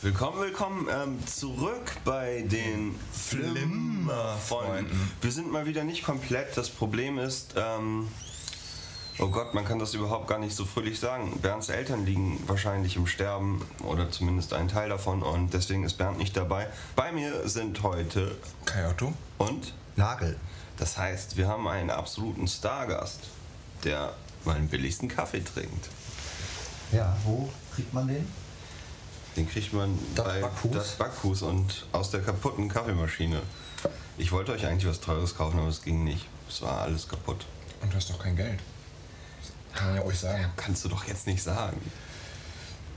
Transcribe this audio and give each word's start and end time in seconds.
Willkommen, 0.00 0.38
willkommen 0.38 0.86
ähm, 0.92 1.26
zurück 1.26 1.96
bei 2.04 2.42
den 2.42 2.94
Flimmer-Freunden. 3.12 5.10
Wir 5.20 5.32
sind 5.32 5.50
mal 5.50 5.66
wieder 5.66 5.82
nicht 5.82 6.04
komplett. 6.04 6.56
Das 6.56 6.70
Problem 6.70 7.18
ist, 7.18 7.54
ähm, 7.56 8.06
oh 9.18 9.26
Gott, 9.26 9.54
man 9.54 9.64
kann 9.64 9.80
das 9.80 9.94
überhaupt 9.94 10.28
gar 10.28 10.38
nicht 10.38 10.54
so 10.54 10.64
fröhlich 10.64 11.00
sagen. 11.00 11.40
Bernds 11.42 11.68
Eltern 11.68 12.06
liegen 12.06 12.40
wahrscheinlich 12.46 12.94
im 12.94 13.08
Sterben 13.08 13.60
oder 13.82 14.08
zumindest 14.08 14.52
ein 14.52 14.68
Teil 14.68 14.88
davon 14.88 15.24
und 15.24 15.52
deswegen 15.52 15.82
ist 15.82 15.94
Bernd 15.94 16.18
nicht 16.18 16.36
dabei. 16.36 16.68
Bei 16.94 17.10
mir 17.10 17.48
sind 17.48 17.82
heute 17.82 18.36
Kai 18.66 18.88
Otto 18.88 19.12
und 19.38 19.74
Nagel. 19.96 20.36
Das 20.76 20.96
heißt, 20.96 21.36
wir 21.36 21.48
haben 21.48 21.66
einen 21.66 21.90
absoluten 21.90 22.46
Stargast, 22.46 23.18
der 23.82 24.12
meinen 24.44 24.68
billigsten 24.68 25.08
Kaffee 25.08 25.42
trinkt. 25.42 25.88
Ja, 26.92 27.16
wo 27.24 27.48
kriegt 27.74 27.92
man 27.92 28.06
den? 28.06 28.47
Den 29.38 29.48
kriegt 29.48 29.72
man 29.72 29.96
Das 30.16 30.24
bei 30.24 30.40
Backhus? 30.40 30.72
das 30.72 30.88
Backhus 30.96 31.42
und 31.42 31.86
aus 31.92 32.10
der 32.10 32.20
kaputten 32.22 32.68
Kaffeemaschine. 32.68 33.40
Ich 34.16 34.32
wollte 34.32 34.50
euch 34.50 34.66
eigentlich 34.66 34.88
was 34.90 34.98
Teures 34.98 35.36
kaufen, 35.36 35.60
aber 35.60 35.68
es 35.68 35.80
ging 35.80 36.02
nicht. 36.02 36.26
Es 36.48 36.60
war 36.60 36.80
alles 36.80 37.06
kaputt. 37.06 37.46
Und 37.80 37.92
du 37.92 37.96
hast 37.96 38.10
doch 38.10 38.18
kein 38.18 38.34
Geld. 38.34 38.58
Kann 39.74 39.86
man 39.86 39.96
ja 39.96 40.02
ruhig 40.02 40.18
sagen. 40.18 40.44
Kannst 40.56 40.84
du 40.84 40.88
doch 40.88 41.04
jetzt 41.06 41.28
nicht 41.28 41.40
sagen. 41.40 41.80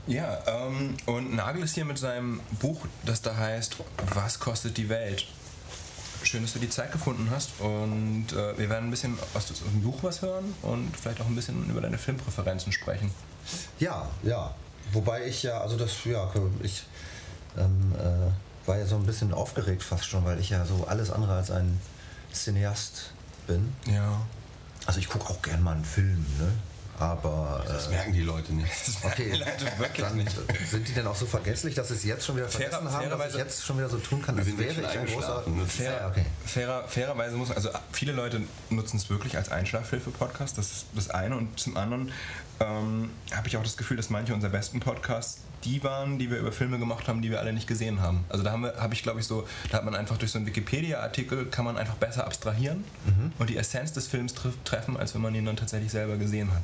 Ja, 0.08 0.40
ähm, 0.48 0.96
und 1.06 1.32
Nagel 1.32 1.62
ist 1.62 1.76
hier 1.76 1.84
mit 1.84 1.96
seinem 1.96 2.40
Buch, 2.58 2.86
das 3.04 3.22
da 3.22 3.36
heißt 3.36 3.76
Was 4.12 4.40
kostet 4.40 4.76
die 4.76 4.88
Welt? 4.88 5.24
Schön, 6.24 6.42
dass 6.42 6.54
du 6.54 6.58
die 6.58 6.70
Zeit 6.70 6.90
gefunden 6.90 7.28
hast 7.30 7.50
und 7.60 8.32
äh, 8.32 8.58
wir 8.58 8.68
werden 8.68 8.88
ein 8.88 8.90
bisschen 8.90 9.16
aus 9.34 9.46
dem 9.46 9.82
Buch 9.82 9.98
was 10.02 10.22
hören 10.22 10.54
und 10.62 10.96
vielleicht 10.96 11.20
auch 11.20 11.26
ein 11.26 11.36
bisschen 11.36 11.70
über 11.70 11.80
deine 11.80 11.98
Filmpräferenzen 11.98 12.72
sprechen. 12.72 13.12
Ja, 13.78 14.10
ja. 14.24 14.52
Wobei 14.92 15.26
ich 15.26 15.42
ja, 15.42 15.60
also 15.60 15.76
das, 15.76 15.92
ja, 16.04 16.30
ich 16.62 16.84
ähm, 17.56 17.92
äh, 17.98 18.68
war 18.68 18.78
ja 18.78 18.86
so 18.86 18.96
ein 18.96 19.06
bisschen 19.06 19.32
aufgeregt 19.32 19.82
fast 19.82 20.06
schon, 20.06 20.24
weil 20.24 20.38
ich 20.40 20.50
ja 20.50 20.64
so 20.66 20.86
alles 20.88 21.10
andere 21.10 21.34
als 21.34 21.50
ein 21.50 21.80
Cineast 22.32 23.10
bin. 23.46 23.72
Ja. 23.86 24.20
Also 24.86 24.98
ich 25.00 25.08
gucke 25.08 25.30
auch 25.30 25.40
gern 25.42 25.62
mal 25.62 25.72
einen 25.74 25.84
Film, 25.84 26.24
ne? 26.38 26.48
Aber 26.98 27.64
Das 27.66 27.86
äh, 27.86 27.90
merken 27.90 28.12
die 28.12 28.20
Leute 28.20 28.52
nicht. 28.52 28.70
okay, 29.02 29.32
Leute 29.32 29.78
wirklich 29.78 30.06
dann 30.06 30.16
nicht. 30.16 30.30
sind 30.70 30.86
die 30.86 30.92
denn 30.92 31.06
auch 31.06 31.16
so 31.16 31.26
vergesslich, 31.26 31.74
dass 31.74 31.88
sie 31.88 31.94
es 31.94 32.04
jetzt 32.04 32.24
schon 32.26 32.36
wieder 32.36 32.48
Fairer- 32.48 32.70
vergessen 32.70 32.92
haben, 32.92 33.10
dass 33.18 33.30
ich 33.32 33.38
jetzt 33.38 33.64
schon 33.64 33.78
wieder 33.78 33.88
so 33.88 33.96
tun 33.98 34.22
kann, 34.22 34.38
als 34.38 34.46
wäre 34.56 34.70
ich 34.72 34.86
ein 34.98 35.06
großer... 35.06 35.42
ne? 35.48 35.66
Fair, 35.66 35.92
Ja, 36.00 36.08
okay. 36.08 36.26
fairer, 36.44 36.86
fairerweise 36.86 37.36
muss 37.36 37.50
also 37.50 37.70
viele 37.92 38.12
Leute 38.12 38.42
nutzen 38.70 38.98
es 38.98 39.08
wirklich 39.10 39.36
als 39.36 39.50
Einschlafhilfe-Podcast, 39.50 40.58
das 40.58 40.70
ist 40.70 40.86
das 40.94 41.10
eine. 41.10 41.36
Und 41.38 41.58
zum 41.58 41.76
anderen 41.76 42.12
ähm, 42.60 43.10
habe 43.32 43.48
ich 43.48 43.56
auch 43.56 43.62
das 43.62 43.76
Gefühl, 43.76 43.96
dass 43.96 44.10
manche 44.10 44.34
unserer 44.34 44.50
besten 44.50 44.80
Podcasts 44.80 45.40
die 45.64 45.82
waren, 45.84 46.18
die 46.18 46.30
wir 46.30 46.38
über 46.38 46.50
Filme 46.50 46.78
gemacht 46.78 47.06
haben, 47.06 47.22
die 47.22 47.30
wir 47.30 47.38
alle 47.38 47.52
nicht 47.52 47.68
gesehen 47.68 48.00
haben. 48.00 48.24
Also 48.28 48.42
da 48.42 48.50
habe 48.52 48.94
ich 48.94 49.02
glaube 49.02 49.20
ich 49.20 49.26
so, 49.26 49.46
da 49.70 49.78
hat 49.78 49.84
man 49.84 49.94
einfach 49.94 50.16
durch 50.16 50.32
so 50.32 50.38
einen 50.38 50.46
Wikipedia-Artikel 50.46 51.46
kann 51.46 51.64
man 51.64 51.78
einfach 51.78 51.94
besser 51.94 52.26
abstrahieren 52.26 52.84
und 53.38 53.48
die 53.48 53.56
Essenz 53.56 53.92
des 53.92 54.08
Films 54.08 54.34
treffen, 54.64 54.96
als 54.96 55.14
wenn 55.14 55.22
man 55.22 55.34
ihn 55.34 55.44
dann 55.44 55.56
tatsächlich 55.56 55.92
selber 55.92 56.16
gesehen 56.16 56.52
hat. 56.52 56.62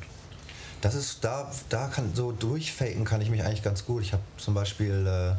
Das 0.81 0.95
ist, 0.95 1.23
da, 1.23 1.51
da 1.69 1.87
kann 1.87 2.13
so 2.13 2.31
durchfaken 2.31 3.03
kann 3.03 3.21
ich 3.21 3.29
mich 3.29 3.43
eigentlich 3.43 3.63
ganz 3.63 3.85
gut. 3.85 4.01
Ich 4.01 4.13
habe 4.13 4.23
zum 4.37 4.53
Beispiel 4.53 5.07
äh, 5.07 5.35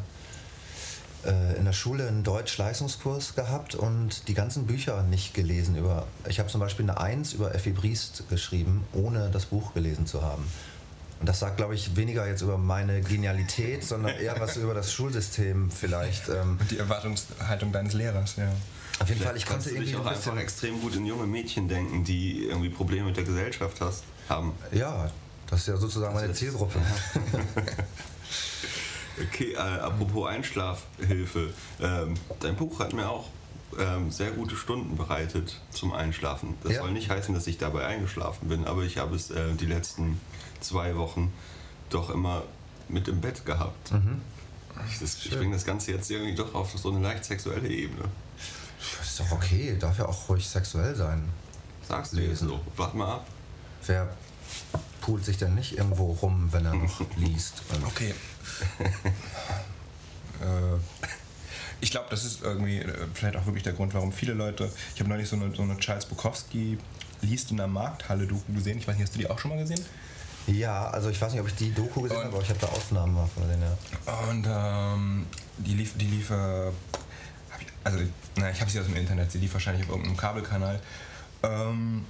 äh, 1.25 1.57
in 1.57 1.65
der 1.65 1.73
Schule 1.73 2.07
einen 2.07 2.23
Deutsch-Leistungskurs 2.23 3.35
gehabt 3.35 3.75
und 3.75 4.27
die 4.27 4.33
ganzen 4.33 4.65
Bücher 4.67 5.03
nicht 5.03 5.33
gelesen. 5.33 5.75
Über, 5.75 6.07
ich 6.27 6.39
habe 6.39 6.49
zum 6.49 6.59
Beispiel 6.59 6.85
eine 6.89 6.99
Eins 6.99 7.33
über 7.33 7.53
Effi 7.55 7.71
Briest 7.71 8.23
geschrieben, 8.29 8.85
ohne 8.93 9.29
das 9.31 9.45
Buch 9.45 9.73
gelesen 9.73 10.05
zu 10.05 10.21
haben. 10.21 10.45
Und 11.19 11.27
das 11.29 11.39
sagt, 11.39 11.57
glaube 11.57 11.75
ich, 11.75 11.95
weniger 11.95 12.27
jetzt 12.27 12.41
über 12.41 12.57
meine 12.57 13.01
Genialität, 13.01 13.83
sondern 13.83 14.15
eher 14.17 14.39
was 14.39 14.57
über 14.57 14.73
das 14.73 14.91
Schulsystem 14.91 15.69
vielleicht. 15.69 16.29
Ähm, 16.29 16.57
Und 16.59 16.71
die 16.71 16.79
Erwartungshaltung 16.79 17.71
deines 17.71 17.93
Lehrers, 17.93 18.37
ja. 18.37 18.51
auf 18.99 19.07
jeden 19.07 19.21
Fall, 19.21 19.37
ich 19.37 19.45
konnte 19.45 19.69
du 19.69 19.75
dich 19.79 19.91
irgendwie 19.91 19.97
auch 19.97 20.05
ein 20.07 20.15
einfach 20.15 20.37
extrem 20.37 20.81
gut 20.81 20.95
in 20.95 21.05
junge 21.05 21.27
Mädchen 21.27 21.67
denken, 21.67 22.03
die 22.03 22.45
irgendwie 22.45 22.69
Probleme 22.69 23.05
mit 23.05 23.17
der 23.17 23.23
Gesellschaft 23.25 23.79
hast, 23.81 24.03
haben. 24.29 24.53
Ja, 24.71 25.11
das 25.47 25.59
ist 25.59 25.67
ja 25.67 25.77
sozusagen 25.77 26.15
meine 26.15 26.29
Das- 26.29 26.37
Zielgruppe. 26.37 26.79
Okay, 29.27 29.53
äh, 29.53 29.57
apropos 29.57 30.27
Einschlafhilfe. 30.27 31.53
Ähm, 31.81 32.15
dein 32.39 32.55
Buch 32.55 32.79
hat 32.79 32.93
mir 32.93 33.09
auch 33.09 33.27
ähm, 33.79 34.11
sehr 34.11 34.31
gute 34.31 34.55
Stunden 34.55 34.97
bereitet 34.97 35.59
zum 35.71 35.93
Einschlafen. 35.93 36.55
Das 36.63 36.73
Ja. 36.73 36.81
soll 36.81 36.91
nicht 36.91 37.09
heißen, 37.09 37.33
dass 37.33 37.47
ich 37.47 37.57
dabei 37.57 37.85
eingeschlafen 37.85 38.49
bin, 38.49 38.65
aber 38.65 38.83
ich 38.83 38.97
habe 38.97 39.15
es 39.15 39.29
äh, 39.31 39.53
die 39.53 39.65
letzten 39.65 40.19
zwei 40.59 40.95
Wochen 40.97 41.31
doch 41.89 42.09
immer 42.09 42.43
mit 42.89 43.07
im 43.07 43.21
Bett 43.21 43.45
gehabt. 43.45 43.91
Ich, 44.89 44.99
das, 44.99 45.25
ich 45.25 45.31
bringe 45.37 45.53
das 45.53 45.65
Ganze 45.65 45.91
jetzt 45.91 46.09
irgendwie 46.09 46.35
doch 46.35 46.53
auf 46.55 46.71
so 46.77 46.89
eine 46.91 46.99
leicht 46.99 47.25
sexuelle 47.25 47.67
Ebene. 47.69 48.03
Das 48.97 49.07
ist 49.09 49.19
doch 49.19 49.31
okay, 49.31 49.77
darf 49.79 49.97
ja 49.99 50.05
auch 50.07 50.29
ruhig 50.29 50.47
sexuell 50.47 50.95
sein. 50.95 51.29
Sagst 51.87 52.13
du 52.13 52.19
jetzt 52.21 52.39
so? 52.39 52.59
Warte 52.75 52.97
mal 52.97 53.15
ab. 53.15 53.27
Wer 53.85 54.15
poolt 55.01 55.25
sich 55.25 55.37
denn 55.37 55.55
nicht 55.55 55.77
irgendwo 55.77 56.11
rum, 56.13 56.47
wenn 56.51 56.65
er 56.65 56.75
noch 56.75 57.01
liest? 57.17 57.61
Okay. 57.85 58.13
äh, 60.41 60.77
ich 61.81 61.91
glaube, 61.91 62.07
das 62.09 62.23
ist 62.23 62.41
irgendwie 62.43 62.77
äh, 62.79 63.07
vielleicht 63.13 63.35
auch 63.35 63.45
wirklich 63.45 63.63
der 63.63 63.73
Grund, 63.73 63.93
warum 63.93 64.11
viele 64.13 64.33
Leute. 64.33 64.71
Ich 64.93 64.99
habe 65.01 65.09
neulich 65.09 65.27
so 65.27 65.35
eine, 65.35 65.53
so 65.55 65.63
eine 65.63 65.77
Charles 65.77 66.05
Bukowski 66.05 66.77
liest 67.21 67.51
in 67.51 67.57
der 67.57 67.67
Markthalle-Doku 67.67 68.53
gesehen. 68.53 68.77
Ich 68.77 68.87
weiß 68.87 68.95
nicht, 68.95 69.03
hast 69.05 69.15
du 69.15 69.19
die 69.19 69.29
auch 69.29 69.39
schon 69.39 69.51
mal 69.51 69.57
gesehen? 69.59 69.83
Ja, 70.47 70.89
also 70.89 71.09
ich 71.09 71.21
weiß 71.21 71.31
nicht, 71.33 71.41
ob 71.41 71.47
ich 71.47 71.55
die 71.55 71.71
Doku 71.73 72.01
gesehen 72.01 72.17
Und- 72.17 72.23
habe, 72.25 72.35
aber 72.35 72.43
ich 72.43 72.49
habe 72.49 72.59
da 72.59 72.67
Aufnahmen 72.67 73.13
mal 73.13 73.27
von 73.27 73.47
denen. 73.47 73.61
Ja. 73.63 74.13
Und 74.29 74.47
ähm, 74.47 75.25
die 75.57 75.73
lief, 75.75 75.93
die 75.97 76.05
lief, 76.05 76.29
äh, 76.31 76.69
ich, 76.69 77.67
also, 77.83 77.99
naja, 78.37 78.51
ich 78.51 78.59
habe 78.61 78.71
sie 78.71 78.79
aus 78.79 78.85
dem 78.85 78.95
Internet, 78.95 79.31
sie 79.31 79.37
lief 79.37 79.53
wahrscheinlich 79.53 79.83
auf 79.83 79.89
irgendeinem 79.89 80.17
Kabelkanal. 80.17 80.79
Ähm, 81.43 82.05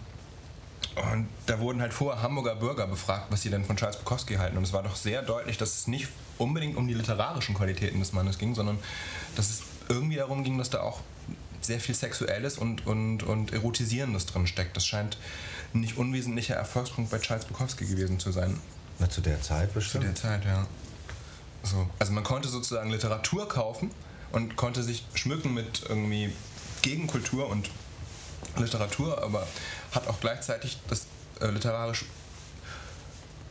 und 0.95 1.27
da 1.45 1.59
wurden 1.59 1.81
halt 1.81 1.93
vorher 1.93 2.21
Hamburger 2.21 2.55
Bürger 2.55 2.85
befragt, 2.85 3.27
was 3.29 3.41
sie 3.41 3.49
denn 3.49 3.63
von 3.63 3.77
Charles 3.77 3.97
Bukowski 3.97 4.35
halten. 4.35 4.57
Und 4.57 4.63
es 4.63 4.73
war 4.73 4.83
doch 4.83 4.95
sehr 4.95 5.21
deutlich, 5.21 5.57
dass 5.57 5.75
es 5.75 5.87
nicht 5.87 6.09
unbedingt 6.37 6.75
um 6.75 6.87
die 6.87 6.93
literarischen 6.93 7.55
Qualitäten 7.55 7.99
des 7.99 8.11
Mannes 8.11 8.37
ging, 8.37 8.55
sondern 8.55 8.77
dass 9.35 9.49
es 9.49 9.61
irgendwie 9.87 10.17
darum 10.17 10.43
ging, 10.43 10.57
dass 10.57 10.69
da 10.69 10.81
auch 10.81 10.99
sehr 11.61 11.79
viel 11.79 11.95
Sexuelles 11.95 12.57
und, 12.57 12.85
und, 12.87 13.23
und 13.23 13.53
Erotisierendes 13.53 14.25
drin 14.25 14.47
steckt. 14.47 14.75
Das 14.75 14.85
scheint 14.85 15.17
ein 15.73 15.79
nicht 15.79 15.97
unwesentlicher 15.97 16.55
Erfolgspunkt 16.55 17.09
bei 17.11 17.19
Charles 17.19 17.45
Bukowski 17.45 17.85
gewesen 17.85 18.19
zu 18.19 18.31
sein. 18.31 18.59
Na, 18.99 19.09
zu 19.09 19.21
der 19.21 19.41
Zeit 19.41 19.69
Zu 19.69 19.75
bestimmt. 19.75 20.03
der 20.03 20.15
Zeit, 20.15 20.43
ja. 20.43 20.67
So. 21.63 21.87
Also 21.99 22.11
man 22.11 22.23
konnte 22.23 22.49
sozusagen 22.49 22.89
Literatur 22.89 23.47
kaufen 23.47 23.91
und 24.31 24.55
konnte 24.55 24.83
sich 24.83 25.05
schmücken 25.13 25.53
mit 25.53 25.83
irgendwie 25.87 26.33
Gegenkultur 26.81 27.47
und 27.47 27.69
Literatur, 28.57 29.23
aber 29.23 29.47
hat 29.91 30.07
auch 30.07 30.19
gleichzeitig 30.19 30.79
das 30.89 31.05
äh, 31.41 31.47
literarisch 31.47 32.05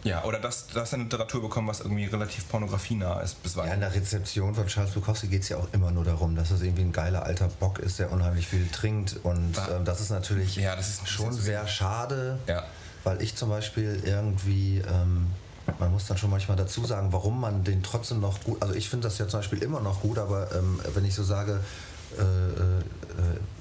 ja, 0.03 0.25
oder 0.25 0.39
das, 0.39 0.69
das 0.69 0.95
an 0.95 1.01
Literatur 1.03 1.43
bekommen, 1.43 1.69
was 1.69 1.81
irgendwie 1.81 2.07
relativ 2.07 2.49
pornografienah 2.49 3.21
ist 3.21 3.33
Ja, 3.33 3.37
in 3.37 3.43
bisweilen. 3.43 3.81
der 3.81 3.95
Rezeption 3.95 4.55
von 4.55 4.67
Charles 4.67 4.93
Bukowski 4.95 5.27
geht 5.29 5.43
es 5.43 5.51
ja 5.51 5.59
auch 5.59 5.69
immer 5.73 5.91
nur 5.91 6.05
darum, 6.05 6.35
dass 6.37 6.51
es 6.51 6.63
irgendwie 6.63 6.85
ein 6.85 6.93
geiler 6.93 7.25
alter 7.25 7.49
Bock 7.49 7.79
ist, 7.81 7.99
der 7.99 8.11
unheimlich 8.11 8.47
viel 8.49 8.67
trinkt. 8.69 9.17
Und 9.25 9.59
Ah. 9.59 9.69
ähm, 9.77 9.85
das 9.85 10.01
ist 10.01 10.09
natürlich 10.09 10.57
Ja, 10.57 10.75
das 10.75 10.89
ist- 10.89 11.07
schon 11.07 11.35
sehr 11.35 11.69
schade, 11.69 12.39
Ja. 12.47 12.65
weil 13.05 13.21
ich 13.21 13.37
zum 13.37 13.51
Beispiel 13.51 14.01
irgendwie, 14.03 14.79
ähm, 14.79 15.27
man 15.79 15.93
muss 15.93 16.07
dann 16.07 16.17
schon 16.17 16.31
manchmal 16.31 16.57
dazu 16.57 16.83
sagen, 16.87 17.13
warum 17.13 17.39
man 17.39 17.63
den 17.63 17.83
trotzdem 17.83 18.21
noch 18.21 18.43
gut, 18.43 18.63
also 18.63 18.73
ich 18.75 18.89
finde 18.89 19.07
das 19.07 19.19
ja 19.19 19.29
zum 19.29 19.41
Beispiel 19.41 19.63
immer 19.63 19.81
noch 19.81 20.01
gut, 20.01 20.17
aber 20.19 20.51
ähm, 20.57 20.81
wenn 20.95 21.05
ich 21.05 21.15
so 21.15 21.23
sage, 21.25 21.61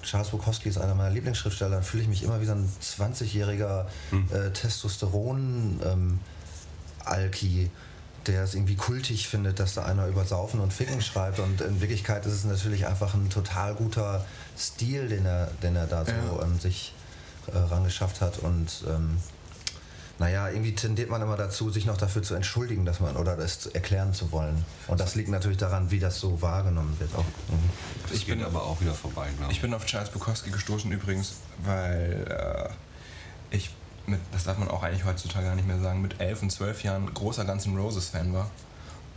Charles 0.02 0.30
Bukowski 0.30 0.70
ist 0.70 0.78
einer 0.78 0.96
meiner 0.96 1.12
Lieblingsschriftsteller, 1.12 1.72
dann 1.72 1.84
fühle 1.84 2.04
ich 2.04 2.10
mich 2.10 2.24
immer 2.24 2.40
wie 2.42 2.46
so 2.46 2.54
ein 2.54 2.70
20-jähriger 2.82 3.86
äh, 4.32 4.50
Testosteron- 4.52 5.84
ähm, 5.86 6.20
Alki, 7.06 7.70
der 8.28 8.44
es 8.44 8.54
irgendwie 8.54 8.76
kultig 8.76 9.28
findet, 9.28 9.60
dass 9.60 9.74
da 9.74 9.86
einer 9.86 10.08
über 10.08 10.26
Saufen 10.26 10.60
und 10.60 10.72
Ficken 10.74 11.02
schreibt. 11.02 11.40
Und 11.40 11.62
in 11.62 11.82
Wirklichkeit 11.82 12.26
ist 12.26 12.34
es 12.34 12.44
natürlich 12.46 12.86
einfach 12.86 13.14
ein 13.14 13.30
total 13.30 13.74
guter 13.76 14.26
Stil, 14.58 15.08
den 15.10 15.26
er, 15.26 15.48
den 15.64 15.76
er 15.76 15.88
da 15.88 16.06
so 16.06 16.12
Ja. 16.12 16.44
ähm, 16.44 16.60
sich 16.60 16.94
äh, 17.48 17.58
rangeschafft 17.58 18.22
hat. 18.22 18.38
Und 18.40 18.84
ähm, 18.88 19.18
naja, 20.20 20.50
irgendwie 20.50 20.76
tendiert 20.76 21.10
man 21.10 21.22
immer 21.22 21.38
dazu, 21.38 21.70
sich 21.70 21.86
noch 21.86 21.98
dafür 21.98 22.22
zu 22.22 22.36
entschuldigen, 22.36 22.86
dass 22.86 23.00
man 23.00 23.16
oder 23.18 23.36
das 23.38 23.60
zu 23.62 23.74
erklären 23.74 24.14
zu 24.14 24.32
wollen. 24.32 24.64
Und 24.88 25.00
das 25.00 25.16
liegt 25.16 25.30
natürlich 25.30 25.58
daran, 25.58 25.90
wie 25.92 26.00
das 26.00 26.20
so 26.20 26.42
wahrgenommen 26.42 26.96
wird. 27.00 27.14
Auch. 27.16 27.24
Mhm. 27.24 27.70
Das 28.04 28.12
Ich 28.18 28.26
geht 28.26 28.36
bin- 28.38 28.46
aber 28.46 28.64
auch 28.64 28.80
wieder 28.82 28.94
vorbei, 28.94 29.28
glaube 29.38 29.52
Ich 29.52 29.62
bin 29.62 29.74
auf 29.74 29.86
Charles 29.86 30.10
Bukowski 30.10 30.52
gestoßen 30.52 30.92
übrigens, 30.92 31.36
weil 31.64 32.26
äh, 33.52 33.56
ich 33.56 33.72
mit, 34.08 34.20
das 34.32 34.44
darf 34.44 34.58
man 34.58 34.68
auch 34.70 34.84
eigentlich 34.84 35.06
heutzutage 35.06 35.46
gar 35.46 35.56
nicht 35.56 35.68
mehr 35.68 35.80
sagen, 35.80 36.02
mit 36.02 36.20
elf 36.20 36.42
und 36.42 36.52
zwölf 36.52 36.84
Jahren 36.84 37.14
großer 37.14 37.46
Guns 37.46 37.66
N' 37.66 37.78
Roses 37.78 38.10
Fan 38.10 38.34
war 38.34 38.50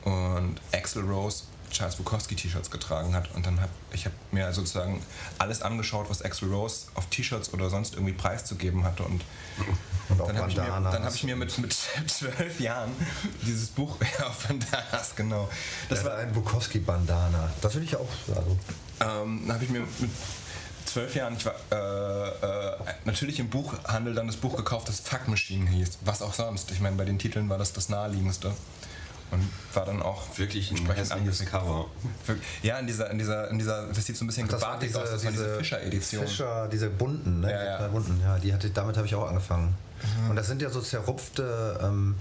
und 0.05 0.57
Axel 0.73 1.03
Rose 1.05 1.45
Charles 1.73 1.97
Bukowski 1.97 2.37
T-Shirts 2.37 2.71
getragen 2.71 3.15
hat 3.15 3.31
und 3.35 3.47
dann 3.47 3.61
habe 3.61 3.73
ich 3.93 4.05
habe 4.05 4.15
mir 4.31 4.53
sozusagen 4.53 5.03
alles 5.39 5.63
angeschaut, 5.63 6.09
was 6.09 6.23
Axel 6.23 6.53
Rose 6.53 6.87
auf 6.95 7.07
T-Shirts 7.07 7.53
oder 7.53 7.71
sonst 7.71 7.95
irgendwie 7.95 8.13
preiszugeben 8.13 8.85
hatte 8.85 9.03
und 9.03 9.23
Und 10.09 10.29
dann 10.29 10.37
habe 10.37 10.51
ich 10.51 10.57
mir, 10.57 10.65
dann 10.65 11.05
hab 11.05 11.15
ich 11.15 11.25
mir 11.25 11.37
mit, 11.37 11.57
mit 11.59 11.75
zwölf 12.07 12.61
Jahren 12.61 12.91
dieses 13.43 13.69
Buch, 13.69 13.99
ja, 14.19 14.35
Bandanas, 14.47 15.15
genau. 15.17 15.49
Das 15.89 16.01
Das 16.01 16.09
war 16.09 16.19
ein 16.19 16.33
Bukowski-Bandana. 16.33 17.53
Das 17.61 17.75
will 17.75 17.83
ich 17.83 17.97
auch. 17.97 18.09
Also, 18.29 18.59
ähm, 19.01 19.51
habe 19.51 19.65
ich 19.65 19.71
mir 19.71 19.81
mit 19.81 20.11
zwölf 20.85 21.15
Jahren, 21.15 21.37
ich 21.37 21.47
war 21.47 21.55
äh, 21.71 22.29
äh, 22.29 22.77
natürlich 23.05 23.39
im 23.41 23.49
Buchhandel 23.49 24.15
dann 24.15 24.27
das 24.27 24.37
Buch 24.37 24.57
gekauft, 24.57 24.89
das 24.89 25.01
Fuck 25.01 25.29
Machine 25.29 25.69
hieß. 25.71 25.99
Was 26.05 26.21
auch 26.23 26.35
sonst. 26.35 26.71
Ich 26.71 26.81
meine, 26.81 26.97
bei 26.97 27.05
den 27.05 27.19
Titeln 27.19 27.49
war 27.49 27.59
das 27.59 27.73
das 27.73 27.89
naheliegendste. 27.89 28.53
Und 29.32 29.49
war 29.73 29.87
dann 29.87 30.02
auch 30.02 30.38
Wirklich 30.38 30.70
ein 30.70 30.76
entsprechend 30.76 31.11
hässliches. 31.11 31.46
Cover. 31.46 31.87
Ja, 32.62 32.79
in 32.79 32.87
dieser, 32.87 33.11
in 33.11 33.19
dieser, 33.19 33.49
in 33.49 33.58
dieser, 33.58 33.88
das 33.88 34.05
sieht 34.05 34.14
so 34.14 34.25
ein 34.25 34.29
bisschen 34.29 34.46
das 34.46 34.61
gebartig 34.61 34.88
diese, 34.88 35.02
aus, 35.02 35.11
das 35.11 35.25
war 35.25 35.31
diese 35.31 35.44
diese 35.44 35.56
Fischer-Edition. 35.56 36.26
Fischer, 36.26 36.69
diese 36.69 36.90
bunten, 36.90 37.40
ne? 37.40 37.50
Ja, 37.50 37.58
die 37.58 37.67
ja. 37.67 37.79
drei 37.79 37.88
bunten, 37.88 38.20
ja, 38.20 38.38
die 38.38 38.52
hatte, 38.52 38.69
damit 38.69 38.99
habe 38.99 39.06
ich 39.06 39.14
auch 39.14 39.26
angefangen. 39.26 39.75
Mhm. 40.25 40.31
Und 40.31 40.37
das 40.37 40.49
sind 40.49 40.61
ja 40.61 40.69
so 40.69 40.82
zerrupfte 40.82 41.81
ähm, 41.82 42.17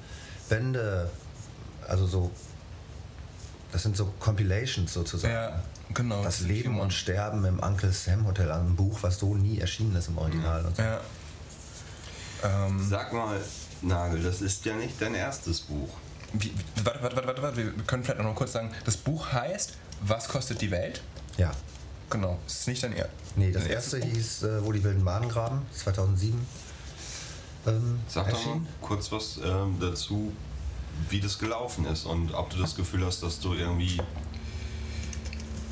Bände, 0.47 1.09
also 1.85 2.07
so, 2.07 2.31
das 3.73 3.83
sind 3.83 3.97
so 3.97 4.13
Compilations 4.19 4.93
sozusagen. 4.93 5.33
Ja, 5.33 5.61
genau. 5.93 6.23
Das 6.23 6.39
Leben 6.39 6.79
und 6.79 6.93
Sterben 6.93 7.43
im 7.43 7.59
Uncle 7.59 7.91
Sam 7.91 8.25
Hotel, 8.25 8.49
ein 8.53 8.77
Buch, 8.77 8.99
was 9.01 9.19
so 9.19 9.35
nie 9.35 9.59
erschienen 9.59 9.97
ist 9.97 10.07
im 10.07 10.17
Original. 10.17 10.65
Und 10.65 10.77
so. 10.77 10.81
Ja. 10.81 11.01
Ähm, 12.43 12.87
Sag 12.89 13.11
mal, 13.11 13.37
Nagel, 13.81 14.23
das 14.23 14.41
ist 14.41 14.63
ja 14.63 14.75
nicht 14.75 15.01
dein 15.01 15.15
erstes 15.15 15.59
Buch. 15.59 15.89
Wie, 16.33 16.53
warte, 16.83 17.01
warte, 17.03 17.15
warte, 17.15 17.27
warte, 17.27 17.41
warte, 17.41 17.57
wir 17.57 17.83
können 17.85 18.03
vielleicht 18.03 18.19
noch 18.19 18.25
mal 18.25 18.35
kurz 18.35 18.53
sagen, 18.53 18.71
das 18.85 18.97
Buch 18.97 19.31
heißt 19.31 19.73
Was 20.01 20.27
kostet 20.27 20.61
die 20.61 20.71
Welt? 20.71 21.01
Ja. 21.37 21.51
Genau, 22.09 22.39
es 22.45 22.61
ist 22.61 22.67
nicht 22.67 22.83
dein 22.83 22.93
er 22.93 23.09
Nee, 23.35 23.51
das 23.51 23.65
erste 23.65 23.99
Buch. 23.99 24.07
hieß 24.07 24.43
äh, 24.43 24.65
Wo 24.65 24.71
die 24.71 24.83
wilden 24.83 25.03
Maden 25.03 25.29
graben, 25.29 25.65
2007. 25.73 26.39
Ähm, 27.67 27.99
Sag 28.07 28.29
doch 28.29 28.45
mal 28.45 28.61
kurz 28.81 29.11
was 29.11 29.39
ähm, 29.43 29.77
dazu, 29.79 30.33
wie 31.09 31.21
das 31.21 31.37
gelaufen 31.39 31.85
ist 31.85 32.05
und 32.05 32.33
ob 32.33 32.49
du 32.49 32.57
das 32.57 32.75
Gefühl 32.75 33.05
hast, 33.05 33.23
dass 33.23 33.39
du 33.39 33.53
irgendwie 33.53 34.01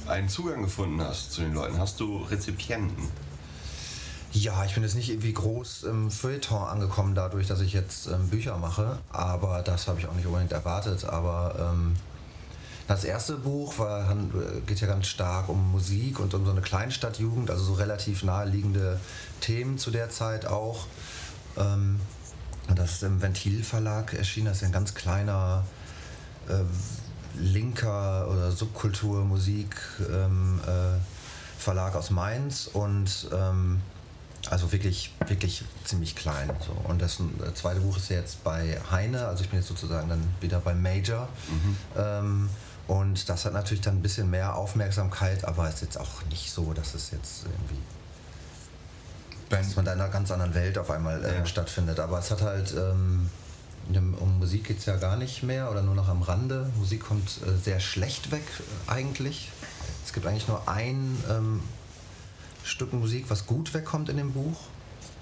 einen 0.07 0.29
Zugang 0.29 0.63
gefunden 0.63 1.01
hast 1.01 1.31
zu 1.31 1.41
den 1.41 1.53
Leuten. 1.53 1.77
Hast 1.77 1.99
du 1.99 2.23
Rezipienten? 2.23 3.07
Ja, 4.31 4.63
ich 4.63 4.75
bin 4.75 4.83
jetzt 4.83 4.95
nicht 4.95 5.09
irgendwie 5.09 5.33
groß 5.33 5.83
im 5.83 6.11
Feuilleton 6.11 6.67
angekommen 6.67 7.15
dadurch, 7.15 7.47
dass 7.47 7.61
ich 7.61 7.73
jetzt 7.73 8.07
ähm, 8.07 8.29
Bücher 8.29 8.57
mache, 8.57 8.99
aber 9.11 9.63
das 9.63 9.87
habe 9.87 9.99
ich 9.99 10.07
auch 10.07 10.13
nicht 10.13 10.27
unbedingt 10.27 10.51
erwartet. 10.51 11.03
Aber 11.05 11.55
ähm, 11.73 11.95
das 12.87 13.03
erste 13.03 13.37
Buch 13.37 13.79
war, 13.79 14.11
äh, 14.11 14.61
geht 14.67 14.81
ja 14.81 14.87
ganz 14.87 15.07
stark 15.07 15.49
um 15.49 15.71
Musik 15.71 16.19
und 16.19 16.35
um 16.35 16.45
so 16.45 16.51
eine 16.51 16.61
Kleinstadtjugend, 16.61 17.49
also 17.49 17.63
so 17.63 17.73
relativ 17.73 18.23
naheliegende 18.23 18.99
Themen 19.41 19.79
zu 19.79 19.89
der 19.89 20.11
Zeit 20.11 20.45
auch. 20.45 20.85
Ähm, 21.57 21.99
das 22.75 22.93
ist 22.93 23.03
im 23.03 23.21
Ventil-Verlag 23.23 24.13
erschienen, 24.13 24.47
das 24.47 24.57
ist 24.57 24.63
ein 24.63 24.71
ganz 24.71 24.93
kleiner 24.93 25.65
äh, 26.47 26.63
linker 27.39 28.27
oder 28.29 28.51
Subkultur-Musik 28.51 29.75
ähm, 30.11 30.59
äh, 30.67 31.71
aus 31.71 32.09
Mainz 32.09 32.69
und 32.71 33.27
ähm, 33.33 33.81
also 34.49 34.71
wirklich, 34.71 35.13
wirklich 35.27 35.63
ziemlich 35.85 36.15
klein. 36.15 36.49
So. 36.65 36.71
Und 36.89 37.01
das 37.01 37.19
äh, 37.19 37.53
zweite 37.53 37.79
Buch 37.81 37.97
ist 37.97 38.09
jetzt 38.09 38.43
bei 38.43 38.79
Heine, 38.91 39.27
also 39.27 39.43
ich 39.43 39.49
bin 39.49 39.59
jetzt 39.59 39.69
sozusagen 39.69 40.09
dann 40.09 40.23
wieder 40.41 40.59
bei 40.59 40.73
Major. 40.73 41.27
Ähm, 41.97 42.49
und 42.87 43.29
das 43.29 43.45
hat 43.45 43.53
natürlich 43.53 43.81
dann 43.81 43.97
ein 43.97 44.01
bisschen 44.01 44.29
mehr 44.29 44.55
Aufmerksamkeit, 44.55 45.45
aber 45.45 45.69
ist 45.69 45.81
jetzt 45.81 45.99
auch 45.99 46.23
nicht 46.29 46.51
so, 46.51 46.73
dass 46.73 46.95
es 46.95 47.11
jetzt 47.11 47.43
irgendwie 47.45 47.81
dass 49.49 49.75
man 49.75 49.85
da 49.85 49.93
in 49.93 49.99
einer 49.99 50.09
ganz 50.11 50.29
anderen 50.31 50.53
Welt 50.53 50.77
auf 50.77 50.91
einmal 50.91 51.23
äh, 51.25 51.37
Ja. 51.39 51.45
stattfindet. 51.45 51.99
Aber 51.99 52.19
es 52.19 52.29
hat 52.29 52.41
halt, 52.43 52.71
ähm, 52.77 53.29
um 54.19 54.37
Musik 54.37 54.65
geht 54.65 54.77
es 54.79 54.85
ja 54.85 54.95
gar 54.97 55.17
nicht 55.17 55.41
mehr 55.41 55.71
oder 55.71 55.81
nur 55.81 55.95
noch 55.95 56.07
am 56.07 56.21
Rande. 56.21 56.69
Musik 56.77 57.01
kommt 57.03 57.39
äh, 57.47 57.57
sehr 57.63 57.79
schlecht 57.79 58.31
weg 58.31 58.43
äh, 58.87 58.91
eigentlich. 58.91 59.49
Es 60.05 60.13
gibt 60.13 60.27
eigentlich 60.27 60.47
nur 60.47 60.67
ein 60.67 61.17
ähm, 61.29 61.61
Stück 62.63 62.93
Musik, 62.93 63.25
was 63.29 63.45
gut 63.45 63.73
wegkommt 63.73 64.09
in 64.09 64.17
dem 64.17 64.33
Buch. 64.33 64.57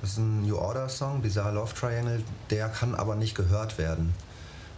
Das 0.01 0.12
ist 0.12 0.18
ein 0.18 0.44
New 0.44 0.57
Order 0.57 0.89
Song, 0.89 1.22
Bizarre 1.22 1.54
Love 1.54 1.74
Triangle. 1.74 2.24
Der 2.50 2.69
kann 2.69 2.95
aber 2.95 3.16
nicht 3.16 3.36
gehört 3.36 3.78
werden. 3.78 4.13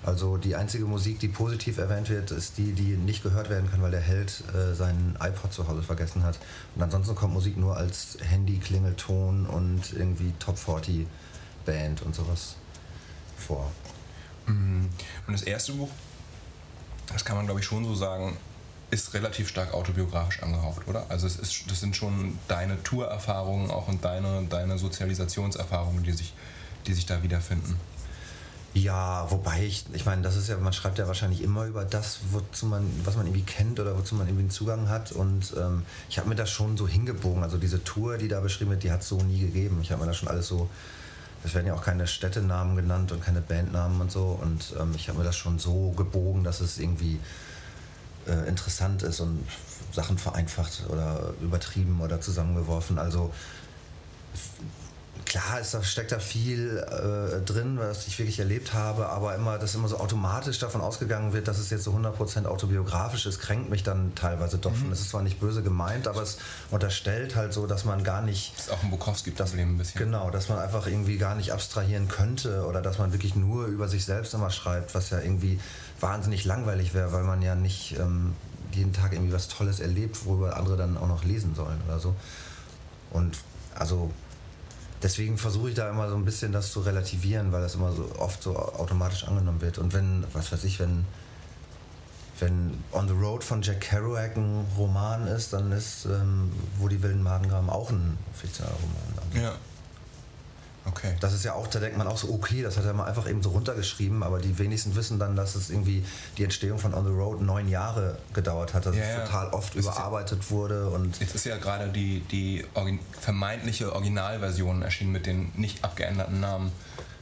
Also 0.01 0.37
die 0.37 0.55
einzige 0.55 0.85
Musik, 0.85 1.19
die 1.19 1.27
positiv 1.27 1.77
erwähnt 1.77 2.09
wird, 2.09 2.31
ist 2.31 2.57
die, 2.57 2.71
die 2.71 2.95
nicht 2.95 3.21
gehört 3.21 3.49
werden 3.49 3.69
kann, 3.69 3.81
weil 3.81 3.91
der 3.91 3.99
Held 3.99 4.43
äh, 4.53 4.73
seinen 4.73 5.17
iPod 5.19 5.51
zu 5.51 5.67
Hause 5.67 5.83
vergessen 5.83 6.23
hat. 6.23 6.39
Und 6.75 6.81
ansonsten 6.81 7.15
kommt 7.15 7.33
Musik 7.33 7.57
nur 7.57 7.75
als 7.75 8.17
Handy-Klingelton 8.21 9.45
und 9.45 9.91
irgendwie 9.93 10.31
Top 10.39 10.57
40 10.57 11.05
Band 11.65 12.01
und 12.01 12.15
sowas 12.15 12.55
vor. 13.37 13.69
Mhm. 14.45 14.89
Und 15.27 15.33
das 15.33 15.43
erste 15.43 15.73
Buch, 15.73 15.89
das 17.11 17.25
kann 17.25 17.35
man 17.35 17.45
glaube 17.45 17.59
ich 17.59 17.65
schon 17.65 17.83
so 17.83 17.93
sagen, 17.93 18.37
ist 18.91 19.13
relativ 19.13 19.49
stark 19.49 19.73
autobiografisch 19.73 20.41
angehaucht, 20.41 20.87
oder? 20.87 21.05
Also 21.09 21.27
es 21.27 21.37
ist, 21.37 21.69
das 21.69 21.79
sind 21.79 21.95
schon 21.95 22.37
deine 22.47 22.81
Tourerfahrungen 22.83 23.69
auch 23.69 23.87
und 23.87 24.03
deine, 24.03 24.45
deine 24.49 24.77
Sozialisationserfahrungen, 24.77 26.03
die 26.03 26.11
sich, 26.11 26.33
die 26.87 26.93
sich 26.93 27.05
da 27.05 27.21
wiederfinden. 27.21 27.75
Ja, 28.73 29.29
wobei 29.31 29.65
ich, 29.65 29.85
ich 29.93 30.05
meine, 30.05 30.21
das 30.21 30.35
ist 30.35 30.47
ja, 30.47 30.57
man 30.57 30.73
schreibt 30.73 30.99
ja 30.99 31.07
wahrscheinlich 31.07 31.41
immer 31.41 31.65
über 31.65 31.85
das, 31.85 32.19
wozu 32.31 32.67
man, 32.67 32.83
was 33.03 33.15
man 33.15 33.25
irgendwie 33.25 33.43
kennt 33.43 33.79
oder 33.79 33.97
wozu 33.97 34.13
man 34.13 34.27
irgendwie 34.27 34.43
einen 34.43 34.51
Zugang 34.51 34.89
hat. 34.89 35.11
Und 35.11 35.53
ähm, 35.57 35.83
ich 36.07 36.19
habe 36.19 36.29
mir 36.29 36.35
das 36.35 36.51
schon 36.51 36.77
so 36.77 36.87
hingebogen. 36.87 37.43
Also 37.43 37.57
diese 37.57 37.83
Tour, 37.83 38.17
die 38.17 38.27
da 38.27 38.39
beschrieben 38.41 38.69
wird, 38.71 38.83
die 38.83 38.91
hat 38.91 39.01
es 39.01 39.09
so 39.09 39.17
nie 39.17 39.39
gegeben. 39.39 39.79
Ich 39.81 39.91
habe 39.91 40.01
mir 40.01 40.07
das 40.07 40.17
schon 40.17 40.29
alles 40.29 40.47
so, 40.47 40.69
es 41.43 41.55
werden 41.55 41.65
ja 41.65 41.73
auch 41.73 41.83
keine 41.83 42.05
Städtenamen 42.05 42.75
genannt 42.75 43.11
und 43.11 43.23
keine 43.23 43.41
Bandnamen 43.41 44.01
und 44.01 44.11
so. 44.11 44.39
Und 44.39 44.73
ähm, 44.79 44.93
ich 44.95 45.09
habe 45.09 45.17
mir 45.17 45.25
das 45.25 45.35
schon 45.35 45.57
so 45.57 45.91
gebogen, 45.97 46.43
dass 46.43 46.61
es 46.61 46.77
irgendwie 46.77 47.19
äh, 48.29 48.47
interessant 48.47 49.03
ist 49.03 49.19
und 49.19 49.43
Sachen 49.91 50.17
vereinfacht 50.17 50.83
oder 50.89 51.33
übertrieben 51.41 51.99
oder 52.01 52.21
zusammengeworfen. 52.21 52.99
Also 52.99 53.33
klar 55.29 55.59
ist 55.59 55.73
da, 55.73 55.83
steckt 55.83 56.11
da 56.11 56.19
viel 56.19 56.77
äh, 56.77 57.39
drin, 57.45 57.77
was 57.79 58.07
ich 58.07 58.17
wirklich 58.17 58.39
erlebt 58.39 58.73
habe, 58.73 59.09
aber 59.09 59.35
immer, 59.35 59.59
dass 59.59 59.75
immer 59.75 59.87
so 59.87 59.97
automatisch 59.97 60.57
davon 60.59 60.81
ausgegangen 60.81 61.33
wird, 61.33 61.47
dass 61.47 61.59
es 61.59 61.69
jetzt 61.69 61.83
so 61.83 61.91
100% 61.91 62.45
autobiografisch 62.45 63.27
ist, 63.27 63.39
kränkt 63.39 63.69
mich 63.69 63.83
dann 63.83 64.15
teilweise 64.15 64.57
doch 64.57 64.75
schon. 64.75 64.89
Das 64.89 64.99
ist 64.99 65.11
zwar 65.11 65.21
nicht 65.21 65.39
böse 65.39 65.61
gemeint, 65.61 66.07
aber 66.07 66.23
es 66.23 66.39
unterstellt 66.71 67.35
halt 67.35 67.53
so, 67.53 67.67
dass 67.67 67.85
man 67.85 68.03
gar 68.03 68.21
nicht 68.21 68.53
Das 68.57 68.65
ist 68.65 68.71
auch 68.73 68.83
ein 68.83 68.89
Bukowski-Problem 68.89 69.75
ein 69.75 69.77
bisschen. 69.77 69.99
Genau, 69.99 70.31
dass 70.31 70.49
man 70.49 70.57
einfach 70.57 70.87
irgendwie 70.87 71.17
gar 71.17 71.35
nicht 71.35 71.53
abstrahieren 71.53 72.07
könnte 72.07 72.65
oder 72.65 72.81
dass 72.81 72.97
man 72.97 73.13
wirklich 73.13 73.35
nur 73.35 73.67
über 73.67 73.87
sich 73.87 74.05
selbst 74.05 74.33
immer 74.33 74.49
schreibt, 74.49 74.95
was 74.95 75.11
ja 75.11 75.19
irgendwie 75.19 75.59
wahnsinnig 75.99 76.43
langweilig 76.43 76.95
wäre, 76.95 77.13
weil 77.13 77.23
man 77.23 77.43
ja 77.43 77.53
nicht 77.53 77.95
ähm, 77.99 78.33
jeden 78.73 78.93
Tag 78.93 79.13
irgendwie 79.13 79.33
was 79.33 79.47
Tolles 79.47 79.79
erlebt, 79.79 80.25
worüber 80.25 80.57
andere 80.57 80.75
dann 80.75 80.97
auch 80.97 81.07
noch 81.07 81.23
lesen 81.23 81.53
sollen 81.53 81.79
oder 81.87 81.99
so. 81.99 82.15
Und 83.11 83.37
also 83.75 84.11
deswegen 85.03 85.37
versuche 85.37 85.69
ich 85.69 85.75
da 85.75 85.89
immer 85.89 86.09
so 86.09 86.15
ein 86.15 86.25
bisschen 86.25 86.51
das 86.51 86.71
zu 86.71 86.81
relativieren, 86.81 87.51
weil 87.51 87.61
das 87.61 87.75
immer 87.75 87.91
so 87.91 88.11
oft 88.17 88.41
so 88.43 88.55
automatisch 88.55 89.25
angenommen 89.25 89.61
wird. 89.61 89.77
Und 89.77 89.93
wenn, 89.93 90.23
was 90.33 90.51
weiß 90.51 90.63
ich, 90.63 90.79
wenn 90.79 91.05
wenn 92.39 92.81
On 92.93 93.05
the 93.05 93.13
Road 93.13 93.43
von 93.43 93.61
Jack 93.61 93.81
Kerouac 93.81 94.37
ein 94.37 94.65
Roman 94.77 95.27
ist, 95.27 95.51
dann 95.53 95.71
ist 95.71 96.05
ähm, 96.05 96.51
Wo 96.77 96.87
die 96.87 97.01
wilden 97.01 97.21
Maden 97.21 97.49
graben 97.49 97.69
auch 97.69 97.89
ein 97.89 98.17
fiktionaler 98.33 98.75
Roman. 98.75 99.43
Ja. 99.43 99.55
Okay. 100.85 101.13
Das 101.19 101.33
ist 101.33 101.43
ja 101.45 101.53
auch, 101.53 101.67
da 101.67 101.79
denkt 101.79 101.97
man 101.97 102.07
auch 102.07 102.17
so, 102.17 102.29
okay, 102.33 102.61
das 102.63 102.77
hat 102.77 102.85
er 102.85 102.93
mal 102.93 103.05
einfach 103.05 103.29
eben 103.29 103.43
so 103.43 103.49
runtergeschrieben, 103.49 104.23
aber 104.23 104.39
die 104.39 104.57
wenigsten 104.57 104.95
wissen 104.95 105.19
dann, 105.19 105.35
dass 105.35 105.55
es 105.55 105.69
irgendwie 105.69 106.03
die 106.37 106.43
Entstehung 106.43 106.79
von 106.79 106.93
On 106.93 107.05
the 107.05 107.11
Road 107.11 107.41
neun 107.41 107.67
Jahre 107.69 108.17
gedauert 108.33 108.73
hat, 108.73 108.85
dass 108.85 108.95
Ja, 108.95 109.03
es 109.03 109.09
ja. 109.17 109.25
total 109.25 109.49
oft 109.49 109.75
ist 109.75 109.85
ja- 109.85 109.91
überarbeitet 109.91 110.49
wurde 110.49 110.89
und 110.89 111.19
Jetzt 111.19 111.35
ist 111.35 111.45
ja 111.45 111.57
gerade 111.57 111.89
die, 111.89 112.21
die 112.31 112.65
origin 112.73 112.99
vermeintliche 113.19 113.93
Originalversion 113.93 114.81
erschienen 114.81 115.11
mit 115.11 115.25
den 115.25 115.51
nicht 115.55 115.83
abgeänderten 115.83 116.39
Namen. 116.39 116.71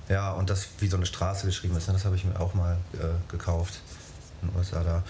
ja, 0.08 0.32
und 0.32 0.50
das 0.50 0.68
wie 0.80 0.88
so 0.88 0.96
eine 0.96 1.06
Straße 1.06 1.46
geschrieben 1.46 1.76
ist, 1.76 1.88
ne, 1.88 1.94
das 1.94 2.06
habe 2.06 2.16
ich 2.16 2.24
mir 2.24 2.40
auch 2.40 2.54
mal 2.54 2.78
äh, 2.94 2.98
gekauft 3.32 3.80
in 4.42 4.50
den 4.50 4.58
USA 4.58 4.82
da. 4.84 5.04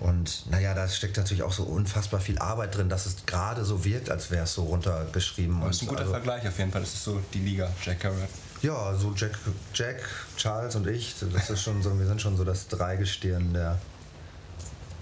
Und 0.00 0.46
naja, 0.50 0.72
da 0.74 0.88
steckt 0.88 1.18
natürlich 1.18 1.42
auch 1.42 1.52
so 1.52 1.64
unfassbar 1.64 2.20
viel 2.20 2.38
Arbeit 2.38 2.74
drin, 2.74 2.88
dass 2.88 3.04
es 3.04 3.26
gerade 3.26 3.64
so 3.66 3.84
wirkt, 3.84 4.10
als 4.10 4.30
wäre 4.30 4.44
es 4.44 4.54
so 4.54 4.62
runtergeschrieben. 4.64 5.58
Aber 5.58 5.66
das 5.66 5.76
ist 5.76 5.82
ein 5.82 5.88
guter 5.88 6.00
also- 6.00 6.12
Vergleich 6.12 6.48
auf 6.48 6.58
jeden 6.58 6.72
Fall. 6.72 6.80
Das 6.80 6.94
ist 6.94 7.04
so 7.04 7.20
die 7.34 7.40
Liga, 7.40 7.70
Jack 7.84 8.00
Kerouac. 8.00 8.28
Ja, 8.62 8.94
so 8.94 9.12
Jack, 9.14 9.38
Jack, 9.74 10.02
Charles 10.36 10.74
und 10.74 10.86
ich, 10.86 11.14
das 11.32 11.50
ist 11.50 11.62
schon 11.62 11.82
so, 11.82 11.98
wir 11.98 12.06
sind 12.06 12.20
schon 12.20 12.36
so 12.36 12.44
das 12.44 12.68
Dreigestirn 12.68 13.52
der. 13.54 13.78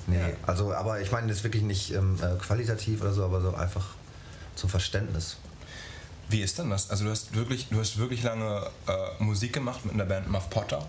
Nee, 0.06 0.18
Ja. 0.18 0.28
also, 0.46 0.72
aber 0.72 1.00
ich 1.00 1.12
meine 1.12 1.28
jetzt 1.28 1.44
wirklich 1.44 1.62
nicht 1.62 1.92
ähm, 1.92 2.18
äh, 2.22 2.36
qualitativ 2.38 3.00
oder 3.02 3.12
so, 3.12 3.24
aber 3.24 3.40
so 3.40 3.54
einfach 3.54 3.84
zum 4.56 4.68
Verständnis. 4.70 5.36
Wie 6.28 6.40
ist 6.42 6.58
denn 6.58 6.70
das? 6.70 6.90
Also 6.90 7.04
du 7.04 7.10
hast 7.10 7.34
wirklich, 7.34 7.68
du 7.68 7.78
hast 7.78 7.98
wirklich 7.98 8.22
lange 8.22 8.66
äh, 8.86 9.22
Musik 9.22 9.52
gemacht 9.52 9.84
mit 9.84 9.94
einer 9.94 10.04
Band 10.06 10.28
Muff 10.28 10.50
Potter. 10.50 10.86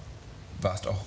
Warst 0.61 0.87
auch 0.87 1.01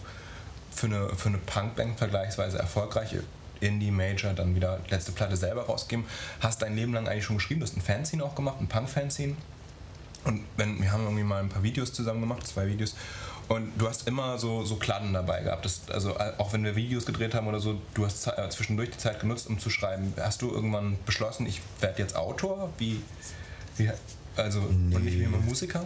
für 0.75 0.87
eine, 0.87 1.09
für 1.17 1.29
eine 1.29 1.39
Punkband 1.39 1.99
vergleichsweise 1.99 2.59
erfolgreich. 2.59 3.17
Indie, 3.61 3.93
Major, 3.93 4.33
dann 4.33 4.57
wieder 4.57 4.81
letzte 4.91 5.13
Platte 5.13 5.37
selber 5.37 5.67
rausgegeben. 5.67 6.05
Hast 6.41 6.63
dein 6.63 6.75
Leben 6.75 6.93
lang 6.93 7.07
eigentlich 7.07 7.25
schon 7.25 7.37
geschrieben, 7.37 7.61
du 7.61 7.67
hast 7.67 7.77
ein 7.77 7.81
Fanzine 7.81 8.25
auch 8.25 8.35
gemacht, 8.35 8.57
ein 8.61 8.67
Punk-Fanzine. 8.67 9.37
Und 10.25 10.45
wenn, 10.57 10.81
wir 10.81 10.93
haben 10.93 11.05
irgendwie 11.05 11.25
mal 11.25 11.41
ein 11.41 11.49
paar 11.49 11.63
Videos 11.63 11.93
zusammen 11.93 12.21
gemacht, 12.21 12.47
zwei 12.47 12.67
Videos. 12.67 12.95
Und 13.49 13.73
du 13.77 13.89
hast 13.89 14.07
immer 14.07 14.39
so, 14.39 14.65
so 14.65 14.77
Kladden 14.77 15.13
dabei 15.13 15.43
gehabt. 15.43 15.65
Das, 15.65 15.83
also 15.91 16.17
auch 16.39 16.53
wenn 16.53 16.65
wir 16.65 16.77
Videos 16.77 17.07
gedreht 17.07 17.35
haben 17.35 17.47
oder 17.47 17.61
so, 17.61 17.81
du 17.95 18.05
hast 18.05 18.27
äh, 18.27 18.49
zwischendurch 18.51 18.91
die 18.91 18.99
Zeit 18.99 19.21
genutzt, 19.21 19.49
um 19.49 19.59
zu 19.59 19.69
schreiben. 19.69 20.15
Hast 20.19 20.43
du 20.43 20.51
irgendwann 20.51 20.97
beschlossen, 21.07 21.47
ich 21.47 21.61
werde 21.81 22.01
jetzt 22.01 22.17
Autor? 22.17 22.71
Wie, 22.79 23.03
wie 23.77 23.91
also 24.37 24.61
nee. 24.61 24.97
und 24.97 25.05
nicht 25.05 25.19
wie 25.19 25.25
immer 25.25 25.39
Musiker? 25.39 25.85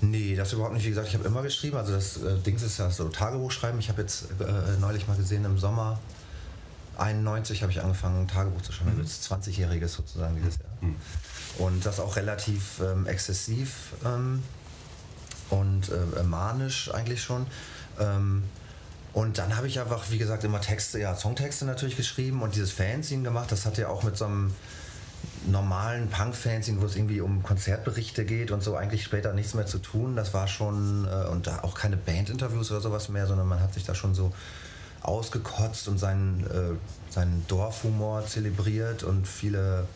Nee, 0.00 0.36
das 0.36 0.52
überhaupt 0.52 0.74
nicht. 0.74 0.84
Wie 0.84 0.90
gesagt, 0.90 1.08
ich 1.08 1.14
habe 1.14 1.24
immer 1.24 1.42
geschrieben. 1.42 1.76
Also 1.76 1.92
das 1.92 2.18
äh, 2.18 2.38
Dings 2.38 2.62
ist 2.62 2.78
ja 2.78 2.90
so 2.90 3.08
Tagebuch 3.08 3.50
schreiben. 3.50 3.78
Ich 3.78 3.88
habe 3.88 4.02
jetzt 4.02 4.26
äh, 4.40 4.78
neulich 4.80 5.08
mal 5.08 5.16
gesehen 5.16 5.44
im 5.44 5.58
Sommer 5.58 5.98
91 6.98 7.62
habe 7.62 7.72
ich 7.72 7.82
angefangen, 7.82 8.22
ein 8.22 8.28
Tagebuch 8.28 8.62
zu 8.62 8.72
schreiben. 8.72 8.96
Mhm. 8.96 9.02
Das 9.02 9.30
20-jähriges 9.30 9.88
sozusagen 9.88 10.36
dieses 10.36 10.58
Jahr. 10.58 10.68
Mhm. 10.80 10.96
Und 11.58 11.86
das 11.86 12.00
auch 12.00 12.16
relativ 12.16 12.80
ähm, 12.80 13.06
exzessiv 13.06 13.92
ähm, 14.04 14.42
und 15.50 15.90
äh, 15.90 16.22
manisch 16.22 16.92
eigentlich 16.92 17.22
schon. 17.22 17.46
Ähm, 17.98 18.42
und 19.12 19.38
dann 19.38 19.56
habe 19.56 19.66
ich 19.66 19.80
einfach, 19.80 20.10
wie 20.10 20.18
gesagt, 20.18 20.44
immer 20.44 20.60
Texte, 20.60 20.98
ja, 20.98 21.14
Songtexte 21.16 21.64
natürlich 21.64 21.96
geschrieben 21.96 22.42
und 22.42 22.54
dieses 22.54 22.72
Fanzine 22.72 23.22
gemacht. 23.22 23.50
Das 23.50 23.64
hat 23.64 23.78
ja 23.78 23.88
auch 23.88 24.02
mit 24.02 24.16
so 24.16 24.26
einem 24.26 24.52
normalen 25.46 26.08
Punk-Fanzine, 26.08 26.80
wo 26.80 26.86
es 26.86 26.96
irgendwie 26.96 27.20
um 27.20 27.42
Konzertberichte 27.42 28.24
geht 28.24 28.50
und 28.50 28.62
so 28.62 28.76
eigentlich 28.76 29.04
später 29.04 29.32
nichts 29.32 29.54
mehr 29.54 29.66
zu 29.66 29.78
tun. 29.78 30.16
Das 30.16 30.34
war 30.34 30.48
schon, 30.48 31.06
äh, 31.06 31.28
und 31.28 31.46
da 31.46 31.60
auch 31.62 31.74
keine 31.74 31.96
Bandinterviews 31.96 32.70
oder 32.70 32.80
sowas 32.80 33.08
mehr, 33.08 33.26
sondern 33.26 33.46
man 33.46 33.60
hat 33.60 33.74
sich 33.74 33.84
da 33.84 33.94
schon 33.94 34.14
so 34.14 34.32
ausgekotzt 35.02 35.88
und 35.88 35.98
seinen, 35.98 36.44
äh, 36.46 37.12
seinen 37.12 37.46
Dorfhumor 37.46 38.26
zelebriert 38.26 39.04
und 39.04 39.28
viele 39.28 39.86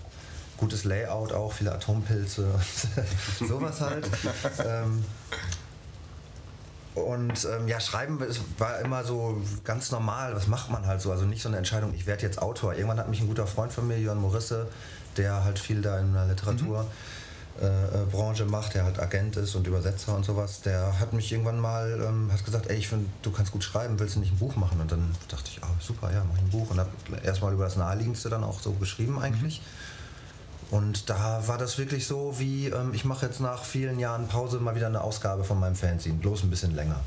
gutes 0.57 0.85
Layout 0.85 1.33
auch, 1.33 1.53
viele 1.53 1.73
Atompilze 1.73 2.47
sowas 3.49 3.81
halt. 3.81 4.07
ähm, 4.65 5.05
und 6.95 7.49
ähm, 7.51 7.69
ja, 7.69 7.81
Schreiben 7.81 8.21
war 8.59 8.81
immer 8.81 9.05
so 9.05 9.41
ganz 9.65 9.91
normal. 9.91 10.35
Was 10.35 10.49
macht 10.49 10.71
man 10.71 10.87
halt 10.87 11.01
so? 11.01 11.13
Also 11.13 11.25
nicht 11.25 11.43
so 11.43 11.49
eine 11.49 11.57
Entscheidung, 11.57 11.95
ich 11.95 12.07
werde 12.07 12.23
jetzt 12.23 12.43
Autor. 12.43 12.75
Irgendwann 12.75 12.99
hat 12.99 13.09
mich 13.09 13.21
ein 13.21 13.29
guter 13.29 13.47
Freund 13.47 13.73
von 13.73 13.87
mir, 13.87 13.99
Jörn 13.99 14.19
Morisse, 14.19 14.69
der 15.17 15.45
halt 15.45 15.59
viel 15.59 15.83
da 15.83 15.99
in 15.99 16.13
der 16.13 16.27
Literatur. 16.27 16.83
Mhm. 16.83 16.89
Äh, 17.61 18.07
Branche 18.11 18.47
macht, 18.47 18.75
der 18.75 18.85
halt 18.85 18.99
Agent 18.99 19.37
ist 19.37 19.55
und 19.55 19.67
Übersetzer 19.67 20.15
und 20.15 20.25
sowas, 20.25 20.63
der 20.63 20.99
hat 20.99 21.13
mich 21.13 21.31
irgendwann 21.31 21.61
mal 21.61 22.01
ähm, 22.09 22.33
hat 22.33 22.43
gesagt, 22.45 22.69
ey, 22.71 22.77
ich 22.77 22.89
finde, 22.89 23.07
du 23.23 23.31
kannst 23.33 23.53
gut 23.53 23.63
schreiben, 23.63 23.99
willst 23.99 24.17
du 24.17 24.21
nicht 24.21 24.33
ein 24.33 24.39
Buch 24.39 24.57
machen? 24.57 24.81
Und 24.81 24.91
dann 24.91 25.15
dachte 25.29 25.51
ich, 25.51 25.63
ah, 25.63 25.69
super, 25.79 26.11
ja, 26.13 26.25
mach 26.27 26.37
ich 26.37 26.43
ein 26.43 26.51
Buch 26.51 26.71
und 26.71 26.79
habe 26.79 26.91
erstmal 27.23 27.53
über 27.53 27.65
das 27.65 27.77
Naheliegendste 27.77 28.31
dann 28.31 28.45
auch 28.45 28.61
so 28.61 28.73
geschrieben 28.73 29.21
eigentlich. 29.21 29.61
Mhm. 29.61 29.65
Und 30.71 31.11
da 31.11 31.43
war 31.49 31.59
das 31.59 31.79
wirklich 31.79 32.07
so, 32.07 32.39
wie 32.39 32.69
ähm, 32.69 32.95
ich 32.95 33.05
mache 33.05 33.27
jetzt 33.27 33.41
nach 33.41 33.65
vielen 33.65 33.99
Jahren 33.99 34.29
Pause 34.29 34.59
mal 34.61 34.75
wieder 34.77 34.87
eine 34.87 35.01
Ausgabe 35.01 35.43
von 35.43 35.59
meinem 35.59 35.75
Fanzine, 35.75 36.15
bloß 36.19 36.45
ein 36.45 36.51
bisschen 36.51 36.75
länger. 36.75 37.01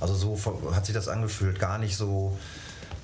Also 0.00 0.14
so 0.14 0.38
hat 0.74 0.86
sich 0.86 0.94
das 0.94 1.08
angefühlt, 1.08 1.58
gar 1.58 1.78
nicht 1.78 1.96
so 1.96 2.36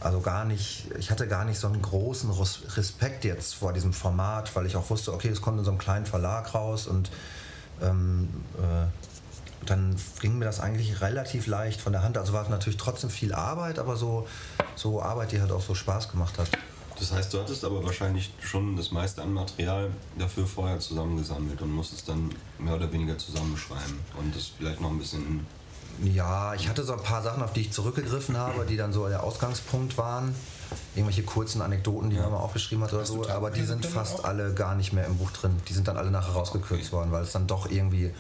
also 0.00 0.21
gar 0.21 0.45
nicht, 0.45 0.87
ich 0.99 1.11
hatte 1.11 1.26
gar 1.26 1.45
nicht 1.45 1.59
so 1.59 1.67
einen 1.67 1.81
großen 1.81 2.31
Respekt 2.31 3.25
jetzt 3.25 3.55
vor 3.55 3.73
diesem 3.73 3.93
Format, 3.93 4.55
weil 4.55 4.67
ich 4.67 4.76
auch 4.76 4.91
wusste, 4.91 5.12
okay, 5.12 5.29
es 5.29 5.41
kommt 5.41 5.59
in 5.59 5.65
so 5.65 5.71
einem 5.71 5.79
kleinen 5.79 6.07
Verlag 6.07 6.55
raus 6.55 6.87
und 6.87 7.11
ähm, 7.83 8.29
äh, 8.59 8.87
dann 9.65 9.97
ging 10.21 10.38
mir 10.38 10.45
das 10.45 10.61
eigentlich 10.61 11.00
relativ 11.00 11.47
leicht 11.47 11.81
von 11.81 11.93
der 11.93 12.03
Hand. 12.03 12.19
Also 12.19 12.33
war 12.33 12.49
natürlich 12.49 12.76
trotzdem 12.76 13.11
viel 13.11 13.35
Arbeit, 13.35 13.79
aber 13.79 13.97
so, 13.97 14.29
so 14.75 15.03
Arbeit, 15.03 15.33
die 15.33 15.41
halt 15.41 15.50
auch 15.50 15.62
so 15.62 15.75
Spaß 15.75 16.11
gemacht 16.11 16.38
hat. 16.38 16.49
Das 16.99 17.12
heißt, 17.12 17.35
du 17.35 17.41
hattest 17.41 17.65
aber 17.65 17.85
wahrscheinlich 17.85 18.33
schon 18.41 18.76
das 18.76 18.91
meiste 18.91 19.23
an 19.23 19.33
Material 19.33 19.91
dafür 20.19 20.47
vorher 20.47 20.79
zusammengesammelt 20.79 21.61
und 21.61 21.73
musstest 21.73 22.09
dann 22.09 22.31
mehr 22.59 22.75
oder 22.75 22.91
weniger 22.91 23.19
zusammenschreiben 23.19 23.99
und 24.19 24.35
das 24.35 24.53
vielleicht 24.57 24.81
noch 24.81 24.91
ein 24.91 24.99
bisschen 24.99 25.47
ja, 26.03 26.55
ich 26.55 26.69
hatte 26.69 26.85
so 26.85 26.93
ein 26.93 27.03
paar 27.03 27.23
Sachen, 27.23 27.43
auf 27.43 27.53
die 27.53 27.62
ich 27.62 27.73
zurückgegriffen 27.73 28.37
habe, 28.37 28.65
die 28.67 28.76
dann 28.76 28.93
so 28.93 29.09
der 29.09 29.23
Ausgangspunkt 29.23 29.97
waren. 29.99 30.35
Irgendwelche 30.95 31.23
kurzen 31.23 31.62
Anekdoten, 31.62 32.11
die 32.11 32.17
ja. 32.17 32.23
man 32.23 32.33
mal 32.33 32.38
aufgeschrieben 32.38 32.83
hat 32.85 32.93
oder 32.93 33.03
Hast 33.03 33.09
so, 33.09 33.29
aber 33.29 33.50
die 33.50 33.62
sind 33.62 33.87
fast 33.87 34.21
auch? 34.21 34.25
alle 34.25 34.53
gar 34.53 34.75
nicht 34.75 34.93
mehr 34.93 35.07
im 35.07 35.17
Buch 35.17 35.31
drin. 35.31 35.57
Die 35.69 35.73
sind 35.73 35.87
dann 35.88 35.97
alle 35.97 36.11
nachher 36.11 36.33
rausgekürzt 36.33 36.88
okay. 36.88 36.93
worden, 36.93 37.12
weil 37.12 37.23
es 37.23 37.33
dann 37.33 37.47
doch 37.47 37.71
irgendwie 37.71 38.12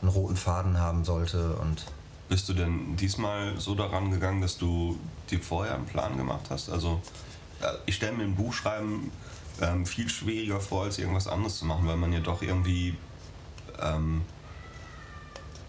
einen 0.00 0.10
roten 0.10 0.36
Faden 0.36 0.78
haben 0.78 1.04
sollte 1.04 1.54
und 1.56 1.84
bist 2.28 2.48
du 2.48 2.54
denn 2.54 2.96
diesmal 2.96 3.58
so 3.58 3.74
daran 3.74 4.10
gegangen, 4.10 4.40
dass 4.40 4.56
du 4.56 4.98
dir 5.30 5.40
vorher 5.40 5.74
einen 5.74 5.84
Plan 5.84 6.16
gemacht 6.16 6.46
hast? 6.48 6.70
Also 6.70 7.00
ich 7.86 7.96
stelle 7.96 8.12
mir 8.12 8.24
ein 8.24 8.34
Buchschreiben 8.34 9.10
ähm, 9.60 9.86
viel 9.86 10.08
schwieriger 10.08 10.60
vor, 10.60 10.84
als 10.84 10.98
irgendwas 10.98 11.28
anderes 11.28 11.58
zu 11.58 11.66
machen, 11.66 11.86
weil 11.86 11.96
man 11.96 12.12
ja 12.12 12.20
doch 12.20 12.42
irgendwie 12.42 12.96
ähm, 13.80 14.22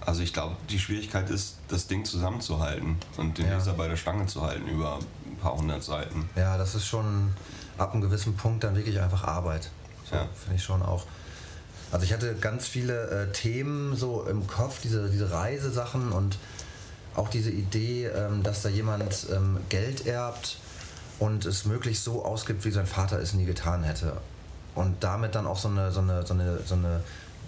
also 0.05 0.21
ich 0.21 0.33
glaube, 0.33 0.55
die 0.69 0.79
Schwierigkeit 0.79 1.29
ist, 1.29 1.55
das 1.67 1.87
Ding 1.87 2.05
zusammenzuhalten 2.05 2.97
und 3.17 3.37
den 3.37 3.47
ja. 3.47 3.57
Leser 3.57 3.73
bei 3.73 3.87
der 3.87 3.97
Stange 3.97 4.27
zu 4.27 4.41
halten 4.41 4.67
über 4.67 4.99
ein 5.25 5.37
paar 5.37 5.57
hundert 5.57 5.83
Seiten. 5.83 6.29
Ja, 6.35 6.57
das 6.57 6.75
ist 6.75 6.85
schon 6.85 7.33
ab 7.77 7.93
einem 7.93 8.01
gewissen 8.01 8.35
Punkt 8.35 8.63
dann 8.63 8.75
wirklich 8.75 9.01
einfach 9.01 9.23
Arbeit. 9.23 9.69
So, 10.09 10.15
ja. 10.15 10.27
Finde 10.35 10.55
ich 10.57 10.63
schon 10.63 10.81
auch. 10.83 11.05
Also 11.91 12.05
ich 12.05 12.13
hatte 12.13 12.35
ganz 12.35 12.67
viele 12.67 13.09
äh, 13.09 13.31
Themen 13.31 13.95
so 13.95 14.23
im 14.23 14.47
Kopf, 14.47 14.81
diese, 14.81 15.09
diese 15.09 15.31
Reisesachen 15.31 16.11
und 16.11 16.37
auch 17.15 17.29
diese 17.29 17.51
Idee, 17.51 18.07
ähm, 18.07 18.43
dass 18.43 18.61
da 18.61 18.69
jemand 18.69 19.27
ähm, 19.33 19.59
Geld 19.69 20.05
erbt 20.05 20.57
und 21.19 21.45
es 21.45 21.65
möglichst 21.65 22.03
so 22.03 22.25
ausgibt, 22.25 22.65
wie 22.65 22.71
sein 22.71 22.87
Vater 22.87 23.19
es 23.19 23.33
nie 23.33 23.45
getan 23.45 23.83
hätte. 23.83 24.17
Und 24.73 25.03
damit 25.03 25.35
dann 25.35 25.47
auch 25.47 25.57
so 25.57 25.69
eine, 25.69 25.91
so 25.91 26.01
eine, 26.01 26.25
so 26.25 26.33
eine, 26.33 26.59
so 26.65 26.75
eine 26.75 27.01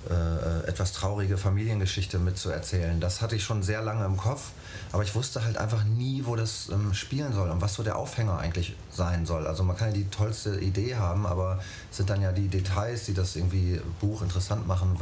äh, 0.09 0.67
etwas 0.67 0.93
traurige 0.93 1.37
Familiengeschichte 1.37 2.19
mitzuerzählen. 2.19 2.99
Das 2.99 3.21
hatte 3.21 3.35
ich 3.35 3.43
schon 3.43 3.63
sehr 3.63 3.81
lange 3.81 4.05
im 4.05 4.17
Kopf, 4.17 4.51
aber 4.91 5.03
ich 5.03 5.13
wusste 5.15 5.43
halt 5.43 5.57
einfach 5.57 5.83
nie, 5.83 6.23
wo 6.25 6.35
das 6.35 6.69
ähm, 6.69 6.93
spielen 6.93 7.33
soll 7.33 7.49
und 7.49 7.61
was 7.61 7.73
so 7.73 7.83
der 7.83 7.97
Aufhänger 7.97 8.37
eigentlich 8.37 8.75
sein 8.91 9.25
soll. 9.25 9.47
Also 9.47 9.63
man 9.63 9.75
kann 9.75 9.89
ja 9.89 9.93
die 9.93 10.09
tollste 10.09 10.59
Idee 10.59 10.95
haben, 10.95 11.25
aber 11.25 11.59
es 11.91 11.97
sind 11.97 12.09
dann 12.09 12.21
ja 12.21 12.31
die 12.31 12.47
Details, 12.47 13.05
die 13.05 13.13
das 13.13 13.35
irgendwie 13.35 13.81
Buch 13.99 14.21
interessant 14.21 14.67
machen, 14.67 14.97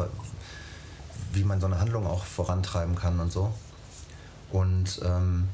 wie 1.33 1.43
man 1.43 1.59
so 1.59 1.67
eine 1.67 1.79
Handlung 1.79 2.07
auch 2.07 2.25
vorantreiben 2.25 2.95
kann 2.95 3.19
und 3.19 3.31
so. 3.31 3.53
Und 4.51 5.01
ähm, 5.03 5.49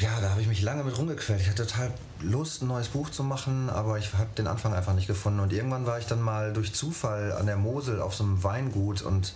ja, 0.00 0.20
da 0.20 0.30
habe 0.30 0.40
ich 0.40 0.46
mich 0.46 0.62
lange 0.62 0.84
mit 0.84 0.96
rumgequält. 0.96 1.40
Ich 1.40 1.48
hatte 1.48 1.66
total 1.66 1.92
Lust, 2.20 2.62
ein 2.62 2.68
neues 2.68 2.88
Buch 2.88 3.10
zu 3.10 3.22
machen, 3.22 3.70
aber 3.70 3.98
ich 3.98 4.12
habe 4.14 4.28
den 4.36 4.46
Anfang 4.46 4.74
einfach 4.74 4.94
nicht 4.94 5.06
gefunden. 5.06 5.40
Und 5.40 5.52
irgendwann 5.52 5.86
war 5.86 5.98
ich 5.98 6.06
dann 6.06 6.20
mal 6.20 6.52
durch 6.52 6.74
Zufall 6.74 7.32
an 7.32 7.46
der 7.46 7.56
Mosel 7.56 8.00
auf 8.00 8.14
so 8.14 8.24
einem 8.24 8.42
Weingut 8.42 9.02
und 9.02 9.34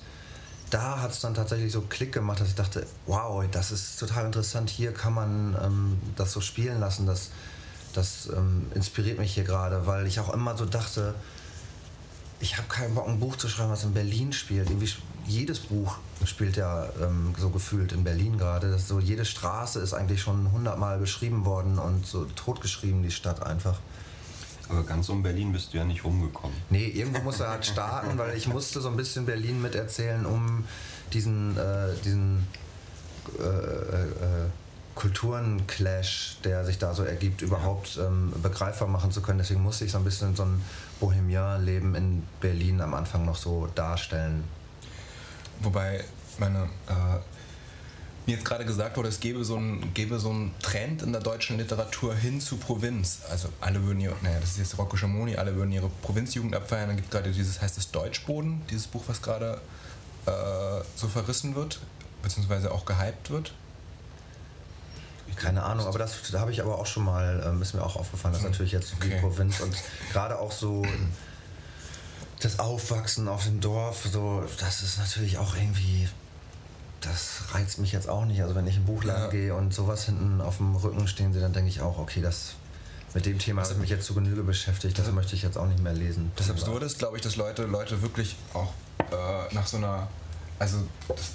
da 0.70 1.00
hat 1.00 1.10
es 1.10 1.20
dann 1.20 1.34
tatsächlich 1.34 1.72
so 1.72 1.82
Klick 1.82 2.12
gemacht, 2.12 2.40
dass 2.40 2.48
ich 2.48 2.54
dachte, 2.54 2.86
wow, 3.06 3.44
das 3.50 3.72
ist 3.72 3.98
total 3.98 4.26
interessant. 4.26 4.70
Hier 4.70 4.92
kann 4.94 5.12
man 5.12 5.56
ähm, 5.62 5.98
das 6.16 6.32
so 6.32 6.40
spielen 6.40 6.78
lassen. 6.78 7.06
Das, 7.06 7.30
das 7.92 8.28
ähm, 8.34 8.70
inspiriert 8.74 9.18
mich 9.18 9.34
hier 9.34 9.44
gerade, 9.44 9.86
weil 9.86 10.06
ich 10.06 10.20
auch 10.20 10.32
immer 10.32 10.56
so 10.56 10.64
dachte, 10.64 11.14
ich 12.38 12.56
habe 12.56 12.68
keinen 12.68 12.94
Bock, 12.94 13.08
ein 13.08 13.18
Buch 13.18 13.36
zu 13.36 13.48
schreiben, 13.48 13.70
was 13.70 13.84
in 13.84 13.92
Berlin 13.92 14.32
spielt. 14.32 14.70
Irgendwie 14.70 14.90
jedes 15.26 15.60
Buch 15.60 15.98
spielt 16.24 16.56
ja 16.56 16.86
ähm, 17.02 17.34
so 17.38 17.50
gefühlt 17.50 17.92
in 17.92 18.04
Berlin 18.04 18.38
gerade. 18.38 18.78
So 18.78 19.00
jede 19.00 19.24
Straße 19.24 19.80
ist 19.80 19.94
eigentlich 19.94 20.22
schon 20.22 20.52
hundertmal 20.52 20.98
beschrieben 20.98 21.44
worden 21.44 21.78
und 21.78 22.06
so 22.06 22.24
totgeschrieben 22.24 23.02
die 23.02 23.10
Stadt 23.10 23.42
einfach. 23.42 23.78
Aber 24.68 24.84
ganz 24.84 25.08
um 25.08 25.22
Berlin 25.22 25.52
bist 25.52 25.72
du 25.72 25.78
ja 25.78 25.84
nicht 25.84 26.04
rumgekommen. 26.04 26.56
Nee, 26.70 26.86
irgendwo 26.86 27.20
muss 27.22 27.40
er 27.40 27.50
halt 27.50 27.66
starten, 27.66 28.16
weil 28.18 28.36
ich 28.36 28.46
musste 28.46 28.80
so 28.80 28.88
ein 28.88 28.96
bisschen 28.96 29.26
Berlin 29.26 29.60
miterzählen, 29.60 30.24
um 30.24 30.64
diesen, 31.12 31.56
äh, 31.56 31.94
diesen 32.04 32.46
äh, 33.38 33.42
äh, 33.42 34.04
äh 34.04 34.48
Kulturenclash, 35.00 36.38
der 36.44 36.66
sich 36.66 36.76
da 36.76 36.94
so 36.94 37.04
ergibt, 37.04 37.40
überhaupt 37.40 37.98
ähm, 37.98 38.32
begreifbar 38.42 38.86
machen 38.86 39.10
zu 39.10 39.22
können. 39.22 39.38
Deswegen 39.38 39.62
musste 39.62 39.86
ich 39.86 39.92
so 39.92 39.98
ein 39.98 40.04
bisschen 40.04 40.36
so 40.36 40.42
ein 40.42 40.62
Bohemian-Leben 40.98 41.94
in 41.94 42.22
Berlin 42.40 42.82
am 42.82 42.92
Anfang 42.92 43.24
noch 43.24 43.36
so 43.36 43.66
darstellen. 43.74 44.44
Wobei 45.60 46.04
meine, 46.38 46.64
äh, 46.88 47.18
mir 48.26 48.36
jetzt 48.36 48.44
gerade 48.44 48.64
gesagt 48.64 48.96
wurde, 48.96 49.08
es 49.08 49.20
gäbe 49.20 49.44
so, 49.44 49.56
einen, 49.56 49.92
gäbe 49.94 50.18
so 50.18 50.30
einen 50.30 50.54
Trend 50.60 51.02
in 51.02 51.12
der 51.12 51.20
deutschen 51.20 51.58
Literatur 51.58 52.14
hin 52.14 52.40
zu 52.40 52.56
Provinz. 52.56 53.20
Also 53.30 53.48
alle 53.60 53.82
würden 53.84 54.00
ihre, 54.00 54.14
naja, 54.22 54.38
das 54.40 54.50
ist 54.50 54.58
jetzt 54.58 54.78
Rocco 54.78 54.96
Schamoni, 54.96 55.36
alle 55.36 55.54
würden 55.54 55.72
ihre 55.72 55.88
Provinzjugend 56.02 56.54
abfeiern. 56.54 56.88
Dann 56.88 56.96
gibt 56.96 57.10
gerade 57.10 57.30
dieses, 57.30 57.60
heißt 57.60 57.78
es 57.78 57.90
Deutschboden, 57.90 58.62
dieses 58.70 58.86
Buch, 58.86 59.04
was 59.06 59.22
gerade 59.22 59.60
äh, 60.26 60.30
so 60.96 61.08
verrissen 61.08 61.54
wird, 61.54 61.80
beziehungsweise 62.22 62.72
auch 62.72 62.84
gehypt 62.84 63.30
wird. 63.30 63.52
Keine 65.36 65.62
Ahnung, 65.62 65.86
aber 65.86 65.98
das 65.98 66.16
da 66.32 66.40
habe 66.40 66.50
ich 66.50 66.60
aber 66.60 66.78
auch 66.78 66.86
schon 66.86 67.04
mal, 67.04 67.42
ähm, 67.46 67.62
ist 67.62 67.72
mir 67.72 67.82
auch 67.82 67.96
aufgefallen, 67.96 68.34
dass 68.34 68.42
hm. 68.42 68.50
natürlich 68.50 68.72
jetzt 68.72 68.92
okay. 68.94 69.10
die 69.14 69.20
Provinz 69.20 69.60
und 69.60 69.74
gerade 70.12 70.38
auch 70.38 70.52
so 70.52 70.84
das 72.40 72.58
Aufwachsen 72.58 73.28
auf 73.28 73.44
dem 73.44 73.60
Dorf, 73.60 74.06
so, 74.10 74.42
das 74.58 74.82
ist 74.82 74.98
natürlich 74.98 75.38
auch 75.38 75.54
irgendwie, 75.54 76.08
das 77.00 77.42
reizt 77.52 77.78
mich 77.78 77.92
jetzt 77.92 78.08
auch 78.08 78.24
nicht. 78.24 78.42
Also 78.42 78.54
wenn 78.54 78.66
ich 78.66 78.76
im 78.76 78.84
Buchladen 78.84 79.24
ja. 79.24 79.30
gehe 79.30 79.54
und 79.54 79.74
sowas 79.74 80.06
hinten 80.06 80.40
auf 80.40 80.56
dem 80.56 80.74
Rücken 80.76 81.06
stehen 81.06 81.32
sehe, 81.32 81.42
dann 81.42 81.52
denke 81.52 81.68
ich 81.68 81.80
auch, 81.80 81.98
okay, 81.98 82.22
das 82.22 82.54
mit 83.12 83.26
dem 83.26 83.38
Thema 83.38 83.62
habe 83.62 83.84
ich 83.84 83.90
jetzt 83.90 84.06
zu 84.06 84.14
Genüge 84.14 84.42
beschäftigt, 84.42 84.98
das 84.98 85.06
ja. 85.06 85.12
möchte 85.12 85.34
ich 85.34 85.42
jetzt 85.42 85.58
auch 85.58 85.66
nicht 85.66 85.82
mehr 85.82 85.92
lesen. 85.92 86.30
Das 86.36 86.48
Absurde 86.48 86.86
ist, 86.86 86.98
glaube 86.98 87.16
ich, 87.16 87.22
dass 87.22 87.36
Leute, 87.36 87.64
Leute 87.64 88.02
wirklich 88.02 88.36
auch 88.54 88.72
äh, 88.98 89.54
nach 89.54 89.66
so 89.66 89.78
einer, 89.78 90.08
also 90.58 90.78
das, 91.08 91.32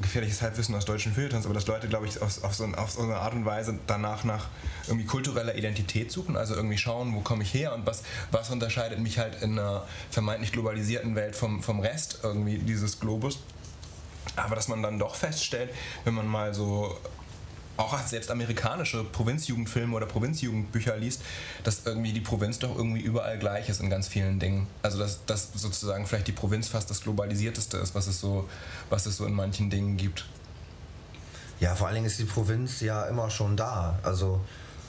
gefährliches 0.00 0.42
Halbwissen 0.42 0.74
aus 0.74 0.84
deutschen 0.84 1.12
Filtern, 1.12 1.42
aber 1.44 1.54
dass 1.54 1.66
Leute, 1.66 1.88
glaube 1.88 2.06
ich, 2.06 2.20
auf, 2.20 2.44
auf, 2.44 2.54
so, 2.54 2.64
auf, 2.64 2.90
so, 2.90 3.02
eine 3.02 3.16
Art 3.16 3.34
und 3.34 3.44
Weise 3.44 3.78
danach 3.86 4.24
nach 4.24 4.46
irgendwie 4.86 5.06
kultureller 5.06 5.56
Identität 5.56 6.12
suchen, 6.12 6.36
also 6.36 6.54
irgendwie 6.54 6.78
schauen, 6.78 7.14
wo 7.14 7.20
komme 7.20 7.42
ich 7.42 7.52
her 7.54 7.74
und 7.74 7.86
was, 7.86 8.02
was 8.30 8.50
unterscheidet 8.50 8.98
mich 9.00 9.18
halt 9.18 9.42
in 9.42 9.58
einer 9.58 9.86
vermeintlich 10.10 10.52
globalisierten 10.52 11.14
Welt 11.14 11.36
vom, 11.36 11.62
vom 11.62 11.80
Rest 11.80 12.20
irgendwie 12.22 12.58
dieses 12.58 13.00
Globus. 13.00 13.40
Aber 14.36 14.54
dass 14.54 14.68
man 14.68 14.82
dann 14.82 14.98
doch 14.98 15.14
feststellt, 15.14 15.70
wenn 16.04 16.14
man 16.14 16.26
mal 16.26 16.54
so 16.54 16.96
auch 17.78 17.98
selbst 18.06 18.30
amerikanische 18.30 19.04
Provinzjugendfilme 19.04 19.94
oder 19.94 20.06
Provinzjugendbücher 20.06 20.96
liest, 20.96 21.22
dass 21.62 21.86
irgendwie 21.86 22.12
die 22.12 22.20
Provinz 22.20 22.58
doch 22.58 22.76
irgendwie 22.76 23.00
überall 23.00 23.38
gleich 23.38 23.68
ist 23.68 23.80
in 23.80 23.88
ganz 23.88 24.08
vielen 24.08 24.40
Dingen. 24.40 24.66
Also 24.82 24.98
dass, 24.98 25.24
dass 25.26 25.52
sozusagen 25.54 26.06
vielleicht 26.06 26.26
die 26.26 26.32
Provinz 26.32 26.68
fast 26.68 26.90
das 26.90 27.00
globalisierteste 27.00 27.78
ist, 27.78 27.94
was 27.94 28.08
es 28.08 28.20
so, 28.20 28.48
was 28.90 29.06
es 29.06 29.16
so 29.16 29.24
in 29.26 29.32
manchen 29.32 29.70
Dingen 29.70 29.96
gibt. 29.96 30.26
Ja, 31.60 31.74
vor 31.74 31.86
allen 31.86 31.94
Dingen 31.94 32.06
ist 32.06 32.18
die 32.18 32.24
Provinz 32.24 32.80
ja 32.80 33.04
immer 33.04 33.30
schon 33.30 33.56
da. 33.56 33.98
Also 34.02 34.40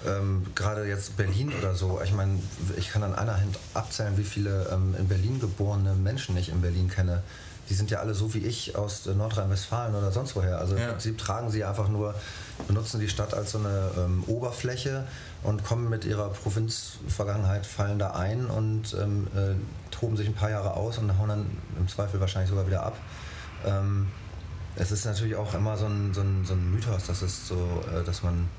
ähm, 0.08 0.48
gerade 0.56 0.88
jetzt 0.88 1.16
Berlin 1.16 1.54
oder 1.60 1.76
so. 1.76 2.02
Ich 2.04 2.12
meine, 2.12 2.40
ich 2.78 2.90
kann 2.90 3.04
an 3.04 3.14
einer 3.14 3.40
Hand 3.40 3.58
abzählen, 3.76 4.18
wie 4.18 4.24
viele 4.24 4.68
ähm, 4.72 4.96
in 4.98 5.08
Berlin 5.08 5.40
geborene 5.40 5.94
Menschen 5.94 6.36
ich 6.38 6.50
in 6.50 6.62
Berlin 6.62 6.90
kenne 6.90 7.22
die 7.70 7.76
sind 7.76 7.92
ja 7.92 8.00
alle 8.00 8.16
so 8.16 8.34
wie 8.34 8.40
ich 8.40 8.76
aus 8.76 9.06
Nordrhein-Westfalen 9.06 9.94
oder 9.94 10.12
sonst 10.12 10.36
woher. 10.36 10.58
Also 10.58 10.76
ja. 10.76 10.86
im 10.86 10.90
Prinzip 10.92 11.18
tragen 11.20 11.52
sie 11.52 11.64
einfach 11.64 11.88
nur, 11.88 12.16
benutzen 12.68 13.00
die 13.00 13.08
Stadt 13.08 13.34
als 13.36 13.52
so 13.52 13.60
eine 13.60 13.92
ähm, 13.98 14.24
Oberfläche 14.26 15.06
und 15.44 15.64
kommen 15.64 15.88
mit 15.88 16.04
ihrer 16.04 16.30
Provinzvergangenheit, 16.30 17.66
fallen 17.66 18.00
da 18.00 18.12
ein 18.12 18.48
und 18.48 18.96
ähm, 19.00 19.28
äh, 19.36 19.56
toben 19.92 20.18
sich 20.18 20.28
ein 20.28 20.34
paar 20.34 20.50
Jahre 20.50 20.74
aus 20.74 20.98
und 20.98 21.16
hauen 21.20 21.30
dann 21.30 21.46
im 21.78 21.88
Zweifel 21.88 22.20
wahrscheinlich 22.20 22.50
sogar 22.50 22.66
wieder 22.66 22.84
ab. 22.84 22.98
Ähm, 23.66 24.08
es 24.76 24.92
ist 24.92 25.06
natürlich 25.06 25.36
auch 25.36 25.54
immer 25.54 25.78
so 25.78 25.86
ein, 25.86 26.14
so 26.14 26.22
ein, 26.22 26.46
so 26.46 26.54
ein 26.54 26.72
Mythos, 26.72 27.06
dass 27.06 27.22
es 27.22 27.48
so, 27.48 27.84
äh, 27.94 28.04
dass 28.04 28.24
man, 28.24 28.50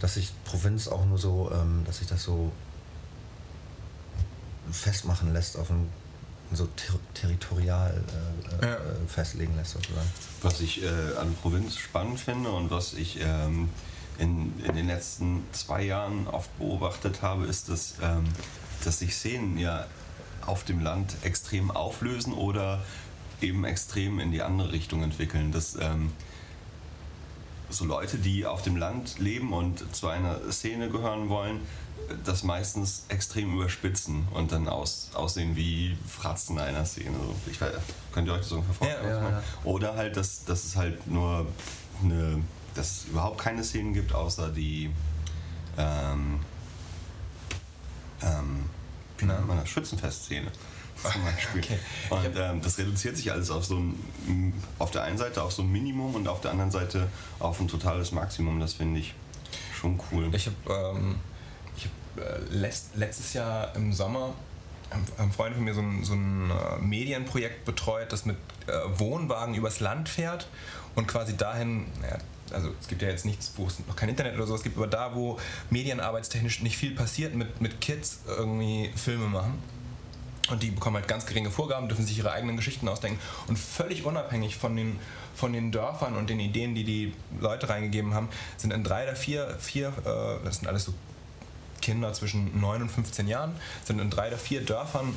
dass 0.00 0.14
sich 0.14 0.32
Provinz 0.44 0.88
auch 0.88 1.04
nur 1.06 1.18
so, 1.18 1.52
ähm, 1.54 1.84
dass 1.86 1.98
sich 1.98 2.08
das 2.08 2.24
so 2.24 2.50
festmachen 4.72 5.32
lässt 5.32 5.56
auf 5.56 5.70
ein 5.70 5.88
so 6.54 6.66
ter 6.76 6.98
territorial 7.14 8.02
äh, 8.60 8.64
äh, 8.64 8.68
ja. 8.70 8.78
festlegen 9.06 9.56
lässt 9.56 9.72
sozusagen. 9.72 10.08
Was 10.42 10.60
ich 10.60 10.82
äh, 10.82 10.86
an 11.20 11.34
Provinz 11.40 11.76
spannend 11.76 12.20
finde 12.20 12.50
und 12.50 12.70
was 12.70 12.94
ich 12.94 13.20
ähm, 13.20 13.68
in, 14.18 14.52
in 14.64 14.74
den 14.74 14.86
letzten 14.86 15.44
zwei 15.52 15.82
Jahren 15.84 16.26
oft 16.26 16.56
beobachtet 16.58 17.22
habe, 17.22 17.46
ist, 17.46 17.68
dass, 17.68 17.94
ähm, 18.02 18.24
dass 18.84 18.98
sich 18.98 19.14
Szenen 19.14 19.58
ja 19.58 19.86
auf 20.44 20.64
dem 20.64 20.80
Land 20.80 21.16
extrem 21.22 21.70
auflösen 21.70 22.32
oder 22.32 22.82
eben 23.40 23.64
extrem 23.64 24.20
in 24.20 24.32
die 24.32 24.42
andere 24.42 24.72
Richtung 24.72 25.02
entwickeln. 25.02 25.52
Dass, 25.52 25.76
ähm, 25.76 26.12
so 27.72 27.84
Leute, 27.84 28.18
die 28.18 28.46
auf 28.46 28.62
dem 28.62 28.76
Land 28.76 29.18
leben 29.18 29.52
und 29.52 29.94
zu 29.94 30.08
einer 30.08 30.38
Szene 30.50 30.90
gehören 30.90 31.28
wollen, 31.28 31.60
das 32.24 32.42
meistens 32.42 33.04
extrem 33.08 33.54
überspitzen 33.54 34.26
und 34.32 34.52
dann 34.52 34.68
aus, 34.68 35.10
aussehen 35.14 35.56
wie 35.56 35.96
Fratzen 36.06 36.58
einer 36.58 36.84
Szene. 36.84 37.16
Ich 37.50 37.60
weiß, 37.60 37.72
könnt 38.12 38.28
ihr 38.28 38.34
euch 38.34 38.40
das 38.42 38.52
ungefähr 38.52 38.74
vorstellen? 38.74 39.08
Ja, 39.08 39.22
ja, 39.22 39.30
ja. 39.30 39.42
Oder 39.64 39.94
halt, 39.94 40.16
dass, 40.16 40.44
dass 40.44 40.64
es 40.64 40.76
halt 40.76 41.06
nur 41.06 41.46
eine, 42.02 42.42
dass 42.74 42.90
es 42.90 43.04
überhaupt 43.06 43.38
keine 43.38 43.64
Szenen 43.64 43.94
gibt, 43.94 44.14
außer 44.14 44.48
die 44.48 44.90
ähm, 45.78 46.40
ähm, 48.22 48.68
wie 49.18 49.26
nennt 49.26 49.46
man 49.46 49.58
das? 49.58 49.68
Schützenfestszene 49.68 50.50
zum 51.02 51.22
Beispiel. 51.24 51.62
Okay. 51.62 51.78
Und 52.10 52.36
ähm, 52.36 52.60
das 52.62 52.78
reduziert 52.78 53.16
sich 53.16 53.32
alles 53.32 53.50
auf 53.50 53.64
so 53.64 53.76
ein, 53.76 54.52
auf 54.78 54.90
der 54.90 55.02
einen 55.04 55.18
Seite 55.18 55.42
auf 55.42 55.52
so 55.52 55.62
ein 55.62 55.70
Minimum 55.70 56.14
und 56.14 56.28
auf 56.28 56.40
der 56.40 56.50
anderen 56.50 56.70
Seite 56.70 57.08
auf 57.38 57.60
ein 57.60 57.68
totales 57.68 58.12
Maximum. 58.12 58.60
Das 58.60 58.74
finde 58.74 59.00
ich 59.00 59.14
schon 59.74 60.00
cool. 60.10 60.30
Ich 60.32 60.46
habe 60.46 60.96
ähm, 60.96 61.12
äh, 61.12 61.31
letztes 62.94 63.32
Jahr 63.32 63.74
im 63.74 63.92
Sommer 63.92 64.34
haben 65.18 65.32
Freunde 65.32 65.56
von 65.56 65.64
mir 65.64 65.74
so 65.74 65.80
ein, 65.80 66.04
so 66.04 66.14
ein 66.14 66.50
äh, 66.50 66.78
Medienprojekt 66.80 67.64
betreut, 67.64 68.12
das 68.12 68.24
mit 68.24 68.36
äh, 68.66 68.72
Wohnwagen 68.98 69.54
übers 69.54 69.80
Land 69.80 70.08
fährt 70.08 70.48
und 70.94 71.08
quasi 71.08 71.36
dahin, 71.36 71.86
naja, 72.00 72.18
also 72.52 72.70
es 72.80 72.88
gibt 72.88 73.02
ja 73.02 73.08
jetzt 73.08 73.24
nichts, 73.24 73.52
wo 73.56 73.66
es 73.66 73.78
noch 73.86 73.96
kein 73.96 74.08
Internet 74.08 74.34
oder 74.34 74.46
sowas 74.46 74.62
gibt, 74.62 74.76
aber 74.76 74.86
da, 74.86 75.14
wo 75.14 75.38
medienarbeitstechnisch 75.70 76.60
nicht 76.62 76.76
viel 76.76 76.94
passiert, 76.94 77.34
mit, 77.34 77.60
mit 77.60 77.80
Kids 77.80 78.20
irgendwie 78.26 78.90
Filme 78.94 79.26
machen. 79.26 79.58
Und 80.50 80.62
die 80.62 80.70
bekommen 80.70 80.96
halt 80.96 81.08
ganz 81.08 81.24
geringe 81.24 81.50
Vorgaben, 81.50 81.88
dürfen 81.88 82.04
sich 82.04 82.18
ihre 82.18 82.32
eigenen 82.32 82.56
Geschichten 82.56 82.88
ausdenken 82.88 83.18
und 83.46 83.58
völlig 83.58 84.04
unabhängig 84.04 84.56
von 84.56 84.76
den, 84.76 84.98
von 85.34 85.52
den 85.52 85.70
Dörfern 85.70 86.16
und 86.16 86.28
den 86.28 86.40
Ideen, 86.40 86.74
die 86.74 86.84
die 86.84 87.14
Leute 87.40 87.68
reingegeben 87.68 88.12
haben, 88.12 88.28
sind 88.56 88.72
in 88.72 88.82
drei 88.82 89.04
oder 89.04 89.16
vier, 89.16 89.56
vier 89.60 89.88
äh, 90.04 90.44
das 90.44 90.56
sind 90.56 90.66
alles 90.66 90.84
so 90.84 90.94
Kinder 91.82 92.14
zwischen 92.14 92.58
9 92.58 92.82
und 92.82 92.88
15 92.88 93.28
Jahren, 93.28 93.54
sind 93.84 94.00
in 94.00 94.08
drei 94.08 94.28
oder 94.28 94.38
vier 94.38 94.64
Dörfern 94.64 95.14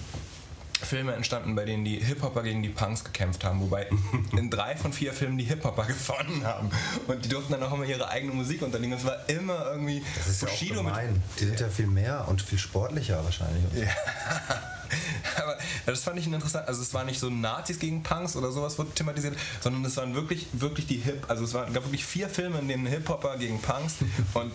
Filme 0.86 1.14
entstanden, 1.14 1.56
bei 1.56 1.66
denen 1.66 1.84
die 1.84 1.98
Hip-Hopper 1.98 2.44
gegen 2.44 2.64
die 2.64 2.70
Punks 2.70 3.04
gekämpft 3.04 3.44
haben, 3.44 3.60
wobei 3.62 3.90
in 4.38 4.50
drei 4.50 4.76
von 4.76 4.94
vier 4.94 5.14
Filmen 5.14 5.38
die 5.38 5.44
Hip-Hopper 5.46 5.84
gewonnen 5.88 6.46
haben. 6.46 6.70
Und 7.08 7.26
die 7.26 7.30
durften 7.30 7.54
dann 7.54 7.64
auch 7.64 7.74
immer 7.74 7.86
ihre 7.86 8.08
eigene 8.08 8.34
Musik 8.34 8.62
unterlegen. 8.62 8.94
Es 8.94 9.04
war 9.04 9.28
immer 9.28 9.72
irgendwie 9.72 10.04
das 10.18 10.28
ist 10.28 10.42
Bushido 10.42 10.76
ja 10.76 10.80
auch 10.80 10.84
gemein. 10.86 11.24
Die 11.40 11.46
sind 11.46 11.60
ja 11.60 11.70
viel 11.70 11.88
mehr 11.88 12.26
und 12.28 12.42
viel 12.42 12.60
sportlicher 12.60 13.24
wahrscheinlich. 13.24 13.64
Ja. 13.74 13.88
Aber 15.42 15.58
das 15.86 16.04
fand 16.04 16.20
ich 16.20 16.28
interessant. 16.28 16.68
Also 16.68 16.82
es 16.82 16.94
war 16.94 17.04
nicht 17.04 17.20
so 17.20 17.30
Nazis 17.30 17.80
gegen 17.80 18.04
Punks 18.04 18.36
oder 18.36 18.52
sowas 18.52 18.78
wurde 18.78 18.92
thematisiert, 18.92 19.36
sondern 19.62 19.84
es 19.86 19.98
waren 19.98 20.14
wirklich, 20.16 20.48
wirklich 20.54 20.88
die 20.88 20.98
Hip. 20.98 21.26
Also 21.28 21.44
es 21.44 21.54
waren, 21.54 21.74
gab 21.74 21.84
wirklich 21.84 22.06
vier 22.06 22.30
Filme, 22.30 22.60
in 22.60 22.68
denen 22.68 22.86
Hip-Hopper 22.86 23.38
gegen 23.38 23.60
Punks 23.62 23.96
und 24.34 24.52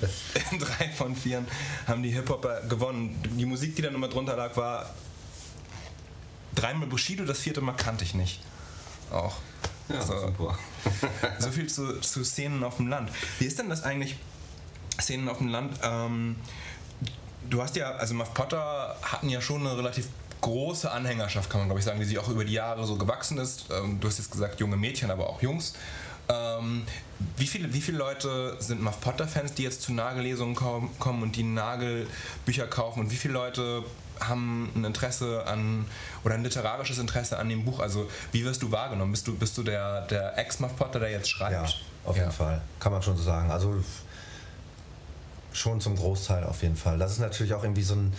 in 0.51 0.59
drei 0.59 0.89
von 0.91 1.15
vier 1.17 1.45
haben 1.87 2.03
die 2.03 2.11
Hip-Hopper 2.11 2.63
gewonnen. 2.69 3.17
Die 3.37 3.47
Musik, 3.47 3.77
die 3.77 3.83
dann 3.83 3.95
immer 3.95 4.09
drunter 4.09 4.37
lag, 4.37 4.57
war 4.57 4.95
dreimal 6.55 6.89
Bushido, 6.89 7.25
das 7.25 7.41
vierte 7.41 7.61
Mal 7.61 7.73
kannte 7.73 8.05
ich 8.05 8.15
nicht. 8.15 8.41
Auch. 9.11 9.37
Ja, 9.89 9.97
also, 9.97 10.19
super. 10.21 10.59
so 11.39 11.51
viel 11.51 11.69
zu, 11.69 12.01
zu 12.01 12.25
Szenen 12.25 12.63
auf 12.63 12.77
dem 12.77 12.89
Land. 12.89 13.11
Wie 13.39 13.47
ist 13.47 13.59
denn 13.59 13.69
das 13.69 13.83
eigentlich, 13.83 14.17
Szenen 15.01 15.29
auf 15.29 15.39
dem 15.39 15.49
Land? 15.49 15.79
Ähm, 15.83 16.37
du 17.49 17.63
hast 17.63 17.77
ja, 17.77 17.93
also 17.93 18.15
Muff 18.15 18.33
Potter 18.35 18.97
hatten 19.03 19.29
ja 19.29 19.41
schon 19.41 19.67
eine 19.67 19.77
relativ 19.77 20.07
große 20.41 20.91
Anhängerschaft, 20.91 21.51
kann 21.51 21.61
man 21.61 21.69
glaube 21.69 21.81
ich 21.81 21.85
sagen, 21.85 21.99
die 21.99 22.07
sich 22.07 22.19
auch 22.19 22.29
über 22.29 22.45
die 22.45 22.53
Jahre 22.53 22.87
so 22.87 22.97
gewachsen 22.97 23.39
ist. 23.39 23.67
Ähm, 23.71 24.01
du 24.01 24.09
hast 24.09 24.19
jetzt 24.19 24.31
gesagt, 24.31 24.61
junge 24.61 24.77
Mädchen, 24.77 25.11
aber 25.11 25.29
auch 25.29 25.43
Jungs. 25.43 25.75
Ähm, 26.29 26.85
wie, 27.37 27.47
viele, 27.47 27.73
wie 27.75 27.81
viele 27.81 27.99
Leute 27.99 28.57
sind 28.61 28.81
Muff 28.81 29.01
Potter-Fans, 29.01 29.55
die 29.55 29.65
jetzt 29.65 29.83
zu 29.83 29.93
Nagellesungen 29.93 30.55
kommen 30.55 31.23
und 31.23 31.37
die 31.37 31.43
Nagelbücher 31.43 32.67
kaufen? 32.69 33.01
Und 33.01 33.11
wie 33.11 33.17
viele 33.17 33.35
Leute 33.35 33.83
haben 34.21 34.71
ein 34.75 34.85
Interesse 34.85 35.47
an 35.47 35.87
oder 36.25 36.35
ein 36.35 36.43
literarisches 36.43 36.99
Interesse 36.99 37.39
an 37.39 37.49
dem 37.49 37.65
Buch? 37.65 37.81
Also 37.81 38.09
wie 38.33 38.45
wirst 38.45 38.63
du 38.63 38.71
wahrgenommen? 38.71 39.13
Bist 39.13 39.27
du, 39.27 39.35
bist 39.35 39.57
du 39.59 39.63
der, 39.63 40.03
der 40.03 40.39
Ex-Muff 40.39 40.77
Potter, 40.77 41.01
der 41.01 41.11
jetzt 41.11 41.29
schreibt? 41.29 41.53
Ja, 41.53 41.67
auf 42.05 42.17
jeden 42.17 42.33
Fall. 42.33 42.61
Kann 42.79 42.93
man 42.93 43.03
schon 43.03 43.17
so 43.17 43.23
sagen. 43.23 43.51
Also 43.51 43.83
schon 45.53 45.81
zum 45.81 45.97
Großteil 45.97 46.45
auf 46.45 46.63
jeden 46.63 46.77
Fall. 46.77 46.99
Das 46.99 47.13
ist 47.13 47.19
natürlich 47.19 47.55
auch 47.55 47.63
irgendwie 47.63 47.83
so 47.83 47.95
ein 47.95 48.13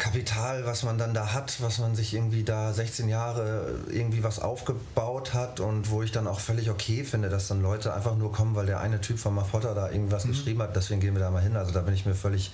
Kapital, 0.00 0.64
was 0.64 0.82
man 0.82 0.96
dann 0.96 1.12
da 1.12 1.34
hat, 1.34 1.60
was 1.60 1.78
man 1.78 1.94
sich 1.94 2.14
irgendwie 2.14 2.42
da 2.42 2.72
16 2.72 3.10
Jahre 3.10 3.80
irgendwie 3.90 4.24
was 4.24 4.38
aufgebaut 4.38 5.34
hat 5.34 5.60
und 5.60 5.90
wo 5.90 6.02
ich 6.02 6.10
dann 6.10 6.26
auch 6.26 6.40
völlig 6.40 6.70
okay 6.70 7.04
finde, 7.04 7.28
dass 7.28 7.48
dann 7.48 7.60
Leute 7.60 7.92
einfach 7.92 8.16
nur 8.16 8.32
kommen, 8.32 8.54
weil 8.54 8.64
der 8.64 8.80
eine 8.80 9.02
Typ 9.02 9.18
von 9.18 9.34
Mafotta 9.34 9.74
da 9.74 9.90
irgendwas 9.90 10.24
mhm. 10.24 10.30
geschrieben 10.30 10.62
hat, 10.62 10.74
deswegen 10.74 11.02
gehen 11.02 11.14
wir 11.14 11.20
da 11.20 11.30
mal 11.30 11.42
hin. 11.42 11.54
Also 11.54 11.72
da 11.72 11.82
bin 11.82 11.92
ich 11.92 12.06
mir 12.06 12.14
völlig 12.14 12.50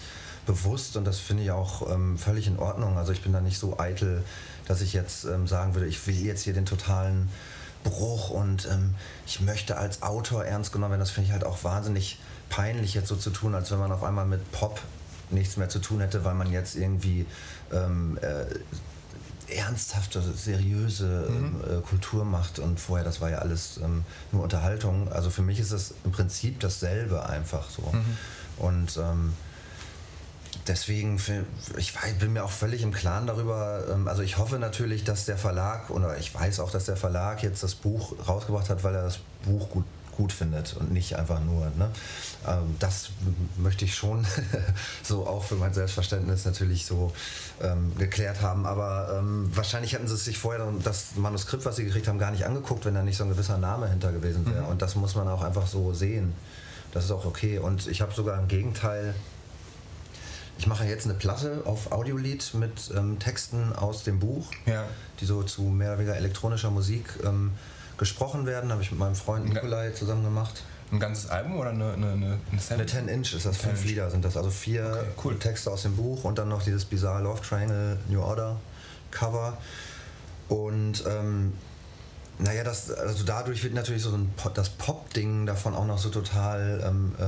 bewusst 0.46 0.96
und 0.96 1.04
das 1.04 1.18
finde 1.18 1.42
ich 1.42 1.50
auch 1.50 1.90
ähm, 1.92 2.16
völlig 2.16 2.46
in 2.46 2.58
Ordnung. 2.58 2.96
Also 2.96 3.12
ich 3.12 3.22
bin 3.22 3.32
da 3.32 3.40
nicht 3.40 3.58
so 3.58 3.78
eitel, 3.78 4.22
dass 4.66 4.80
ich 4.80 4.92
jetzt 4.92 5.24
ähm, 5.24 5.46
sagen 5.46 5.74
würde, 5.74 5.86
ich 5.86 6.06
will 6.06 6.16
jetzt 6.16 6.42
hier 6.42 6.54
den 6.54 6.66
totalen 6.66 7.28
Bruch 7.84 8.30
und 8.30 8.66
ähm, 8.70 8.94
ich 9.26 9.40
möchte 9.40 9.76
als 9.76 10.02
Autor 10.02 10.44
ernst 10.44 10.72
genommen 10.72 10.92
werden. 10.92 11.00
Das 11.00 11.10
finde 11.10 11.28
ich 11.28 11.32
halt 11.32 11.44
auch 11.44 11.64
wahnsinnig 11.64 12.18
peinlich 12.48 12.94
jetzt 12.94 13.08
so 13.08 13.16
zu 13.16 13.30
tun, 13.30 13.54
als 13.54 13.70
wenn 13.70 13.78
man 13.78 13.92
auf 13.92 14.02
einmal 14.02 14.26
mit 14.26 14.50
Pop 14.52 14.80
nichts 15.30 15.56
mehr 15.56 15.68
zu 15.68 15.80
tun 15.80 16.00
hätte, 16.00 16.24
weil 16.24 16.34
man 16.34 16.52
jetzt 16.52 16.76
irgendwie 16.76 17.26
ähm, 17.72 18.18
äh, 18.22 18.44
ernsthafte, 19.52 20.22
seriöse 20.22 21.28
mhm. 21.28 21.60
äh, 21.60 21.80
Kultur 21.80 22.24
macht 22.24 22.58
und 22.58 22.80
vorher, 22.80 23.04
das 23.04 23.20
war 23.20 23.30
ja 23.30 23.38
alles 23.38 23.78
ähm, 23.82 24.04
nur 24.32 24.42
Unterhaltung. 24.42 25.10
Also 25.12 25.30
für 25.30 25.42
mich 25.42 25.60
ist 25.60 25.72
es 25.72 25.94
im 26.04 26.12
Prinzip 26.12 26.60
dasselbe 26.60 27.28
einfach 27.28 27.70
so. 27.70 27.82
Mhm. 27.92 28.18
Und 28.58 28.96
ähm, 28.96 29.34
deswegen, 30.66 31.20
ich 31.76 31.94
bin 32.18 32.32
mir 32.32 32.44
auch 32.44 32.50
völlig 32.50 32.82
im 32.82 32.92
Klaren 32.92 33.26
darüber, 33.26 33.84
ähm, 33.90 34.08
also 34.08 34.22
ich 34.22 34.38
hoffe 34.38 34.58
natürlich, 34.58 35.04
dass 35.04 35.24
der 35.24 35.38
Verlag, 35.38 35.90
oder 35.90 36.18
ich 36.18 36.34
weiß 36.34 36.60
auch, 36.60 36.70
dass 36.70 36.84
der 36.86 36.96
Verlag 36.96 37.42
jetzt 37.42 37.62
das 37.62 37.74
Buch 37.74 38.14
rausgebracht 38.26 38.70
hat, 38.70 38.84
weil 38.84 38.94
er 38.94 39.02
das 39.02 39.18
Buch 39.44 39.70
gut 39.70 39.84
gut 40.16 40.32
findet 40.32 40.74
und 40.76 40.92
nicht 40.92 41.16
einfach 41.16 41.40
nur. 41.40 41.66
Ne? 41.76 41.90
Ähm, 42.46 42.76
das 42.78 43.10
möchte 43.56 43.84
ich 43.84 43.94
schon 43.94 44.26
so 45.02 45.26
auch 45.26 45.44
für 45.44 45.56
mein 45.56 45.74
Selbstverständnis 45.74 46.44
natürlich 46.44 46.86
so 46.86 47.12
ähm, 47.62 47.92
geklärt 47.98 48.40
haben. 48.40 48.66
Aber 48.66 49.16
ähm, 49.18 49.50
wahrscheinlich 49.54 49.92
hätten 49.92 50.08
sie 50.08 50.16
sich 50.16 50.38
vorher 50.38 50.66
das 50.82 51.16
Manuskript, 51.16 51.64
was 51.64 51.76
sie 51.76 51.84
gekriegt 51.84 52.08
haben, 52.08 52.18
gar 52.18 52.30
nicht 52.30 52.46
angeguckt, 52.46 52.84
wenn 52.84 52.94
da 52.94 53.02
nicht 53.02 53.16
so 53.16 53.24
ein 53.24 53.30
gewisser 53.30 53.58
Name 53.58 53.88
hinter 53.88 54.12
gewesen 54.12 54.46
wäre. 54.46 54.62
Mhm. 54.62 54.68
Und 54.68 54.82
das 54.82 54.96
muss 54.96 55.14
man 55.14 55.28
auch 55.28 55.42
einfach 55.42 55.66
so 55.66 55.92
sehen. 55.92 56.32
Das 56.92 57.04
ist 57.04 57.10
auch 57.10 57.26
okay. 57.26 57.58
Und 57.58 57.86
ich 57.86 58.00
habe 58.00 58.14
sogar 58.14 58.38
im 58.38 58.48
Gegenteil 58.48 59.14
ich 60.58 60.66
mache 60.66 60.84
jetzt 60.84 61.04
eine 61.04 61.14
Platte 61.14 61.62
auf 61.64 61.92
Audiolied 61.92 62.54
mit 62.54 62.90
ähm, 62.96 63.18
Texten 63.18 63.72
aus 63.74 64.04
dem 64.04 64.18
Buch, 64.18 64.50
ja. 64.64 64.84
die 65.20 65.26
so 65.26 65.42
zu 65.42 65.62
mehr 65.62 65.90
oder 65.90 65.98
weniger 65.98 66.16
elektronischer 66.16 66.70
Musik 66.70 67.04
ähm, 67.24 67.52
gesprochen 67.98 68.46
werden. 68.46 68.72
Habe 68.72 68.82
ich 68.82 68.90
mit 68.90 68.98
meinem 68.98 69.14
Freund 69.14 69.46
Nikolai 69.46 69.90
zusammen 69.90 70.24
gemacht. 70.24 70.62
Ein 70.92 71.00
ganzes 71.00 71.28
Album 71.28 71.58
oder 71.58 71.70
eine 71.70 71.92
Eine, 71.94 72.12
eine, 72.12 72.38
eine 72.70 72.86
10 72.86 73.08
Inch 73.08 73.34
ist 73.34 73.44
das, 73.44 73.56
fünf 73.56 73.84
Lieder 73.84 74.10
sind 74.10 74.24
das. 74.24 74.36
Also 74.36 74.50
vier 74.50 74.86
okay, 74.86 75.06
cool. 75.24 75.38
Texte 75.38 75.70
aus 75.70 75.82
dem 75.82 75.96
Buch 75.96 76.24
und 76.24 76.38
dann 76.38 76.48
noch 76.48 76.62
dieses 76.62 76.84
Bizarre 76.84 77.22
Love 77.22 77.42
Triangle 77.42 77.98
New 78.08 78.22
Order 78.22 78.56
Cover. 79.10 79.58
Und 80.48 81.04
ähm, 81.08 81.54
naja, 82.38 82.62
das, 82.64 82.90
also 82.90 83.24
dadurch 83.24 83.64
wird 83.64 83.74
natürlich 83.74 84.02
so 84.02 84.14
ein, 84.14 84.32
das 84.54 84.70
Pop-Ding 84.70 85.46
davon 85.46 85.74
auch 85.74 85.86
noch 85.86 85.98
so 85.98 86.08
total 86.10 86.82
ähm, 86.86 87.14
äh, 87.18 87.24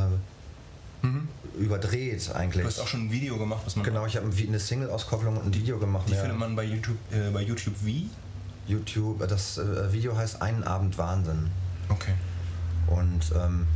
mhm. 1.02 1.28
überdreht 1.58 2.30
eigentlich. 2.34 2.62
Du 2.62 2.68
hast 2.68 2.80
auch 2.80 2.88
schon 2.88 3.06
ein 3.06 3.12
Video 3.12 3.36
gemacht, 3.36 3.62
was 3.64 3.76
man. 3.76 3.84
Genau, 3.84 4.06
ich 4.06 4.16
habe 4.16 4.26
eine 4.26 4.58
Single-Auskopplung 4.58 5.36
und 5.36 5.46
ein 5.46 5.54
Video 5.54 5.78
gemacht. 5.78 6.06
Die 6.08 6.14
findet 6.14 6.38
man 6.38 6.56
bei 6.56 6.64
YouTube, 6.64 6.98
äh, 7.12 7.30
bei 7.30 7.42
YouTube 7.42 7.74
wie? 7.82 8.08
YouTube, 8.66 9.26
das 9.26 9.58
äh, 9.58 9.92
Video 9.92 10.16
heißt 10.16 10.42
Einen 10.42 10.62
Abend 10.62 10.98
Wahnsinn. 10.98 11.50
Okay. 11.88 12.12
Und 12.86 13.32
ähm, 13.34 13.66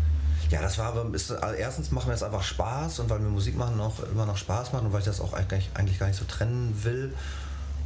ja, 0.50 0.60
das 0.60 0.78
war 0.78 0.86
aber, 0.86 1.14
ist, 1.14 1.30
also 1.30 1.54
erstens 1.54 1.90
machen 1.90 2.08
wir 2.08 2.14
es 2.14 2.22
einfach 2.22 2.42
Spaß 2.42 3.00
und 3.00 3.10
weil 3.10 3.20
mir 3.20 3.30
Musik 3.30 3.56
machen 3.56 3.80
auch 3.80 4.00
immer 4.12 4.26
noch 4.26 4.36
Spaß 4.36 4.72
macht 4.72 4.84
und 4.84 4.92
weil 4.92 5.00
ich 5.00 5.06
das 5.06 5.20
auch 5.20 5.32
eigentlich, 5.32 5.70
eigentlich 5.74 5.98
gar 5.98 6.08
nicht 6.08 6.18
so 6.18 6.26
trennen 6.26 6.78
will. 6.82 7.14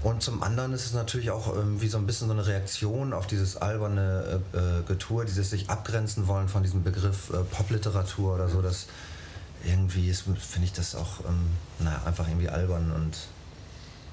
Und 0.03 0.23
zum 0.23 0.43
anderen 0.43 0.73
ist 0.73 0.87
es 0.87 0.93
natürlich 0.93 1.31
auch 1.31 1.57
ähm, 1.57 1.81
wie 1.81 1.89
so 1.89 1.99
ein 1.99 2.07
bisschen 2.07 2.29
so 2.29 2.35
eine 2.35 2.47
Reaktion 2.47 3.13
auf 3.13 3.27
dieses 3.27 3.57
alberne 3.57 4.43
äh, 4.53 4.57
äh 4.57 4.83
Getue, 4.87 5.25
dieses 5.25 5.51
sich 5.51 5.71
abgrenzen 5.71 6.27
wollen 6.27 6.49
von 6.49 6.63
diesem 6.63 6.83
Begriff 6.83 7.31
äh, 7.31 7.39
Popliteratur 7.45 8.35
oder 8.35 8.49
so. 8.49 8.63
Das, 8.63 8.87
irgendwie 9.67 10.13
finde 10.13 10.65
ich 10.65 10.73
das 10.73 10.95
auch 10.95 11.21
ähm, 11.27 11.51
naja, 11.79 12.03
einfach 12.05 12.29
irgendwie 12.29 12.49
albern 12.49 12.93
und 12.93 13.17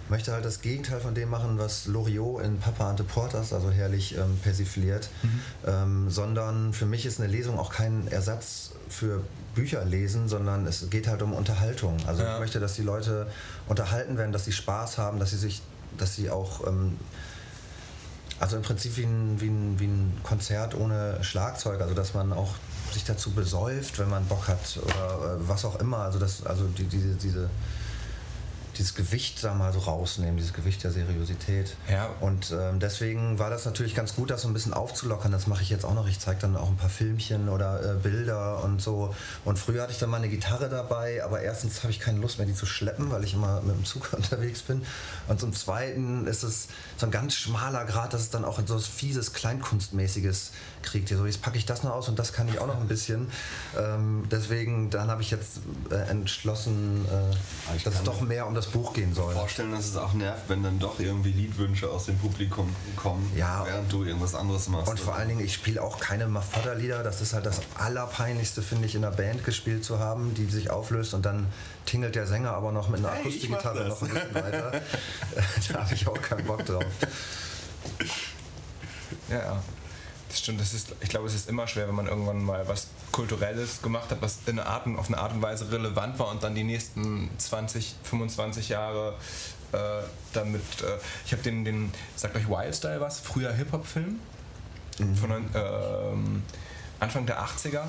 möchte 0.10 0.32
halt 0.32 0.46
das 0.46 0.62
Gegenteil 0.62 1.00
von 1.00 1.16
dem 1.16 1.30
machen, 1.30 1.58
was 1.58 1.88
Loriot 1.88 2.44
in 2.44 2.60
Papa 2.60 2.90
Ante 2.90 3.04
Portas, 3.04 3.54
also 3.54 3.72
herrlich 3.72 4.18
ähm, 4.18 4.38
persifliert, 4.42 5.10
mhm. 5.24 5.42
ähm, 5.66 6.10
sondern 6.10 6.74
für 6.74 6.86
mich 6.86 7.06
ist 7.06 7.20
eine 7.20 7.30
Lesung 7.30 7.60
auch 7.60 7.72
kein 7.72 8.08
Ersatz 8.08 8.72
für 8.90 9.24
Bücher 9.56 9.84
lesen, 9.86 10.28
sondern 10.30 10.66
es 10.66 10.90
geht 10.90 11.08
halt 11.08 11.22
um 11.22 11.34
Unterhaltung. 11.34 11.98
Also 12.06 12.24
ja. 12.24 12.36
ich 12.36 12.40
möchte, 12.40 12.60
dass 12.60 12.76
die 12.76 12.84
Leute 12.84 13.28
unterhalten 13.68 14.18
werden, 14.18 14.32
dass 14.32 14.46
sie 14.46 14.52
Spaß 14.52 14.98
haben, 14.98 15.20
dass 15.20 15.32
sie 15.32 15.38
sich, 15.38 15.62
dass 15.98 16.16
sie 16.16 16.30
auch 16.30 16.66
ähm, 16.68 16.98
also 18.40 18.56
im 18.56 18.62
Prinzip 18.62 18.98
wie 18.98 19.04
ein, 19.04 19.42
wie, 19.42 19.48
ein, 19.48 19.80
wie 19.80 19.86
ein 19.86 20.18
Konzert 20.24 20.76
ohne 20.76 21.24
Schlagzeug, 21.24 21.82
also 21.82 21.94
dass 21.94 22.14
man 22.14 22.34
auch 22.34 22.54
sich 22.94 23.04
dazu 23.04 23.32
besäuft, 23.32 24.00
wenn 24.00 24.10
man 24.10 24.26
Bock 24.26 24.48
hat 24.48 24.80
oder 24.82 25.36
äh, 25.36 25.48
was 25.48 25.66
auch 25.66 25.80
immer. 25.80 26.00
Also 26.00 26.20
das, 26.20 26.46
also 26.46 26.66
die, 26.66 26.84
diese, 26.84 27.16
diese 27.16 27.50
dieses 28.78 28.96
Gewicht 28.96 29.44
da 29.44 29.54
mal 29.54 29.74
so 29.74 29.80
rausnehmen, 29.80 30.38
dieses 30.38 30.54
Gewicht 30.54 30.84
der 30.84 30.92
Seriosität. 30.92 31.76
Ja. 31.90 32.10
Und 32.20 32.52
ähm, 32.52 32.80
deswegen 32.80 33.40
war 33.40 33.50
das 33.50 33.66
natürlich 33.66 33.96
ganz 33.96 34.16
gut, 34.16 34.30
das 34.30 34.42
so 34.42 34.48
ein 34.48 34.54
bisschen 34.54 34.74
aufzulockern. 34.74 35.32
Das 35.32 35.48
mache 35.48 35.64
ich 35.64 35.70
jetzt 35.70 35.86
auch 35.86 35.94
noch. 35.94 36.08
Ich 36.08 36.20
zeige 36.20 36.40
dann 36.42 36.56
auch 36.56 36.70
ein 36.70 36.78
paar 36.78 36.90
Filmchen 36.90 37.50
oder 37.50 37.94
äh, 37.94 37.96
Bilder 37.96 38.64
und 38.64 38.82
so. 38.82 39.14
Und 39.46 39.60
früher 39.60 39.84
hatte 39.84 39.92
ich 39.92 40.00
dann 40.00 40.10
mal 40.10 40.18
eine 40.18 40.30
Gitarre 40.30 40.70
dabei, 40.70 41.24
aber 41.24 41.42
erstens 41.42 41.84
habe 41.84 41.92
ich 41.92 42.00
keine 42.00 42.20
Lust 42.20 42.38
mehr, 42.38 42.48
die 42.48 42.54
zu 42.54 42.66
schleppen, 42.66 43.12
weil 43.12 43.24
ich 43.24 43.34
immer 43.34 43.62
mit 43.62 43.76
dem 43.76 43.86
Zug 43.86 44.14
unterwegs 44.18 44.62
bin. 44.62 44.84
Und 45.28 45.40
zum 45.40 45.54
Zweiten 45.54 46.28
ist 46.28 46.44
es 46.44 46.68
so 46.98 47.06
ein 47.06 47.12
ganz 47.12 47.36
schmaler 47.36 47.86
Grad, 47.86 48.14
dass 48.14 48.22
es 48.22 48.30
dann 48.30 48.46
auch 48.46 48.60
so 48.66 48.76
ein 48.76 48.80
fieses, 48.80 49.34
kleinkunstmäßiges 49.34 50.52
kriegt. 50.92 51.10
So, 51.10 51.26
jetzt 51.26 51.42
packe 51.42 51.58
ich 51.58 51.66
das 51.66 51.84
noch 51.84 51.92
aus 51.92 52.10
und 52.10 52.18
das 52.20 52.34
kann 52.34 52.48
ich 52.48 52.60
auch 52.60 52.68
noch 52.68 52.80
ein 52.80 52.88
bisschen. 52.88 53.30
Ähm, 53.78 54.28
deswegen, 54.32 54.90
dann 54.90 55.10
habe 55.10 55.22
ich 55.22 55.32
jetzt 55.32 55.60
äh, 55.92 55.96
entschlossen, 56.10 57.06
äh, 57.06 57.84
dass 57.84 57.96
es 57.96 58.04
doch 58.04 58.22
mehr 58.22 58.48
um 58.48 58.56
das 58.56 58.68
Buch 58.68 58.94
gehen 58.94 59.14
soll. 59.14 59.26
Ich 59.26 59.30
kann 59.30 59.36
mir 59.36 59.40
vorstellen, 59.42 59.72
dass 59.72 59.86
es 59.86 59.98
auch 59.98 60.14
nervt, 60.14 60.44
wenn 60.48 60.64
dann 60.64 60.80
doch 60.80 61.00
irgendwie 61.00 61.32
Liedwünsche 61.32 61.90
aus 61.90 62.06
dem 62.06 62.18
Publikum 62.18 62.76
kommen, 62.96 63.32
ja, 63.36 63.66
während 63.66 63.92
du 63.92 64.04
irgendwas 64.04 64.36
anderes 64.36 64.68
machst. 64.70 64.90
Und 64.90 65.00
vor 65.00 65.16
allen 65.16 65.30
Dingen, 65.30 65.44
ich 65.44 65.54
spiele 65.54 65.82
auch 65.82 66.00
keine 66.00 66.28
Mafodder-Lieder. 66.28 67.04
Das 67.04 67.22
ist 67.22 67.34
halt 67.34 67.46
das 67.46 67.62
Allerpeinlichste, 67.76 68.62
finde 68.62 68.86
ich, 68.88 68.96
in 68.96 69.04
einer 69.04 69.16
Band 69.16 69.44
gespielt 69.44 69.84
zu 69.84 70.00
haben, 70.00 70.34
die 70.34 70.46
sich 70.46 70.70
auflöst 70.70 71.14
und 71.14 71.26
dann 71.26 71.48
tingelt 71.86 72.16
der 72.16 72.28
Sänger 72.28 72.52
aber 72.52 72.72
noch 72.72 72.90
mit 72.90 73.00
einer 73.00 73.12
hey, 73.12 73.22
Akustikgitarre 73.22 73.88
noch 73.88 74.02
ein 74.02 74.10
bisschen 74.10 74.36
weiter. 74.36 74.72
da 75.74 75.84
habe 75.84 75.94
ich 75.94 76.08
auch 76.08 76.22
keinen 76.22 76.46
Bock 76.46 76.66
drauf. 76.66 76.84
Ja, 79.30 79.62
das 80.38 80.44
stimmt. 80.44 80.62
Das 80.62 80.74
ist, 80.74 80.94
ich 81.02 81.10
glaube, 81.10 81.28
es 81.28 81.34
ist 81.34 81.50
immer 81.50 81.68
schwer, 81.68 81.88
wenn 81.88 81.96
man 81.96 82.08
irgendwann 82.08 82.44
mal 82.44 82.68
was 82.68 82.88
Kulturelles 83.12 83.82
gemacht 83.82 84.12
hat, 84.12 84.22
was 84.22 84.40
in 84.46 84.60
eine 84.60 84.68
Art, 84.68 84.88
auf 84.98 85.08
eine 85.08 85.18
Art 85.18 85.34
und 85.34 85.42
Weise 85.42 85.72
relevant 85.72 86.20
war 86.20 86.30
und 86.30 86.44
dann 86.44 86.54
die 86.54 86.64
nächsten 86.64 87.30
20, 87.38 87.96
25 88.04 88.70
Jahre 88.70 89.16
äh, 89.72 89.78
damit. 90.34 90.62
Äh, 90.82 90.98
ich 91.26 91.32
habe 91.32 91.42
den, 91.42 91.66
den, 91.66 91.92
sagt 92.16 92.36
euch 92.36 92.48
Wildstyle 92.48 93.02
was? 93.02 93.20
Früher 93.20 93.52
Hip-Hop-Film 93.52 94.20
mhm. 95.00 95.16
von 95.16 95.32
ähm, 95.56 96.44
Anfang 97.00 97.26
der 97.26 97.42
80er. 97.42 97.84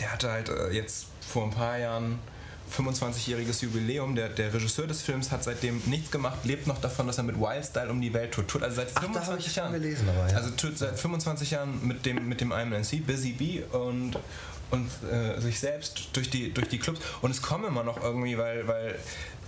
Der 0.00 0.12
hatte 0.12 0.30
halt 0.30 0.48
äh, 0.48 0.70
jetzt 0.70 1.06
vor 1.20 1.44
ein 1.44 1.50
paar 1.50 1.78
Jahren 1.78 2.18
25-jähriges 2.74 3.62
Jubiläum. 3.62 4.14
Der, 4.14 4.28
der 4.28 4.52
Regisseur 4.52 4.86
des 4.86 5.02
Films 5.02 5.30
hat 5.30 5.44
seitdem 5.44 5.80
nichts 5.86 6.10
gemacht, 6.10 6.38
lebt 6.44 6.66
noch 6.66 6.80
davon, 6.80 7.06
dass 7.06 7.18
er 7.18 7.24
mit 7.24 7.38
Wildstyle 7.38 7.90
um 7.90 8.00
die 8.00 8.12
Welt 8.12 8.32
tut. 8.32 8.48
tut 8.48 8.62
also 8.62 8.76
seit 8.76 8.90
25 8.90 9.48
Ach, 9.52 9.56
Jahren. 9.56 9.72
Gelesen, 9.72 10.08
aber, 10.08 10.30
ja. 10.30 10.36
Also 10.36 10.50
tut 10.50 10.78
seit 10.78 10.98
25 10.98 11.50
Jahren 11.50 11.86
mit 11.86 12.06
dem, 12.06 12.28
mit 12.28 12.40
dem 12.40 12.52
IMNC, 12.52 13.06
Busy 13.06 13.32
Bee 13.32 13.62
und 13.72 14.16
und 14.70 14.90
äh, 15.08 15.40
sich 15.40 15.60
selbst 15.60 16.08
durch 16.12 16.28
die, 16.28 16.52
durch 16.52 16.68
die 16.68 16.78
Clubs. 16.78 17.00
Und 17.22 17.30
es 17.30 17.40
kommen 17.40 17.66
immer 17.66 17.84
noch 17.84 18.02
irgendwie, 18.02 18.36
weil, 18.36 18.66
weil 18.66 18.98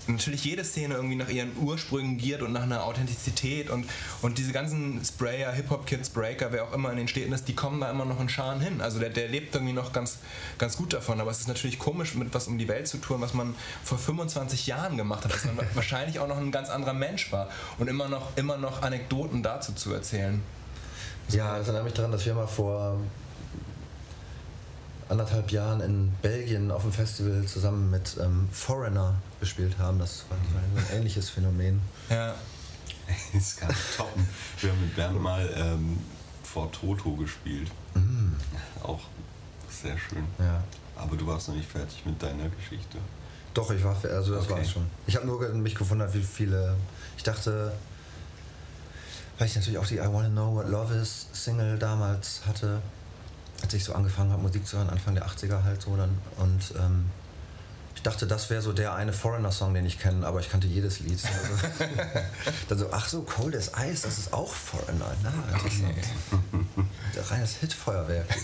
natürlich 0.09 0.45
jede 0.45 0.65
Szene 0.65 0.95
irgendwie 0.95 1.17
nach 1.17 1.29
ihren 1.29 1.57
Ursprüngen 1.57 2.19
giert 2.19 2.43
und 2.43 2.53
nach 2.53 2.63
einer 2.63 2.85
Authentizität 2.85 3.71
und, 3.71 3.87
und 4.23 4.39
diese 4.39 4.53
ganzen 4.53 5.05
Sprayer, 5.05 5.53
Hip-Hop-Kids, 5.53 6.11
Breaker, 6.11 6.53
wer 6.53 6.65
auch 6.65 6.73
immer 6.73 6.91
in 6.91 6.97
den 6.97 7.09
Städten 7.09 7.33
ist, 7.33 7.47
die 7.47 7.55
kommen 7.55 7.81
da 7.81 7.91
immer 7.91 8.05
noch 8.05 8.21
in 8.21 8.29
Scharen 8.29 8.61
hin. 8.61 8.81
Also 8.81 8.99
der, 8.99 9.11
der 9.11 9.29
lebt 9.29 9.55
irgendwie 9.55 9.75
noch 9.75 9.93
ganz, 9.93 10.19
ganz 10.57 10.77
gut 10.77 10.93
davon. 10.93 11.21
Aber 11.21 11.31
es 11.31 11.41
ist 11.41 11.49
natürlich 11.49 11.79
komisch, 11.79 12.15
mit 12.15 12.33
was 12.35 12.49
um 12.49 12.59
die 12.59 12.69
Welt 12.69 12.89
zu 12.89 12.99
tun, 12.99 13.21
was 13.21 13.35
man 13.35 13.55
vor 13.85 13.99
25 13.99 14.67
Jahren 14.67 14.97
gemacht 14.97 15.25
hat, 15.25 15.33
dass 15.33 15.45
man 15.45 15.59
wahrscheinlich 15.75 16.19
auch 16.19 16.29
noch 16.29 16.39
ein 16.39 16.51
ganz 16.51 16.71
anderer 16.71 16.95
Mensch 16.95 17.31
war 17.33 17.49
und 17.79 17.89
immer 17.89 18.09
noch, 18.09 18.37
immer 18.37 18.57
noch 18.57 18.83
Anekdoten 18.83 19.43
dazu 19.43 19.73
zu 19.73 19.93
erzählen. 19.93 20.43
Ja, 21.29 21.59
das 21.59 21.69
erinnert 21.69 21.85
mich 21.85 21.95
daran, 21.95 22.13
dass 22.13 22.25
wir 22.25 22.35
mal 22.35 22.47
vor 22.47 22.99
anderthalb 25.09 25.51
Jahren 25.51 25.81
in 25.81 26.13
Belgien 26.23 26.71
auf 26.71 26.83
dem 26.83 26.93
Festival 26.93 27.45
zusammen 27.45 27.91
mit 27.91 28.17
ähm, 28.21 28.49
Foreigner 28.53 29.15
gespielt 29.41 29.79
haben. 29.79 29.99
Das 29.99 30.25
war 30.29 30.39
ein 30.39 30.97
ähnliches 30.97 31.31
Phänomen. 31.31 31.81
Ja. 32.09 32.35
Das 33.33 33.57
kann 33.57 33.71
ich 33.71 33.97
toppen. 33.97 34.29
Wir 34.61 34.71
haben 34.71 34.81
mit 34.83 34.95
Bernd 34.95 35.21
mal 35.23 35.49
ähm, 35.57 35.99
vor 36.43 36.71
Toto 36.71 37.13
gespielt. 37.17 37.71
Mhm. 37.95 38.37
Auch 38.83 39.01
sehr 39.71 39.97
schön. 39.97 40.25
Ja. 40.39 40.63
Aber 40.95 41.17
du 41.17 41.27
warst 41.27 41.49
noch 41.49 41.55
nicht 41.55 41.71
fertig 41.71 42.05
mit 42.05 42.23
deiner 42.23 42.49
Geschichte. 42.51 42.99
Doch, 43.55 43.71
ich 43.71 43.83
war 43.83 43.97
also 44.05 44.35
das 44.35 44.45
okay. 44.45 44.59
war 44.59 44.65
schon. 44.65 44.87
Ich 45.07 45.17
habe 45.17 45.27
nur 45.27 45.41
mich 45.49 45.75
gewundert, 45.75 46.13
wie 46.13 46.23
viele. 46.23 46.77
Ich 47.17 47.23
dachte, 47.23 47.73
weil 49.39 49.47
ich 49.47 49.57
natürlich 49.57 49.79
auch 49.79 49.87
die 49.87 49.97
I 49.97 50.07
Wanna 50.07 50.29
Know 50.29 50.55
What 50.55 50.69
Love 50.69 50.95
Is 50.95 51.29
Single 51.33 51.79
damals 51.79 52.43
hatte, 52.47 52.83
als 53.63 53.73
ich 53.75 53.85
so 53.85 53.95
angefangen 53.95 54.33
habe, 54.33 54.43
Musik 54.43 54.67
zu 54.67 54.77
hören, 54.77 54.91
Anfang 54.91 55.15
der 55.15 55.27
80er 55.27 55.63
halt 55.63 55.81
so 55.81 55.97
dann. 55.97 56.19
Und 56.37 56.75
ähm, 56.79 57.11
ich 57.99 58.03
dachte, 58.05 58.29
das 58.29 58.49
wäre 58.49 58.63
so 58.63 58.73
der 58.73 58.95
eine 58.95 59.13
Foreigner-Song, 59.13 59.75
den 59.75 59.85
ich 59.85 59.99
kenne, 59.99 60.25
aber 60.25 60.39
ich 60.39 60.49
kannte 60.49 60.69
jedes 60.69 61.01
Lied. 61.01 61.19
Also, 61.29 61.89
dann 62.69 62.79
so, 62.79 62.87
ach 62.93 63.09
so, 63.09 63.23
Cold 63.23 63.57
as 63.57 63.73
Ice, 63.77 64.03
das 64.05 64.19
ist 64.19 64.33
auch 64.33 64.53
Foreigner. 64.53 65.13
Na, 65.25 65.33
interessant. 65.53 65.95
Okay. 66.31 67.21
Reines 67.29 67.57
Hitfeuerwerk. 67.57 68.27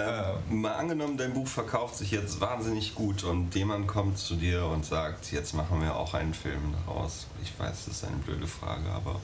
Ähm, 0.00 0.60
mal 0.60 0.74
angenommen, 0.74 1.16
dein 1.16 1.34
Buch 1.34 1.48
verkauft 1.48 1.96
sich 1.96 2.12
jetzt 2.12 2.40
wahnsinnig 2.40 2.94
gut 2.94 3.24
und 3.24 3.52
jemand 3.56 3.88
kommt 3.88 4.16
zu 4.16 4.36
dir 4.36 4.64
und 4.66 4.84
sagt, 4.84 5.32
jetzt 5.32 5.54
machen 5.54 5.82
wir 5.82 5.96
auch 5.96 6.14
einen 6.14 6.34
Film 6.34 6.72
daraus. 6.86 7.26
Ich 7.42 7.58
weiß, 7.58 7.86
das 7.86 7.96
ist 7.96 8.04
eine 8.04 8.14
blöde 8.18 8.46
Frage, 8.46 8.88
aber 8.90 9.20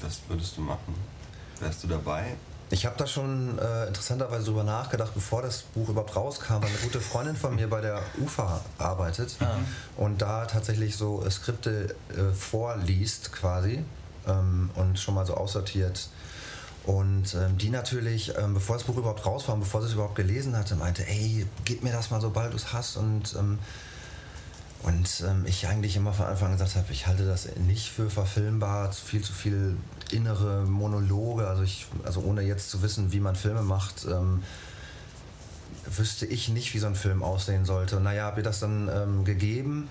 was 0.00 0.22
würdest 0.26 0.56
du 0.56 0.62
machen? 0.62 0.94
Wärst 1.60 1.84
du 1.84 1.88
dabei? 1.88 2.36
Ich 2.74 2.86
habe 2.86 2.96
da 2.98 3.06
schon 3.06 3.56
äh, 3.60 3.86
interessanterweise 3.86 4.46
drüber 4.46 4.64
nachgedacht, 4.64 5.12
bevor 5.14 5.42
das 5.42 5.62
Buch 5.62 5.88
überhaupt 5.88 6.16
rauskam, 6.16 6.54
weil 6.54 6.70
eine 6.70 6.78
gute 6.82 7.00
Freundin 7.00 7.36
von 7.36 7.54
mir 7.54 7.70
bei 7.70 7.80
der 7.80 8.02
UFA 8.20 8.60
arbeitet 8.78 9.36
ah. 9.38 9.58
und 9.96 10.20
da 10.20 10.44
tatsächlich 10.46 10.96
so 10.96 11.24
äh, 11.24 11.30
Skripte 11.30 11.94
äh, 12.10 12.34
vorliest 12.34 13.30
quasi 13.30 13.84
ähm, 14.26 14.70
und 14.74 14.98
schon 14.98 15.14
mal 15.14 15.24
so 15.24 15.34
aussortiert 15.34 16.08
und 16.82 17.32
ähm, 17.36 17.56
die 17.58 17.70
natürlich, 17.70 18.36
ähm, 18.36 18.54
bevor 18.54 18.76
das 18.76 18.84
Buch 18.84 18.96
überhaupt 18.96 19.24
raus 19.24 19.46
war 19.46 19.54
und 19.54 19.60
bevor 19.60 19.80
sie 19.80 19.86
es 19.86 19.92
überhaupt 19.92 20.16
gelesen 20.16 20.56
hatte, 20.56 20.74
meinte, 20.74 21.06
ey, 21.06 21.46
gib 21.64 21.84
mir 21.84 21.92
das 21.92 22.10
mal, 22.10 22.20
sobald 22.20 22.52
du 22.52 22.56
es 22.56 22.72
hast. 22.72 22.96
Und, 22.96 23.36
ähm, 23.38 23.60
und 24.82 25.24
ähm, 25.26 25.46
ich 25.46 25.68
eigentlich 25.68 25.94
immer 25.94 26.12
von 26.12 26.26
Anfang 26.26 26.48
an 26.48 26.58
gesagt 26.58 26.74
habe, 26.74 26.92
ich 26.92 27.06
halte 27.06 27.24
das 27.24 27.48
nicht 27.56 27.88
für 27.88 28.10
verfilmbar, 28.10 28.92
viel 28.92 29.22
zu 29.22 29.32
viel 29.32 29.76
innere 30.12 30.64
Monologe. 30.66 31.46
Also, 31.46 31.62
ich, 31.62 31.86
also 32.04 32.20
ohne 32.20 32.42
jetzt 32.42 32.70
zu 32.70 32.82
wissen, 32.82 33.12
wie 33.12 33.20
man 33.20 33.36
Filme 33.36 33.62
macht, 33.62 34.04
ähm, 34.04 34.42
wüsste 35.86 36.26
ich 36.26 36.48
nicht, 36.48 36.74
wie 36.74 36.78
so 36.78 36.86
ein 36.86 36.94
Film 36.94 37.22
aussehen 37.22 37.64
sollte. 37.64 37.96
Und 37.96 38.04
naja, 38.04 38.24
habe 38.24 38.40
ihr 38.40 38.44
das 38.44 38.60
dann 38.60 38.88
ähm, 38.88 39.24
gegeben 39.24 39.88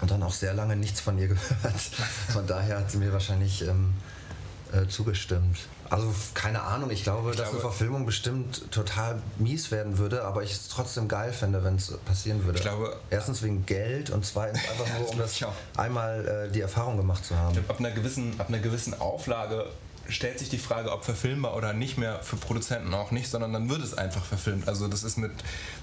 und 0.00 0.10
dann 0.10 0.22
auch 0.22 0.32
sehr 0.32 0.54
lange 0.54 0.76
nichts 0.76 1.00
von 1.00 1.18
ihr 1.18 1.28
gehört. 1.28 1.80
Von 2.28 2.46
daher 2.46 2.78
hat 2.78 2.90
sie 2.90 2.98
mir 2.98 3.12
wahrscheinlich 3.12 3.62
äh, 3.62 4.86
zugestimmt. 4.88 5.58
Also 5.92 6.06
keine 6.32 6.62
Ahnung, 6.62 6.90
ich 6.90 7.02
glaube, 7.02 7.32
ich 7.32 7.36
dass 7.36 7.50
glaube, 7.50 7.62
eine 7.62 7.70
Verfilmung 7.70 8.06
bestimmt 8.06 8.70
total 8.70 9.20
mies 9.36 9.70
werden 9.70 9.98
würde, 9.98 10.24
aber 10.24 10.42
ich 10.42 10.52
es 10.52 10.68
trotzdem 10.68 11.06
geil 11.06 11.34
fände, 11.34 11.62
wenn 11.64 11.76
es 11.76 11.92
passieren 12.06 12.42
würde. 12.46 12.56
Ich 12.56 12.64
glaube, 12.64 12.96
Erstens 13.10 13.42
wegen 13.42 13.66
Geld 13.66 14.08
und 14.08 14.24
zweitens 14.24 14.60
einfach 14.70 14.98
nur, 14.98 15.10
um 15.10 15.18
das 15.18 15.44
einmal 15.76 16.46
äh, 16.48 16.50
die 16.50 16.62
Erfahrung 16.62 16.96
gemacht 16.96 17.26
zu 17.26 17.36
haben. 17.36 17.52
Glaub, 17.52 17.68
ab, 17.68 17.78
einer 17.78 17.90
gewissen, 17.90 18.40
ab 18.40 18.48
einer 18.48 18.60
gewissen 18.60 18.98
Auflage 18.98 19.66
stellt 20.08 20.38
sich 20.38 20.48
die 20.48 20.56
Frage, 20.56 20.90
ob 20.90 21.04
verfilmbar 21.04 21.54
oder 21.54 21.74
nicht 21.74 21.98
mehr 21.98 22.20
für 22.22 22.36
Produzenten 22.36 22.94
auch 22.94 23.10
nicht, 23.10 23.30
sondern 23.30 23.52
dann 23.52 23.68
wird 23.68 23.82
es 23.82 23.92
einfach 23.92 24.24
verfilmt. 24.24 24.68
Also 24.68 24.88
das 24.88 25.04
ist 25.04 25.18
mit, 25.18 25.32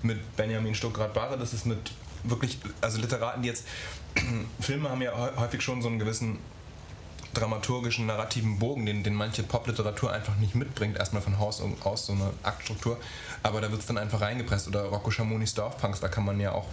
mit 0.01 0.35
Benjamin 0.35 0.73
Stuckrad-Barre, 0.73 1.37
das 1.37 1.53
ist 1.53 1.67
mit 1.67 1.91
wirklich, 2.23 2.57
also 2.81 2.99
Literaten, 2.99 3.43
die 3.43 3.49
jetzt, 3.49 3.63
Filme 4.59 4.89
haben 4.89 5.03
ja 5.03 5.13
häufig 5.37 5.61
schon 5.61 5.83
so 5.83 5.87
einen 5.87 5.99
gewissen 5.99 6.39
dramaturgischen, 7.39 8.05
narrativen 8.05 8.59
Bogen, 8.59 8.85
den, 8.85 9.03
den 9.03 9.13
manche 9.13 9.43
Popliteratur 9.43 10.11
einfach 10.11 10.35
nicht 10.37 10.55
mitbringt, 10.55 10.97
erstmal 10.97 11.21
von 11.21 11.39
Haus 11.39 11.61
aus 11.83 12.05
so 12.05 12.13
eine 12.13 12.31
Aktstruktur, 12.43 12.97
aber 13.43 13.61
da 13.61 13.71
wird 13.71 13.81
es 13.81 13.87
dann 13.87 13.97
einfach 13.97 14.21
reingepresst. 14.21 14.67
Oder 14.67 14.83
Rocco 14.83 15.11
Schamonis 15.11 15.53
Dorfpunks, 15.53 15.99
da 15.99 16.07
kann 16.07 16.25
man 16.25 16.39
ja 16.39 16.51
auch 16.51 16.67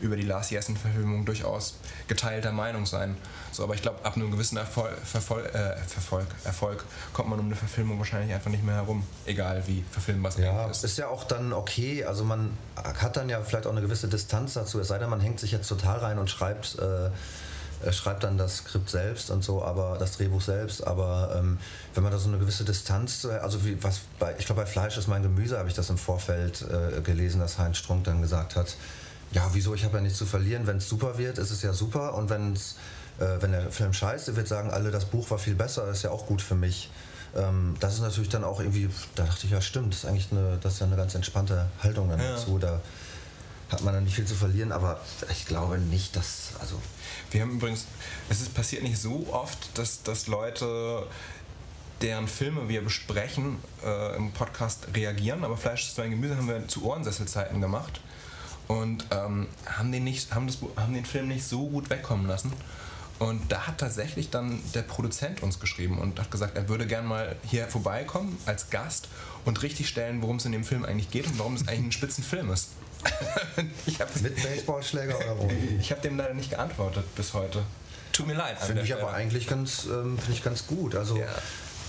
über 0.00 0.16
die 0.16 0.22
Lars 0.22 0.50
Jessen-Verfilmung 0.50 1.24
durchaus 1.24 1.78
geteilter 2.08 2.52
Meinung 2.52 2.86
sein. 2.86 3.16
So, 3.52 3.64
aber 3.64 3.74
ich 3.74 3.82
glaube, 3.82 4.04
ab 4.04 4.16
einem 4.16 4.30
gewissen 4.30 4.56
Erfolg, 4.56 4.92
Verfol 5.04 5.44
äh, 5.46 5.76
Verfolg, 5.86 6.26
Erfolg 6.44 6.84
kommt 7.12 7.30
man 7.30 7.38
um 7.38 7.46
eine 7.46 7.56
Verfilmung 7.56 7.98
wahrscheinlich 7.98 8.34
einfach 8.34 8.50
nicht 8.50 8.64
mehr 8.64 8.74
herum, 8.74 9.06
egal 9.24 9.62
wie 9.66 9.84
verfilmbar 9.90 10.32
es 10.32 10.38
ja, 10.38 10.66
ist. 10.66 10.84
ist 10.84 10.98
ja 10.98 11.08
auch 11.08 11.24
dann 11.24 11.52
okay, 11.52 12.04
also 12.04 12.24
man 12.24 12.56
hat 12.76 13.16
dann 13.16 13.28
ja 13.28 13.40
vielleicht 13.42 13.66
auch 13.66 13.72
eine 13.72 13.80
gewisse 13.80 14.08
Distanz 14.08 14.54
dazu, 14.54 14.80
es 14.80 14.88
sei 14.88 14.98
denn, 14.98 15.10
man 15.10 15.20
hängt 15.20 15.40
sich 15.40 15.52
jetzt 15.52 15.68
total 15.68 15.98
rein 15.98 16.18
und 16.18 16.30
schreibt... 16.30 16.78
Äh, 16.78 17.10
er 17.84 17.92
schreibt 17.92 18.24
dann 18.24 18.38
das 18.38 18.58
Skript 18.58 18.90
selbst 18.90 19.30
und 19.30 19.44
so, 19.44 19.62
aber 19.62 19.96
das 19.98 20.16
Drehbuch 20.16 20.40
selbst, 20.40 20.86
aber 20.86 21.34
ähm, 21.36 21.58
wenn 21.94 22.02
man 22.02 22.12
da 22.12 22.18
so 22.18 22.28
eine 22.28 22.38
gewisse 22.38 22.64
Distanz, 22.64 23.24
also 23.24 23.64
wie 23.64 23.82
was 23.82 24.00
bei, 24.18 24.34
ich 24.38 24.46
glaube 24.46 24.62
bei 24.62 24.66
Fleisch 24.66 24.96
ist 24.96 25.08
mein 25.08 25.22
Gemüse, 25.22 25.58
habe 25.58 25.68
ich 25.68 25.74
das 25.74 25.90
im 25.90 25.98
Vorfeld 25.98 26.62
äh, 26.62 27.00
gelesen, 27.02 27.40
dass 27.40 27.58
Heinz 27.58 27.78
Strunk 27.78 28.04
dann 28.04 28.22
gesagt 28.22 28.56
hat, 28.56 28.76
ja 29.32 29.48
wieso, 29.52 29.74
ich 29.74 29.84
habe 29.84 29.96
ja 29.96 30.02
nichts 30.02 30.18
zu 30.18 30.26
verlieren, 30.26 30.66
wenn 30.66 30.78
es 30.78 30.88
super 30.88 31.18
wird, 31.18 31.38
ist 31.38 31.50
es 31.50 31.62
ja 31.62 31.72
super 31.72 32.14
und 32.14 32.30
wenn's, 32.30 32.76
äh, 33.18 33.40
wenn 33.40 33.52
der 33.52 33.70
Film 33.70 33.92
scheiße 33.92 34.36
wird, 34.36 34.48
sagen 34.48 34.70
alle, 34.70 34.90
das 34.90 35.04
Buch 35.04 35.30
war 35.30 35.38
viel 35.38 35.54
besser, 35.54 35.88
ist 35.88 36.02
ja 36.02 36.10
auch 36.10 36.26
gut 36.26 36.42
für 36.42 36.54
mich. 36.54 36.90
Ähm, 37.36 37.74
das 37.80 37.94
ist 37.94 38.00
natürlich 38.00 38.30
dann 38.30 38.44
auch 38.44 38.60
irgendwie, 38.60 38.88
da 39.14 39.24
dachte 39.24 39.46
ich, 39.46 39.52
ja 39.52 39.60
stimmt, 39.60 39.92
das 39.92 40.04
ist 40.04 40.08
eigentlich 40.08 40.28
eine, 40.32 40.58
das 40.62 40.74
ist 40.74 40.80
ja 40.80 40.86
eine 40.86 40.96
ganz 40.96 41.14
entspannte 41.14 41.66
Haltung 41.82 42.08
dann 42.08 42.20
ja. 42.20 42.32
dazu, 42.32 42.58
da 42.58 42.80
hat 43.70 43.82
man 43.82 43.94
dann 43.94 44.04
nicht 44.04 44.14
viel 44.14 44.26
zu 44.26 44.34
verlieren, 44.34 44.72
aber 44.72 45.00
ich 45.30 45.46
glaube 45.46 45.78
nicht, 45.78 46.14
dass, 46.14 46.50
also 46.60 46.80
wir 47.30 47.42
haben 47.42 47.52
übrigens, 47.52 47.86
es 48.28 48.40
ist 48.40 48.54
passiert 48.54 48.82
nicht 48.82 48.98
so 48.98 49.26
oft, 49.32 49.76
dass, 49.78 50.02
dass 50.02 50.26
Leute 50.28 51.06
deren 52.00 52.28
Filme 52.28 52.68
wir 52.68 52.82
besprechen 52.82 53.58
äh, 53.84 54.16
im 54.16 54.32
Podcast 54.32 54.86
reagieren, 54.94 55.44
aber 55.44 55.56
Fleisch 55.56 55.92
mein 55.96 56.10
Gemüse 56.10 56.36
haben 56.36 56.48
wir 56.48 56.68
zu 56.68 56.84
Ohrensesselzeiten 56.84 57.60
gemacht 57.60 58.00
und 58.68 59.06
ähm, 59.10 59.48
haben, 59.66 59.92
den 59.92 60.04
nicht, 60.04 60.34
haben, 60.34 60.46
das, 60.46 60.58
haben 60.76 60.94
den 60.94 61.04
Film 61.04 61.28
nicht 61.28 61.44
so 61.44 61.68
gut 61.68 61.90
wegkommen 61.90 62.26
lassen. 62.26 62.52
Und 63.18 63.50
da 63.50 63.66
hat 63.66 63.78
tatsächlich 63.78 64.28
dann 64.28 64.60
der 64.74 64.82
Produzent 64.82 65.42
uns 65.42 65.58
geschrieben 65.58 65.98
und 65.98 66.20
hat 66.20 66.30
gesagt, 66.30 66.54
er 66.54 66.68
würde 66.68 66.86
gern 66.86 67.06
mal 67.06 67.36
hier 67.46 67.66
vorbeikommen 67.66 68.36
als 68.44 68.68
Gast 68.68 69.08
und 69.46 69.62
richtig 69.62 69.88
stellen, 69.88 70.20
worum 70.20 70.36
es 70.36 70.44
in 70.44 70.52
dem 70.52 70.64
Film 70.64 70.84
eigentlich 70.84 71.10
geht 71.10 71.26
und 71.26 71.38
warum 71.38 71.54
es 71.54 71.66
eigentlich 71.66 71.86
ein 71.86 71.92
Spitzenfilm 71.92 72.50
ist. 72.50 72.68
Mit 74.22 74.42
Baseballschläger 74.42 75.16
oder 75.16 75.38
wo? 75.38 75.50
Ich 75.80 75.90
habe 75.90 76.00
dem 76.00 76.16
leider 76.16 76.34
nicht 76.34 76.50
geantwortet 76.50 77.04
bis 77.14 77.34
heute. 77.34 77.62
Tut 78.12 78.26
mir 78.26 78.34
leid. 78.34 78.58
Finde 78.60 78.82
ich 78.82 78.94
aber 78.94 79.12
eigentlich 79.12 79.46
ganz, 79.46 79.84
ähm, 79.84 80.18
find 80.18 80.36
ich 80.36 80.42
ganz 80.42 80.66
gut. 80.66 80.94
Also 80.94 81.18
ja. 81.18 81.26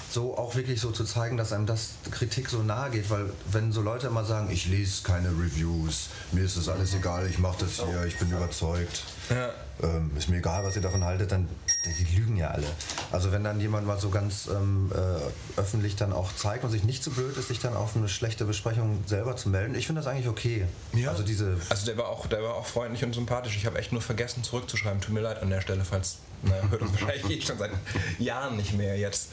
so 0.10 0.38
auch 0.38 0.56
wirklich 0.56 0.82
so 0.82 0.92
zu 0.92 1.06
zeigen, 1.06 1.38
dass 1.38 1.54
einem 1.54 1.66
das 1.66 1.92
Kritik 2.12 2.50
so 2.50 2.64
nahe 2.64 2.92
geht, 2.92 3.10
weil 3.10 3.30
wenn 3.52 3.72
so 3.72 3.82
Leute 3.82 4.08
immer 4.08 4.26
sagen, 4.26 4.50
ich 4.52 4.68
lese 4.68 5.04
keine 5.04 5.30
Reviews, 5.30 6.10
mir 6.32 6.44
ist 6.44 6.58
das 6.58 6.68
alles 6.68 6.94
egal, 6.94 7.28
ich 7.30 7.40
mache 7.40 7.66
das 7.66 7.86
hier, 7.86 8.06
ich 8.06 8.18
bin 8.18 8.30
überzeugt. 8.32 9.04
Ja 9.30 9.52
ähm, 9.84 10.12
ist 10.18 10.30
mir 10.30 10.38
egal, 10.38 10.64
was 10.64 10.76
ihr 10.76 10.82
davon 10.82 11.04
haltet, 11.04 11.32
dann 11.32 11.48
die 11.94 12.16
lügen 12.16 12.38
ja 12.38 12.50
alle. 12.50 12.68
Also 13.12 13.32
wenn 13.32 13.44
dann 13.44 13.60
jemand 13.60 13.88
mal 13.88 14.00
so 14.00 14.10
ganz 14.10 14.48
ähm, 14.48 14.92
äh, 14.94 15.60
öffentlich 15.60 15.96
dann 15.96 16.14
auch 16.14 16.34
zeigt 16.36 16.64
und 16.64 16.72
sich 16.72 16.84
nicht 16.84 17.04
so 17.04 17.12
blöd 17.12 17.36
ist, 17.38 17.48
sich 17.48 17.60
dann 17.60 17.76
auf 17.76 17.96
eine 17.96 18.10
schlechte 18.10 18.46
Besprechung 18.46 19.04
selber 19.06 19.36
zu 19.36 19.50
melden, 19.50 19.76
ich 19.76 19.88
finde 19.88 20.02
das 20.02 20.10
eigentlich 20.10 20.28
okay. 20.28 20.66
Ja. 20.94 21.12
Also 21.12 21.24
diese. 21.24 21.58
Also 21.70 21.86
der 21.86 21.98
war 21.98 22.10
auch, 22.10 22.28
der 22.28 22.44
war 22.44 22.56
auch 22.56 22.66
freundlich 22.66 23.04
und 23.04 23.14
sympathisch. 23.14 23.56
Ich 23.56 23.66
habe 23.66 23.78
echt 23.78 23.92
nur 23.92 24.02
vergessen 24.02 24.44
zurückzuschreiben. 24.44 25.02
Tut 25.02 25.14
mir 25.14 25.22
leid 25.22 25.42
an 25.42 25.50
der 25.50 25.62
Stelle, 25.62 25.84
falls 25.84 26.18
naja, 26.44 26.64
hört 26.70 26.82
uns 26.82 26.92
wahrscheinlich 27.02 27.46
schon 27.46 27.58
seit 27.58 27.72
Jahren 28.20 28.58
nicht 28.58 28.74
mehr 28.74 28.98
jetzt. 28.98 29.30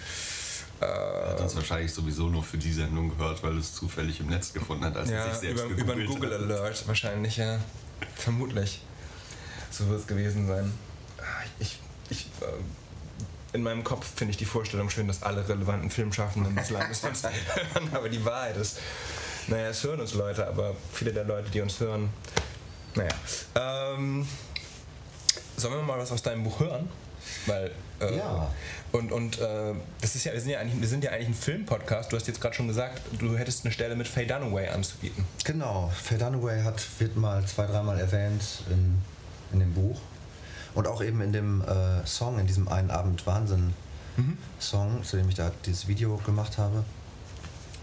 Er 0.80 1.30
hat 1.30 1.40
uns 1.40 1.54
wahrscheinlich 1.56 1.92
sowieso 1.92 2.28
nur 2.28 2.42
für 2.42 2.58
die 2.58 2.72
Sendung 2.72 3.16
gehört, 3.16 3.42
weil 3.42 3.56
es 3.58 3.74
zufällig 3.74 4.20
im 4.20 4.26
Netz 4.26 4.52
gefunden 4.52 4.84
hat, 4.84 4.96
als 4.96 5.08
ja, 5.08 5.16
er 5.16 5.30
sich 5.30 5.40
selbst 5.40 5.64
über, 5.64 5.82
über 5.82 5.92
einen 5.92 6.06
Google 6.06 6.34
hat. 6.34 6.40
Alert 6.40 6.86
wahrscheinlich, 6.86 7.36
ja. 7.36 7.58
Vermutlich. 8.16 8.82
So 9.70 9.88
wird 9.88 10.00
es 10.00 10.06
gewesen 10.06 10.46
sein. 10.46 10.72
Ich, 11.58 11.78
ich, 12.10 12.26
äh, 12.40 13.56
in 13.56 13.62
meinem 13.62 13.84
Kopf 13.84 14.06
finde 14.16 14.32
ich 14.32 14.36
die 14.36 14.44
Vorstellung 14.44 14.90
schön, 14.90 15.06
dass 15.06 15.22
alle 15.22 15.48
relevanten 15.48 15.90
Filmschaffenden 15.90 16.56
des 16.56 16.70
Landes 16.70 17.04
uns 17.04 17.22
hören, 17.22 17.90
aber 17.92 18.08
die 18.08 18.24
Wahrheit 18.24 18.56
ist, 18.56 18.78
naja, 19.46 19.68
es 19.68 19.82
hören 19.84 20.00
uns 20.00 20.14
Leute, 20.14 20.46
aber 20.46 20.74
viele 20.92 21.12
der 21.12 21.24
Leute, 21.24 21.50
die 21.50 21.60
uns 21.60 21.78
hören, 21.80 22.10
naja. 22.94 23.12
Ähm, 23.54 24.26
sollen 25.56 25.74
wir 25.74 25.82
mal 25.82 25.98
was 25.98 26.10
aus 26.12 26.22
deinem 26.22 26.44
Buch 26.44 26.60
hören? 26.60 26.88
Weil, 27.46 27.70
äh, 28.00 28.16
ja. 28.16 28.52
Und, 28.92 29.12
und 29.12 29.40
äh, 29.40 29.74
das 30.00 30.14
ist 30.14 30.24
ja, 30.24 30.32
wir 30.32 30.40
sind 30.40 30.50
ja 30.50 30.58
eigentlich, 30.58 30.80
wir 30.80 30.88
sind 30.88 31.04
ja 31.04 31.10
eigentlich 31.10 31.28
ein 31.28 31.34
Filmpodcast. 31.34 32.12
Du 32.12 32.16
hast 32.16 32.26
jetzt 32.26 32.40
gerade 32.40 32.54
schon 32.54 32.68
gesagt, 32.68 33.02
du 33.18 33.36
hättest 33.36 33.64
eine 33.64 33.72
Stelle 33.72 33.96
mit 33.96 34.06
Faye 34.06 34.26
Dunaway 34.26 34.68
anzubieten. 34.68 35.24
Genau, 35.44 35.90
Faye 36.02 36.18
Dunaway 36.18 36.62
hat, 36.62 36.82
wird 36.98 37.16
mal 37.16 37.44
zwei, 37.46 37.66
dreimal 37.66 37.98
erwähnt 37.98 38.42
in 38.70 39.02
in 39.54 39.60
dem 39.60 39.72
Buch. 39.72 39.98
Und 40.74 40.88
auch 40.88 41.02
eben 41.02 41.20
in 41.20 41.32
dem 41.32 41.62
äh, 41.62 42.04
Song, 42.04 42.38
in 42.38 42.46
diesem 42.46 42.68
Einen 42.68 42.90
Abend 42.90 43.26
Wahnsinn-Song, 43.26 44.98
mhm. 44.98 45.04
zu 45.04 45.16
dem 45.16 45.28
ich 45.28 45.36
da 45.36 45.52
dieses 45.64 45.86
Video 45.86 46.16
gemacht 46.18 46.58
habe. 46.58 46.84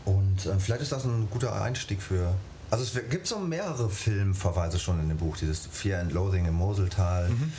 Und 0.05 0.45
äh, 0.45 0.59
vielleicht 0.59 0.81
ist 0.81 0.91
das 0.91 1.05
ein 1.05 1.27
guter 1.29 1.61
Einstieg 1.61 2.01
für. 2.01 2.33
Also 2.69 2.83
es 2.83 3.09
gibt 3.09 3.27
so 3.27 3.39
mehrere 3.39 3.89
Filmverweise 3.89 4.79
schon 4.79 4.99
in 4.99 5.09
dem 5.09 5.17
Buch. 5.17 5.37
Dieses 5.37 5.67
Fear 5.71 5.99
and 5.99 6.11
Loathing 6.11 6.45
im 6.45 6.55
Moseltal, 6.55 7.29
mhm. 7.29 7.53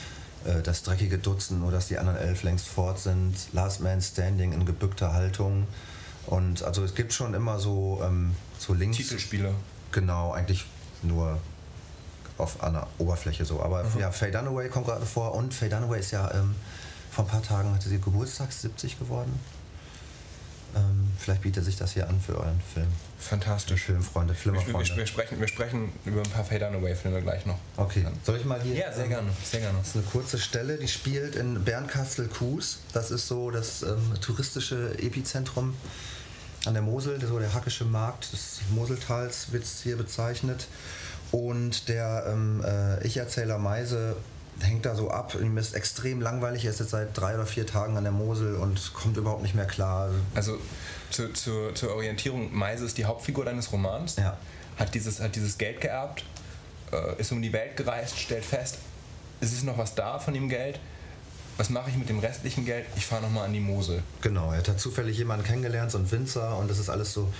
äh, 0.44 0.62
das 0.62 0.82
dreckige 0.82 1.18
Dutzend, 1.18 1.60
nur 1.60 1.70
dass 1.70 1.88
die 1.88 1.98
anderen 1.98 2.18
elf 2.18 2.42
längst 2.42 2.68
fort 2.68 2.98
sind, 2.98 3.34
Last 3.52 3.80
Man 3.80 4.00
Standing 4.00 4.52
in 4.52 4.66
gebückter 4.66 5.12
Haltung. 5.12 5.66
Und 6.26 6.62
also 6.62 6.84
es 6.84 6.94
gibt 6.94 7.12
schon 7.12 7.34
immer 7.34 7.58
so, 7.58 8.00
ähm, 8.04 8.34
so 8.58 8.74
Links. 8.74 8.98
Titelspiele. 8.98 9.54
Genau, 9.92 10.32
eigentlich 10.32 10.66
nur 11.02 11.38
auf 12.42 12.62
einer 12.62 12.86
Oberfläche 12.98 13.44
so. 13.44 13.62
Aber 13.62 13.84
mhm. 13.84 14.00
ja, 14.00 14.10
Faye 14.10 14.30
Dunaway 14.30 14.68
kommt 14.68 14.86
gerade 14.86 15.06
vor 15.06 15.34
und 15.34 15.54
Faye 15.54 15.68
Dunaway 15.68 16.00
ist 16.00 16.10
ja 16.10 16.30
ähm, 16.34 16.54
vor 17.10 17.24
ein 17.24 17.28
paar 17.28 17.42
Tagen 17.42 17.74
hatte 17.74 17.88
sie 17.88 18.00
Geburtstag 18.00 18.52
70 18.52 18.98
geworden. 18.98 19.38
Ähm, 20.74 21.12
vielleicht 21.18 21.42
bietet 21.42 21.64
sich 21.66 21.76
das 21.76 21.92
hier 21.92 22.08
an 22.08 22.18
für 22.18 22.38
euren 22.38 22.60
Film. 22.72 22.86
Fantastisch. 23.18 23.82
Filmfreunde, 23.82 24.32
Wir, 24.32 24.40
Flimmerfreunde. 24.40 24.88
wir, 24.88 24.96
wir, 24.96 25.06
sprechen, 25.06 25.38
wir 25.38 25.48
sprechen 25.48 25.92
über 26.06 26.22
ein 26.22 26.30
paar 26.30 26.44
Fade-Away-Filme 26.44 27.20
gleich 27.20 27.44
noch. 27.44 27.58
Okay, 27.76 28.06
soll 28.24 28.38
ich 28.38 28.46
mal 28.46 28.60
hier... 28.62 28.74
Ja, 28.76 28.92
sehr 28.92 29.08
gerne. 29.08 29.28
Sehr 29.44 29.60
gerne. 29.60 29.76
Das 29.78 29.88
ist 29.88 29.96
eine 29.96 30.04
kurze 30.04 30.38
Stelle, 30.38 30.78
die 30.78 30.88
spielt 30.88 31.36
in 31.36 31.62
Bernkastel-Kues. 31.62 32.78
Das 32.94 33.10
ist 33.10 33.28
so 33.28 33.50
das 33.50 33.82
ähm, 33.82 34.14
touristische 34.22 34.98
Epizentrum 34.98 35.74
an 36.64 36.72
der 36.72 36.82
Mosel, 36.82 37.20
so 37.20 37.38
der 37.38 37.52
Hackische 37.52 37.84
Markt 37.84 38.32
des 38.32 38.60
Moseltals 38.70 39.52
wird 39.52 39.64
hier 39.66 39.98
bezeichnet. 39.98 40.66
Und 41.32 41.88
der 41.88 42.26
ähm, 42.28 42.62
äh, 42.64 43.04
Ich-Erzähler 43.06 43.58
Meise 43.58 44.16
hängt 44.60 44.84
da 44.84 44.94
so 44.94 45.10
ab. 45.10 45.34
Ihm 45.40 45.56
ist 45.58 45.74
extrem 45.74 46.20
langweilig. 46.20 46.64
Er 46.66 46.70
ist 46.70 46.80
jetzt 46.80 46.90
seit 46.90 47.16
drei 47.18 47.34
oder 47.34 47.46
vier 47.46 47.66
Tagen 47.66 47.96
an 47.96 48.04
der 48.04 48.12
Mosel 48.12 48.54
und 48.56 48.92
kommt 48.94 49.16
überhaupt 49.16 49.42
nicht 49.42 49.54
mehr 49.54 49.64
klar. 49.66 50.10
Also 50.34 50.58
zu, 51.10 51.32
zu, 51.32 51.72
zur 51.72 51.94
Orientierung, 51.94 52.54
Meise 52.54 52.84
ist 52.84 52.98
die 52.98 53.06
Hauptfigur 53.06 53.44
deines 53.44 53.72
Romans, 53.72 54.16
Ja. 54.16 54.36
hat, 54.78 54.94
dieses, 54.94 55.20
hat 55.20 55.34
dieses 55.34 55.58
Geld 55.58 55.80
geerbt, 55.80 56.24
äh, 56.92 57.20
ist 57.20 57.32
um 57.32 57.42
die 57.42 57.52
Welt 57.52 57.76
gereist, 57.76 58.18
stellt 58.18 58.44
fest, 58.44 58.78
es 59.40 59.52
ist 59.52 59.64
noch 59.64 59.76
was 59.78 59.94
da 59.94 60.18
von 60.18 60.34
dem 60.34 60.48
Geld. 60.48 60.78
Was 61.58 61.68
mache 61.68 61.90
ich 61.90 61.96
mit 61.96 62.08
dem 62.08 62.18
restlichen 62.18 62.64
Geld? 62.64 62.86
Ich 62.96 63.04
fahre 63.04 63.22
nochmal 63.22 63.44
an 63.44 63.52
die 63.52 63.60
Mosel. 63.60 64.02
Genau, 64.22 64.52
er 64.52 64.58
hat 64.58 64.80
zufällig 64.80 65.18
jemanden 65.18 65.44
kennengelernt, 65.44 65.90
so 65.90 65.98
einen 65.98 66.10
Winzer, 66.10 66.56
und 66.56 66.70
das 66.70 66.78
ist 66.78 66.88
alles 66.88 67.12
so. 67.12 67.30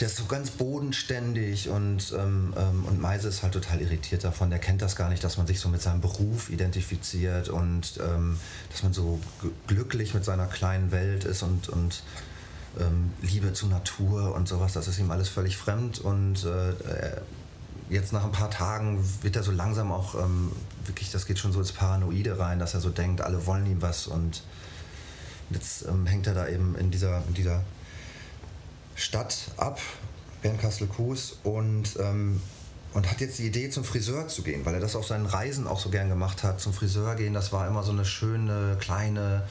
Der 0.00 0.06
ist 0.06 0.16
so 0.16 0.26
ganz 0.26 0.50
bodenständig 0.50 1.68
und, 1.68 2.14
ähm, 2.16 2.54
ähm, 2.56 2.84
und 2.84 3.00
Meise 3.00 3.26
ist 3.28 3.42
halt 3.42 3.52
total 3.52 3.80
irritiert 3.80 4.22
davon. 4.22 4.48
Der 4.48 4.60
kennt 4.60 4.80
das 4.80 4.94
gar 4.94 5.08
nicht, 5.08 5.24
dass 5.24 5.38
man 5.38 5.46
sich 5.48 5.58
so 5.58 5.68
mit 5.68 5.82
seinem 5.82 6.00
Beruf 6.00 6.50
identifiziert 6.50 7.48
und 7.48 7.98
ähm, 8.00 8.38
dass 8.70 8.84
man 8.84 8.92
so 8.92 9.18
glücklich 9.66 10.14
mit 10.14 10.24
seiner 10.24 10.46
kleinen 10.46 10.92
Welt 10.92 11.24
ist 11.24 11.42
und, 11.42 11.68
und 11.68 12.02
ähm, 12.78 13.12
Liebe 13.22 13.52
zur 13.54 13.70
Natur 13.70 14.34
und 14.36 14.46
sowas. 14.46 14.72
Das 14.72 14.86
ist 14.86 15.00
ihm 15.00 15.10
alles 15.10 15.28
völlig 15.28 15.56
fremd 15.56 15.98
und 15.98 16.44
äh, 16.44 16.70
er- 16.88 17.22
jetzt 17.90 18.12
nach 18.12 18.22
ein 18.22 18.32
paar 18.32 18.50
Tagen 18.50 19.02
wird 19.22 19.34
er 19.34 19.42
so 19.42 19.50
langsam 19.50 19.90
auch 19.90 20.14
ähm, 20.14 20.52
wirklich, 20.84 21.10
das 21.10 21.24
geht 21.26 21.38
schon 21.38 21.52
so 21.52 21.58
ins 21.58 21.72
Paranoide 21.72 22.38
rein, 22.38 22.58
dass 22.58 22.74
er 22.74 22.80
so 22.80 22.90
denkt, 22.90 23.22
alle 23.22 23.46
wollen 23.46 23.66
ihm 23.66 23.82
was 23.82 24.06
und 24.06 24.42
Jetzt 25.50 25.86
ähm, 25.88 26.04
hängt 26.04 26.26
er 26.26 26.34
da 26.34 26.46
eben 26.46 26.76
in 26.76 26.90
dieser, 26.90 27.22
in 27.26 27.32
dieser 27.32 27.62
Stadt 28.98 29.52
ab, 29.56 29.80
Bernkastel-Kues, 30.42 31.38
und, 31.44 31.96
ähm, 32.00 32.42
und 32.94 33.08
hat 33.10 33.20
jetzt 33.20 33.38
die 33.38 33.46
Idee, 33.46 33.70
zum 33.70 33.84
Friseur 33.84 34.26
zu 34.28 34.42
gehen, 34.42 34.66
weil 34.66 34.74
er 34.74 34.80
das 34.80 34.96
auf 34.96 35.06
seinen 35.06 35.26
Reisen 35.26 35.66
auch 35.68 35.78
so 35.78 35.88
gern 35.88 36.08
gemacht 36.08 36.42
hat. 36.42 36.60
Zum 36.60 36.72
Friseur 36.74 37.14
gehen, 37.14 37.32
das 37.32 37.52
war 37.52 37.66
immer 37.68 37.82
so 37.84 37.92
eine 37.92 38.04
schöne, 38.04 38.76
kleine, 38.80 39.44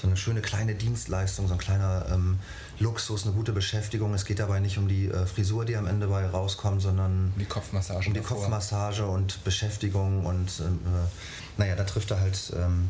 so 0.00 0.08
eine 0.08 0.16
schöne 0.16 0.40
kleine 0.40 0.74
Dienstleistung, 0.74 1.46
so 1.46 1.54
ein 1.54 1.58
kleiner 1.60 2.06
ähm, 2.12 2.40
Luxus, 2.80 3.24
eine 3.24 3.34
gute 3.34 3.52
Beschäftigung. 3.52 4.14
Es 4.14 4.24
geht 4.24 4.40
dabei 4.40 4.58
nicht 4.58 4.78
um 4.78 4.88
die 4.88 5.06
äh, 5.06 5.26
Frisur, 5.26 5.64
die 5.64 5.76
am 5.76 5.86
Ende 5.86 6.08
bei 6.08 6.26
rauskommt, 6.26 6.82
sondern 6.82 7.32
Die 7.38 7.44
Kopfmassage. 7.44 8.06
um 8.08 8.14
die 8.14 8.20
davor. 8.20 8.38
Kopfmassage 8.38 9.06
und 9.06 9.44
Beschäftigung 9.44 10.26
und 10.26 10.50
ähm, 10.60 10.80
äh, 10.86 11.60
naja, 11.60 11.76
da 11.76 11.84
trifft 11.84 12.10
er 12.10 12.20
halt 12.20 12.52
ähm, 12.56 12.88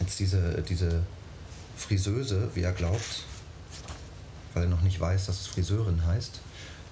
jetzt 0.00 0.18
diese, 0.18 0.62
diese 0.62 1.02
Friseuse, 1.76 2.48
wie 2.54 2.62
er 2.62 2.72
glaubt, 2.72 3.24
weil 4.54 4.64
er 4.64 4.68
noch 4.68 4.82
nicht 4.82 4.98
weiß, 4.98 5.26
dass 5.26 5.40
es 5.40 5.46
Friseurin 5.48 6.06
heißt. 6.06 6.40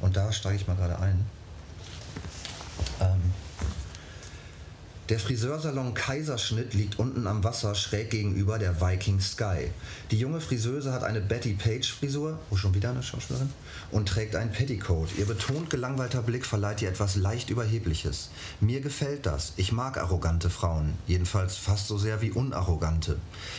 Und 0.01 0.17
da 0.17 0.33
steige 0.33 0.57
ich 0.57 0.67
mal 0.67 0.77
gerade 0.77 0.99
ein. 0.99 1.25
Ähm, 3.01 3.33
der 5.09 5.19
Friseursalon 5.19 5.95
Kaiserschnitt 5.95 6.75
liegt 6.75 7.01
unten 7.01 7.27
am 7.27 7.43
Wasser 7.43 7.75
schräg 7.75 8.11
gegenüber 8.11 8.61
der 8.61 8.81
Viking 8.81 9.21
Sky. 9.21 9.73
Die 10.13 10.19
junge 10.19 10.41
Friseuse 10.41 10.93
hat 10.93 11.03
eine 11.03 11.21
Betty 11.21 11.55
Page 11.55 11.93
Frisur, 11.93 12.39
oh 12.51 12.57
schon 12.57 12.73
wieder 12.73 12.91
eine 12.91 13.03
Schauspielerin, 13.03 13.51
und 13.91 14.09
trägt 14.09 14.37
ein 14.37 14.53
Petticoat. 14.53 15.09
Ihr 15.19 15.27
betont 15.27 15.71
gelangweilter 15.71 16.23
Blick 16.23 16.47
verleiht 16.47 16.83
ihr 16.83 16.89
etwas 16.89 17.17
leicht 17.17 17.51
Überhebliches. 17.51 18.31
Mir 18.61 18.81
gefällt 18.81 19.27
das. 19.27 19.55
Ich 19.57 19.73
mag 19.73 19.99
arrogante 19.99 20.51
Frauen, 20.51 20.95
jedenfalls 21.09 21.57
fast 21.57 21.89
so 21.89 21.99
sehr 21.99 22.23
wie 22.23 22.31
unarrogante. 22.31 23.17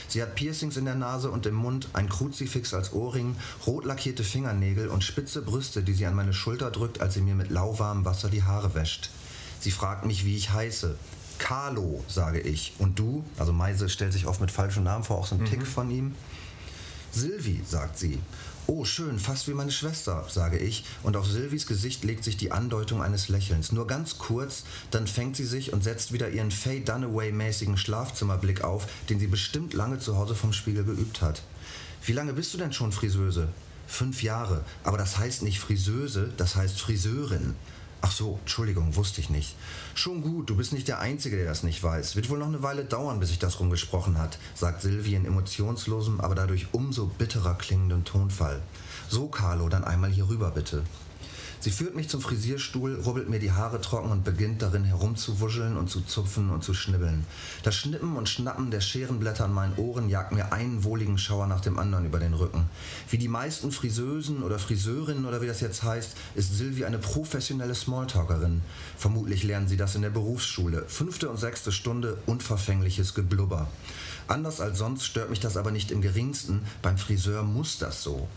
Sie 0.08 0.22
hat 0.22 0.36
Piercings 0.36 0.78
in 0.78 0.86
der 0.86 0.96
Nase 0.96 1.30
und 1.30 1.46
im 1.46 1.56
Mund, 1.56 1.90
ein 1.92 2.08
Kruzifix 2.08 2.74
als 2.74 2.94
Ohrring, 2.94 3.36
rot 3.68 3.84
lackierte 3.84 4.24
Fingernägel 4.24 4.88
und 4.88 5.04
spitze 5.04 5.42
Brüste, 5.42 5.84
die 5.84 5.94
sie 5.94 6.06
an 6.06 6.16
meine 6.16 6.34
Schulter 6.34 6.72
drückt, 6.72 7.02
als 7.02 7.16
sie 7.16 7.22
mir 7.22 7.36
mit 7.36 7.52
lauwarmem 7.52 8.06
Wasser 8.06 8.30
die 8.30 8.44
Haare 8.44 8.76
wäscht. 8.76 9.10
Sie 9.60 9.72
fragt 9.72 10.06
mich, 10.06 10.26
wie 10.26 10.38
ich 10.38 10.52
heiße. 10.52 10.96
Carlo, 11.44 12.02
sage 12.08 12.40
ich. 12.40 12.74
Und 12.80 12.98
du? 12.98 13.22
Also 13.38 13.52
Meise 13.52 13.90
stellt 13.90 14.14
sich 14.14 14.28
oft 14.28 14.40
mit 14.40 14.50
falschem 14.50 14.86
Namen 14.86 15.04
vor, 15.04 15.18
auch 15.18 15.28
so 15.28 15.36
ein 15.36 15.44
Tick 15.44 15.68
von 15.68 15.92
ihm. 15.92 16.16
Silvi, 17.12 17.62
sagt 17.68 18.00
sie. 18.00 18.18
Oh, 18.66 18.86
schön, 18.86 19.20
fast 19.20 19.50
wie 19.50 19.54
meine 19.54 19.74
Schwester, 19.74 20.26
sage 20.30 20.58
ich, 20.58 20.86
und 21.04 21.18
auf 21.18 21.28
Silvis 21.28 21.68
Gesicht 21.68 22.06
legt 22.06 22.24
sich 22.24 22.38
die 22.38 22.54
Andeutung 22.54 23.04
eines 23.04 23.28
Lächelns. 23.28 23.74
Nur 23.74 23.88
ganz 23.88 24.20
kurz, 24.20 24.64
dann 24.90 25.06
fängt 25.06 25.36
sie 25.36 25.44
sich 25.44 25.74
und 25.74 25.84
setzt 25.84 26.14
wieder 26.14 26.30
ihren 26.30 26.50
Faye 26.50 26.80
Dunaway-mäßigen 26.80 27.76
Schlafzimmerblick 27.76 28.64
auf, 28.64 28.88
den 29.10 29.20
sie 29.20 29.28
bestimmt 29.28 29.74
lange 29.74 30.00
zu 30.00 30.16
Hause 30.16 30.36
vom 30.36 30.54
Spiegel 30.54 30.86
geübt 30.86 31.22
hat. 31.22 31.44
Wie 32.06 32.14
lange 32.14 32.32
bist 32.32 32.54
du 32.54 32.58
denn 32.58 32.72
schon 32.72 32.94
Friseuse? 32.94 33.50
Fünf 33.86 34.24
Jahre, 34.24 34.64
aber 34.86 34.98
das 34.98 35.18
heißt 35.18 35.44
nicht 35.44 35.60
Friseuse, 35.60 36.32
das 36.38 36.56
heißt 36.56 36.80
Friseurin. 36.80 37.56
Ach 38.06 38.12
so, 38.12 38.38
Entschuldigung, 38.42 38.98
wusste 38.98 39.22
ich 39.22 39.30
nicht. 39.30 39.56
Schon 39.96 40.22
gut, 40.22 40.50
du 40.50 40.58
bist 40.58 40.74
nicht 40.74 40.90
der 40.90 41.00
Einzige, 41.00 41.38
der 41.38 41.46
das 41.46 41.64
nicht 41.64 41.82
weiß. 41.82 42.18
Wird 42.18 42.30
wohl 42.30 42.38
noch 42.38 42.48
eine 42.48 42.62
Weile 42.62 42.84
dauern, 42.84 43.22
bis 43.22 43.30
sich 43.30 43.40
das 43.40 43.62
rumgesprochen 43.62 44.18
hat, 44.18 44.38
sagt 44.56 44.82
Silvi 44.82 45.16
in 45.16 45.24
emotionslosem, 45.24 46.20
aber 46.20 46.36
dadurch 46.36 46.68
umso 46.74 47.06
bitterer 47.06 47.56
klingendem 47.56 48.04
Tonfall. 48.04 48.62
So, 49.08 49.30
Carlo, 49.30 49.70
dann 49.70 49.86
einmal 49.86 50.10
hier 50.10 50.28
rüber, 50.28 50.52
bitte. 50.52 50.84
Sie 51.64 51.72
führt 51.72 51.96
mich 51.96 52.10
zum 52.10 52.20
Frisierstuhl, 52.20 53.00
rubbelt 53.06 53.30
mir 53.30 53.40
die 53.40 53.54
Haare 53.54 53.80
trocken 53.80 54.12
und 54.12 54.26
beginnt 54.26 54.62
darin 54.62 54.84
herumzuwuscheln 54.84 55.78
und 55.78 55.90
zu 55.90 56.02
zupfen 56.02 56.50
und 56.50 56.62
zu 56.62 56.74
schnibbeln. 56.74 57.26
Das 57.64 57.74
Schnippen 57.74 58.18
und 58.18 58.28
Schnappen 58.28 58.70
der 58.70 58.82
Scherenblätter 58.82 59.46
an 59.46 59.54
meinen 59.54 59.78
Ohren 59.78 60.10
jagt 60.10 60.34
mir 60.34 60.52
einen 60.52 60.84
wohligen 60.84 61.18
Schauer 61.18 61.48
nach 61.48 61.62
dem 61.62 61.80
anderen 61.80 62.06
über 62.06 62.20
den 62.20 62.34
Rücken. 62.34 62.66
Wie 63.10 63.18
die 63.18 63.30
meisten 63.30 63.72
Friseusen 63.72 64.44
oder 64.44 64.60
Friseurinnen 64.60 65.24
oder 65.24 65.42
wie 65.42 65.48
das 65.48 65.62
jetzt 65.62 65.84
heißt, 65.84 66.18
ist 66.36 66.54
Silvi 66.54 66.84
eine 66.84 67.00
professionelle 67.00 67.76
Smalltalkerin. 67.76 68.62
Vermutlich 68.98 69.44
lernen 69.44 69.70
sie 69.70 69.78
das 69.78 69.96
in 69.96 70.02
der 70.02 70.10
Berufsschule. 70.10 70.84
Fünfte 70.90 71.30
und 71.30 71.38
sechste 71.38 71.72
Stunde 71.72 72.18
unverfängliches 72.26 73.14
Geblubber. 73.14 73.70
Anders 74.28 74.60
als 74.60 74.80
sonst 74.80 75.06
stört 75.06 75.30
mich 75.30 75.40
das 75.40 75.56
aber 75.56 75.72
nicht 75.72 75.92
im 75.92 76.02
geringsten. 76.02 76.64
Beim 76.82 76.98
Friseur 76.98 77.44
muss 77.44 77.78
das 77.78 78.04
so. 78.04 78.28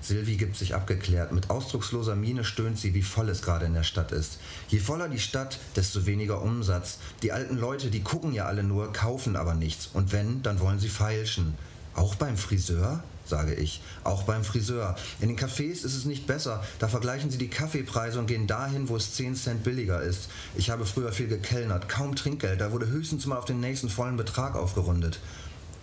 Silvi 0.00 0.36
gibt 0.36 0.56
sich 0.56 0.74
abgeklärt. 0.74 1.32
Mit 1.32 1.50
ausdrucksloser 1.50 2.14
Miene 2.14 2.44
stöhnt 2.44 2.78
sie, 2.78 2.94
wie 2.94 3.02
voll 3.02 3.28
es 3.28 3.42
gerade 3.42 3.66
in 3.66 3.74
der 3.74 3.82
Stadt 3.82 4.12
ist. 4.12 4.38
Je 4.68 4.78
voller 4.78 5.08
die 5.08 5.18
Stadt, 5.18 5.58
desto 5.76 6.06
weniger 6.06 6.42
Umsatz. 6.42 6.98
Die 7.22 7.32
alten 7.32 7.56
Leute, 7.56 7.90
die 7.90 8.02
gucken 8.02 8.32
ja 8.32 8.46
alle 8.46 8.62
nur, 8.62 8.92
kaufen 8.92 9.36
aber 9.36 9.54
nichts. 9.54 9.90
Und 9.92 10.12
wenn, 10.12 10.42
dann 10.42 10.60
wollen 10.60 10.78
sie 10.78 10.88
feilschen. 10.88 11.54
Auch 11.94 12.14
beim 12.14 12.36
Friseur? 12.36 13.02
sage 13.28 13.54
ich. 13.54 13.82
Auch 14.04 14.22
beim 14.22 14.42
Friseur. 14.42 14.96
In 15.20 15.28
den 15.28 15.38
Cafés 15.38 15.84
ist 15.84 15.94
es 15.94 16.04
nicht 16.04 16.26
besser. 16.26 16.64
Da 16.78 16.88
vergleichen 16.88 17.30
sie 17.30 17.38
die 17.38 17.48
Kaffeepreise 17.48 18.18
und 18.18 18.26
gehen 18.26 18.46
dahin, 18.46 18.88
wo 18.88 18.96
es 18.96 19.14
10 19.14 19.36
Cent 19.36 19.64
billiger 19.64 20.00
ist. 20.00 20.30
Ich 20.54 20.70
habe 20.70 20.86
früher 20.86 21.12
viel 21.12 21.28
gekellnert. 21.28 21.88
Kaum 21.88 22.16
Trinkgeld. 22.16 22.60
Da 22.60 22.72
wurde 22.72 22.88
höchstens 22.88 23.26
mal 23.26 23.36
auf 23.36 23.44
den 23.44 23.60
nächsten 23.60 23.90
vollen 23.90 24.16
Betrag 24.16 24.56
aufgerundet. 24.56 25.20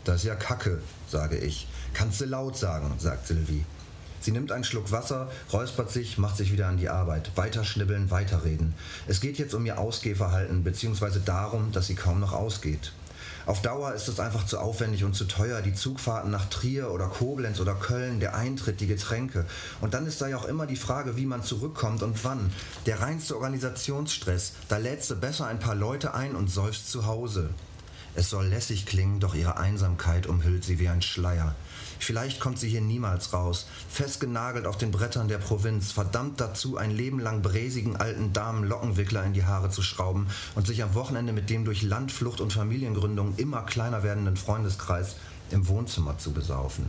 Das 0.04 0.18
ist 0.18 0.26
ja 0.26 0.36
Kacke, 0.36 0.82
sage 1.08 1.38
ich. 1.38 1.68
Kannst 1.94 2.22
du 2.22 2.26
laut 2.26 2.58
sagen, 2.58 2.94
sagt 3.00 3.28
Silvi. 3.28 3.64
Sie 4.26 4.32
nimmt 4.32 4.52
einen 4.52 4.64
Schluck 4.64 4.92
Wasser, 4.92 5.30
räuspert 5.54 5.92
sich, 5.92 6.18
macht 6.18 6.36
sich 6.36 6.52
wieder 6.52 6.66
an 6.66 6.78
die 6.78 6.90
Arbeit. 6.90 7.30
Weiter 7.36 7.64
schnibbeln, 7.64 8.10
weiterreden. 8.10 8.74
Es 9.06 9.22
geht 9.22 9.38
jetzt 9.38 9.54
um 9.54 9.64
ihr 9.68 9.78
Ausgehverhalten, 9.78 10.64
beziehungsweise 10.64 11.20
darum, 11.20 11.72
dass 11.72 11.86
sie 11.86 11.94
kaum 11.94 12.22
noch 12.22 12.34
ausgeht. 12.34 12.92
Auf 13.46 13.62
Dauer 13.62 13.94
ist 13.94 14.08
es 14.08 14.20
einfach 14.20 14.48
zu 14.48 14.58
aufwendig 14.58 15.04
und 15.04 15.14
zu 15.14 15.26
teuer, 15.26 15.62
die 15.62 15.76
Zugfahrten 15.76 16.32
nach 16.32 16.50
Trier 16.50 16.90
oder 16.90 17.06
Koblenz 17.06 17.60
oder 17.60 17.76
Köln, 17.76 18.20
der 18.20 18.36
Eintritt, 18.36 18.82
die 18.82 18.88
Getränke. 18.88 19.46
Und 19.80 19.94
dann 19.94 20.08
ist 20.08 20.20
da 20.22 20.28
ja 20.28 20.38
auch 20.38 20.46
immer 20.46 20.66
die 20.66 20.76
Frage, 20.76 21.18
wie 21.18 21.28
man 21.28 21.44
zurückkommt 21.44 22.02
und 22.02 22.24
wann. 22.24 22.52
Der 22.88 23.02
reinste 23.02 23.36
Organisationsstress, 23.36 24.54
da 24.70 24.78
lädst 24.78 25.12
du 25.12 25.18
besser 25.18 25.46
ein 25.46 25.60
paar 25.60 25.76
Leute 25.76 26.16
ein 26.16 26.36
und 26.36 26.50
säufst 26.50 26.90
zu 26.90 27.06
Hause. 27.06 27.52
Es 28.16 28.32
soll 28.32 28.48
lässig 28.48 28.88
klingen, 28.88 29.20
doch 29.20 29.36
ihre 29.36 29.58
Einsamkeit 29.58 30.26
umhüllt 30.26 30.64
sie 30.64 30.80
wie 30.80 30.90
ein 30.90 31.04
Schleier. 31.04 31.54
Vielleicht 32.00 32.40
kommt 32.40 32.60
sie 32.60 32.70
hier 32.70 32.82
niemals 32.82 33.34
raus, 33.34 33.68
festgenagelt 33.90 34.66
auf 34.66 34.78
den 34.78 34.92
Brettern 34.92 35.28
der 35.28 35.38
Provinz, 35.38 35.92
verdammt 35.92 36.40
dazu, 36.42 36.78
ein 36.78 36.92
Leben 36.92 37.20
lang 37.20 37.42
bräsigen 37.42 37.96
alten 37.96 38.34
Damen 38.34 38.64
Lockenwickler 38.64 39.24
in 39.24 39.34
die 39.34 39.46
Haare 39.46 39.70
zu 39.70 39.82
schrauben 39.82 40.28
und 40.56 40.68
sich 40.68 40.84
am 40.84 40.94
Wochenende 40.94 41.34
mit 41.34 41.50
dem 41.50 41.66
durch 41.66 41.82
Landflucht 41.82 42.42
und 42.42 42.54
Familiengründung 42.54 43.36
immer 43.38 43.64
kleiner 43.64 44.04
werdenden 44.04 44.38
Freundeskreis 44.38 45.16
im 45.52 45.68
Wohnzimmer 45.68 46.18
zu 46.18 46.32
besaufen. 46.32 46.86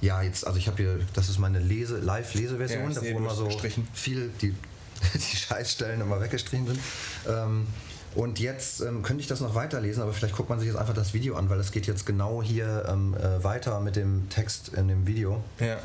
Ja, 0.00 0.20
jetzt, 0.22 0.46
also 0.46 0.58
ich 0.58 0.66
habe 0.66 0.76
hier, 0.76 1.00
das 1.14 1.30
ist 1.30 1.38
meine 1.38 1.58
Lese, 1.58 1.98
Live-Leseversion, 1.98 2.90
Ja, 2.92 3.00
da 3.00 3.00
wo 3.00 3.18
immer 3.18 3.34
so 3.34 3.46
gestrichen. 3.46 3.88
viel 3.94 4.30
die, 4.42 4.54
die 5.14 5.36
Scheißstellen 5.36 6.00
immer 6.00 6.20
weggestrichen 6.20 6.66
sind. 6.66 6.80
Ähm, 7.26 7.66
Und 8.14 8.38
jetzt 8.38 8.80
ähm, 8.80 9.02
könnte 9.02 9.20
ich 9.20 9.26
das 9.26 9.40
noch 9.40 9.54
weiterlesen, 9.54 10.02
aber 10.02 10.12
vielleicht 10.12 10.36
guckt 10.36 10.48
man 10.48 10.60
sich 10.60 10.68
jetzt 10.68 10.76
einfach 10.76 10.94
das 10.94 11.14
Video 11.14 11.36
an, 11.36 11.50
weil 11.50 11.58
es 11.58 11.72
geht 11.72 11.86
jetzt 11.86 12.06
genau 12.06 12.42
hier 12.42 12.84
ähm, 12.88 13.14
äh, 13.16 13.42
weiter 13.42 13.80
mit 13.80 13.96
dem 13.96 14.28
Text 14.28 14.68
in 14.68 14.88
dem 14.88 15.06
Video. 15.06 15.42
Ja. 15.58 15.78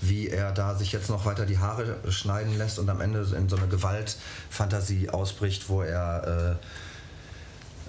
Wie 0.00 0.28
er 0.28 0.50
da 0.52 0.74
sich 0.74 0.92
jetzt 0.92 1.10
noch 1.10 1.26
weiter 1.26 1.46
die 1.46 1.58
Haare 1.58 1.96
schneiden 2.08 2.56
lässt 2.56 2.78
und 2.78 2.88
am 2.88 3.00
Ende 3.00 3.26
in 3.36 3.48
so 3.48 3.56
eine 3.56 3.68
Gewaltfantasie 3.68 5.10
ausbricht, 5.10 5.68
wo 5.68 5.82
er 5.82 6.56
äh, 6.58 6.66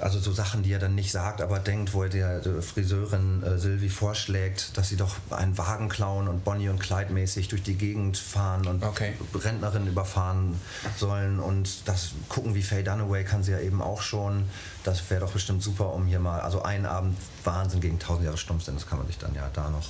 also 0.02 0.20
so 0.20 0.32
Sachen, 0.32 0.64
die 0.64 0.72
er 0.74 0.80
dann 0.80 0.95
nicht 0.95 1.12
sagt, 1.12 1.41
aber 1.41 1.60
denkt, 1.60 1.93
wo 1.93 2.04
er 2.04 2.10
der, 2.10 2.39
der 2.39 2.62
Friseurin 2.62 3.43
äh, 3.43 3.58
Sylvie 3.58 3.89
vorschlägt, 3.89 4.78
dass 4.78 4.89
sie 4.89 4.97
doch 4.97 5.16
einen 5.30 5.58
Wagen 5.58 5.89
klauen 5.89 6.28
und 6.28 6.43
Bonnie 6.43 6.70
und 6.70 6.80
Clyde 6.80 7.14
mäßig 7.14 7.47
durch 7.47 7.64
die 7.64 7.76
Gegend 7.76 8.18
fahren 8.18 8.68
und 8.68 8.84
Okay. 8.84 9.14
Rentnerin 9.34 9.88
überfahren 9.88 10.60
sollen 10.97 11.39
und 11.39 11.88
das 11.88 12.12
gucken 12.30 12.56
wie 12.56 12.64
Faye 12.64 12.84
Dunaway 12.84 13.24
kann 13.24 13.43
sie 13.43 13.52
ja 13.52 13.60
eben 13.60 13.82
auch 13.82 14.02
schon. 14.02 14.45
Das 14.84 15.10
wäre 15.10 15.22
doch 15.22 15.32
bestimmt 15.32 15.62
super, 15.62 15.93
um 15.93 16.06
hier 16.08 16.20
mal, 16.20 16.41
also 16.41 16.64
einen 16.64 16.86
Abend 16.86 17.18
Wahnsinn 17.43 17.80
gegen 17.80 17.95
1000 17.95 18.26
Jahre 18.26 18.38
Stummsinn, 18.38 18.74
das 18.76 18.88
kann 18.88 18.97
man 18.97 19.08
sich 19.08 19.18
dann 19.18 19.36
ja 19.36 19.49
da 19.54 19.70
noch 19.70 19.89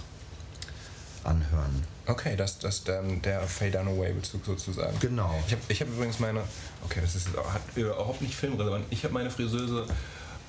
anhören. 1.23 1.83
Okay, 2.11 2.35
das 2.35 2.59
das 2.59 2.75
ist 2.75 2.87
dann 2.87 3.21
der 3.21 3.41
Faye 3.41 3.71
Dunaway-Bezug 3.71 4.45
sozusagen. 4.45 4.99
Genau. 4.99 5.33
Ich 5.47 5.53
habe 5.53 5.61
ich 5.69 5.81
hab 5.81 5.87
übrigens 5.87 6.19
meine, 6.19 6.41
okay, 6.83 6.99
das 7.01 7.15
ist 7.15 7.27
hat 7.29 7.61
überhaupt 7.75 8.21
nicht 8.21 8.35
filmrelevant. 8.35 8.85
Ich 8.89 9.03
habe 9.03 9.13
meine 9.13 9.31
Friseuse, 9.31 9.85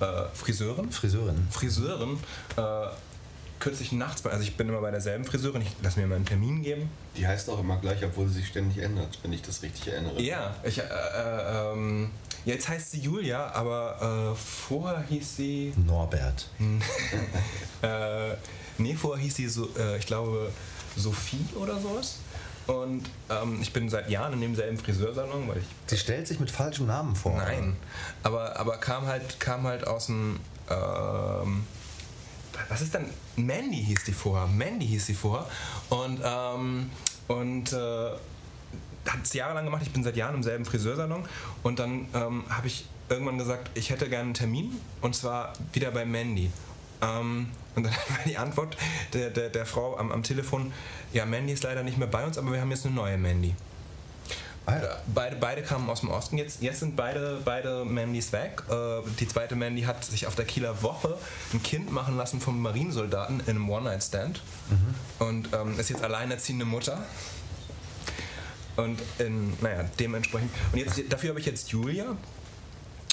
äh, 0.00 0.04
Friseurin? 0.34 0.90
Friseurin. 0.90 1.46
Friseurin 1.50 2.18
äh, 2.56 2.86
kürzlich 3.60 3.92
nachts, 3.92 4.22
bei- 4.22 4.30
also 4.30 4.42
ich 4.42 4.56
bin 4.56 4.68
immer 4.68 4.80
bei 4.80 4.90
derselben 4.90 5.24
Friseurin, 5.24 5.62
ich 5.62 5.70
lasse 5.82 6.00
mir 6.00 6.08
mal 6.08 6.16
einen 6.16 6.26
Termin 6.26 6.62
geben. 6.62 6.90
Die 7.16 7.24
heißt 7.26 7.48
auch 7.48 7.60
immer 7.60 7.76
gleich, 7.76 8.04
obwohl 8.04 8.26
sie 8.26 8.34
sich 8.40 8.48
ständig 8.48 8.78
ändert, 8.82 9.18
wenn 9.22 9.32
ich 9.32 9.42
das 9.42 9.62
richtig 9.62 9.86
erinnere. 9.92 10.20
Ja, 10.20 10.56
ich, 10.64 10.78
äh, 10.78 10.82
äh, 10.82 11.72
ähm, 11.72 12.10
jetzt 12.44 12.68
heißt 12.68 12.90
sie 12.90 12.98
Julia, 13.00 13.52
aber 13.52 14.32
äh, 14.32 14.36
vorher 14.36 15.04
hieß 15.08 15.36
sie, 15.36 15.72
Norbert. 15.76 16.48
äh, 17.82 18.34
nee, 18.78 18.94
vorher 18.94 19.22
hieß 19.22 19.36
sie, 19.36 19.48
so, 19.48 19.68
äh, 19.78 19.96
ich 19.98 20.06
glaube, 20.06 20.50
Sophie 20.96 21.44
oder 21.54 21.78
sowas. 21.78 22.18
Und 22.66 23.10
ähm, 23.28 23.58
ich 23.60 23.72
bin 23.72 23.88
seit 23.88 24.08
Jahren 24.08 24.34
in 24.34 24.40
demselben 24.40 24.78
Friseursalon, 24.78 25.48
weil 25.48 25.58
ich 25.58 25.64
Sie 25.86 25.96
stellt 25.96 26.28
sich 26.28 26.38
mit 26.38 26.50
falschem 26.50 26.86
Namen 26.86 27.16
vor. 27.16 27.36
Nein, 27.36 27.76
aber, 28.22 28.58
aber 28.58 28.76
kam 28.78 29.06
halt 29.06 29.40
kam 29.40 29.64
halt 29.64 29.86
aus 29.86 30.06
dem 30.06 30.38
ähm, 30.70 31.66
was 32.68 32.82
ist 32.82 32.94
denn 32.94 33.06
Mandy 33.36 33.82
hieß 33.82 34.04
die 34.04 34.12
vorher 34.12 34.46
Mandy 34.46 34.86
hieß 34.86 35.06
die 35.06 35.14
vorher 35.14 35.46
und 35.88 36.20
ähm, 36.22 36.90
und 37.26 37.72
äh, 37.72 38.10
hat 39.08 39.24
es 39.24 39.32
jahrelang 39.32 39.64
gemacht. 39.64 39.82
Ich 39.84 39.92
bin 39.92 40.04
seit 40.04 40.16
Jahren 40.16 40.36
im 40.36 40.42
selben 40.42 40.64
Friseursalon 40.64 41.24
und 41.62 41.78
dann 41.78 42.06
ähm, 42.14 42.44
habe 42.48 42.66
ich 42.66 42.86
irgendwann 43.08 43.38
gesagt, 43.38 43.70
ich 43.74 43.90
hätte 43.90 44.08
gerne 44.08 44.26
einen 44.26 44.34
Termin 44.34 44.80
und 45.00 45.14
zwar 45.14 45.52
wieder 45.72 45.90
bei 45.90 46.04
Mandy. 46.04 46.50
Ähm, 47.02 47.48
und 47.74 47.84
dann 47.84 47.92
war 48.08 48.18
die 48.24 48.38
Antwort 48.38 48.76
der, 49.12 49.30
der, 49.30 49.48
der 49.50 49.66
Frau 49.66 49.96
am, 49.98 50.12
am 50.12 50.22
Telefon, 50.22 50.72
ja, 51.12 51.26
Mandy 51.26 51.52
ist 51.52 51.64
leider 51.64 51.82
nicht 51.82 51.98
mehr 51.98 52.08
bei 52.08 52.24
uns, 52.24 52.38
aber 52.38 52.52
wir 52.52 52.60
haben 52.60 52.70
jetzt 52.70 52.86
eine 52.86 52.94
neue 52.94 53.18
Mandy. 53.18 53.54
Ah, 54.64 54.76
ja. 54.76 54.96
Beide, 55.12 55.36
beide 55.36 55.62
kamen 55.62 55.90
aus 55.90 56.00
dem 56.00 56.10
Osten. 56.10 56.38
Jetzt, 56.38 56.62
jetzt 56.62 56.78
sind 56.80 56.94
beide, 56.94 57.40
beide 57.44 57.84
Mandys 57.84 58.32
weg. 58.32 58.62
Äh, 58.70 59.00
die 59.18 59.26
zweite 59.26 59.56
Mandy 59.56 59.82
hat 59.82 60.04
sich 60.04 60.26
auf 60.28 60.36
der 60.36 60.44
Kieler 60.44 60.82
Woche 60.82 61.18
ein 61.52 61.62
Kind 61.64 61.90
machen 61.90 62.16
lassen 62.16 62.40
vom 62.40 62.62
Marinesoldaten 62.62 63.40
in 63.40 63.48
einem 63.48 63.68
One-Night-Stand. 63.68 64.40
Und 65.18 65.48
ähm, 65.52 65.78
ist 65.80 65.90
jetzt 65.90 66.04
alleinerziehende 66.04 66.64
Mutter. 66.64 67.04
Und 68.76 69.00
in, 69.18 69.52
naja, 69.60 69.84
dementsprechend. 69.98 70.50
Und 70.72 70.78
jetzt, 70.78 71.00
dafür 71.12 71.30
habe 71.30 71.40
ich 71.40 71.46
jetzt 71.46 71.70
Julia. 71.70 72.16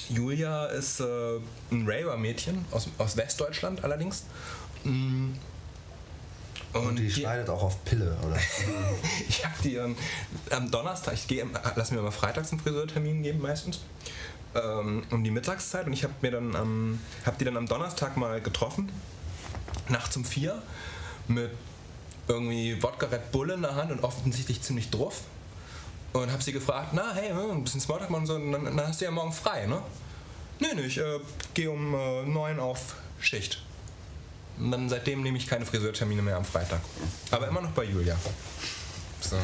Julia 0.10 0.66
ist 0.66 0.99
äh, 0.99 1.39
ein 1.72 1.88
Raver-Mädchen 1.88 2.66
aus, 2.72 2.89
aus 2.97 3.16
Westdeutschland 3.16 3.84
allerdings. 3.84 4.24
Mm. 4.84 5.32
Und 6.74 6.97
die 6.97 7.10
schneidet 7.10 7.49
auch 7.49 7.64
auf 7.64 7.84
Pille, 7.84 8.16
oder? 8.26 8.38
Ich 9.28 9.43
habe 9.43 9.55
die 9.64 9.76
ähm, 9.76 9.95
am 10.51 10.70
Donnerstag, 10.70 11.16
ich 11.16 11.28
gehe, 11.28 11.45
lass 11.76 11.91
mir 11.91 12.01
mal 12.01 12.12
freitags 12.12 12.51
einen 12.51 12.62
Friseurtermin 12.62 13.24
geben 13.24 13.41
meistens, 13.41 13.82
ähm, 14.53 15.03
um 15.10 15.24
die 15.24 15.32
Mittagszeit 15.32 15.88
und 15.88 15.93
ich 15.93 16.03
habe 16.03 16.14
mir 16.22 16.32
dann 16.32 16.55
am, 16.55 16.99
hab 17.26 17.39
die 17.39 17.45
dann 17.45 17.57
am 17.57 17.68
Donnerstag 17.68 18.18
mal 18.18 18.39
getroffen, 18.39 18.91
nachts 19.88 20.16
um 20.16 20.26
vier, 20.26 20.62
mit 21.28 21.49
irgendwie 22.28 22.82
Wodka 22.84 23.07
Red 23.07 23.32
Bull 23.32 23.49
in 23.49 23.64
der 23.64 23.74
Hand 23.74 23.91
und 23.91 24.03
offensichtlich 24.03 24.62
ziemlich 24.62 24.91
druff 24.91 25.24
und 26.14 26.32
habe 26.32 26.41
sie 26.41 26.51
gefragt, 26.51 26.89
na 26.93 27.14
hey, 27.14 27.30
hm, 27.30 27.51
ein 27.51 27.64
bisschen 27.64 27.82
Smalltalk 27.82 28.10
machen 28.10 28.22
und 28.22 28.28
so, 28.28 28.36
und 28.36 28.51
dann, 28.51 28.66
dann 28.66 28.88
hast 28.88 29.01
du 29.01 29.05
ja 29.05 29.12
morgen 29.12 29.32
frei, 29.32 29.66
ne? 29.66 29.82
Nee, 30.60 30.68
nee, 30.76 30.82
ich 30.82 30.97
äh, 30.97 31.20
gehe 31.53 31.72
um 31.72 31.93
äh, 31.93 32.24
neun 32.24 32.60
auf 32.60 32.95
Schicht. 33.20 33.62
Und 34.60 34.72
dann 34.72 34.89
seitdem 34.89 35.24
nehme 35.24 35.38
ich 35.38 35.47
keine 35.47 35.66
Friseurtermine 35.66 36.22
mehr 36.22 36.36
am 36.36 36.43
Freitag. 36.43 36.82
Aber 37.32 37.47
immer 37.47 37.62
noch 37.62 37.72
bei 37.72 37.86
Julia. 37.86 38.18
So. 39.22 39.38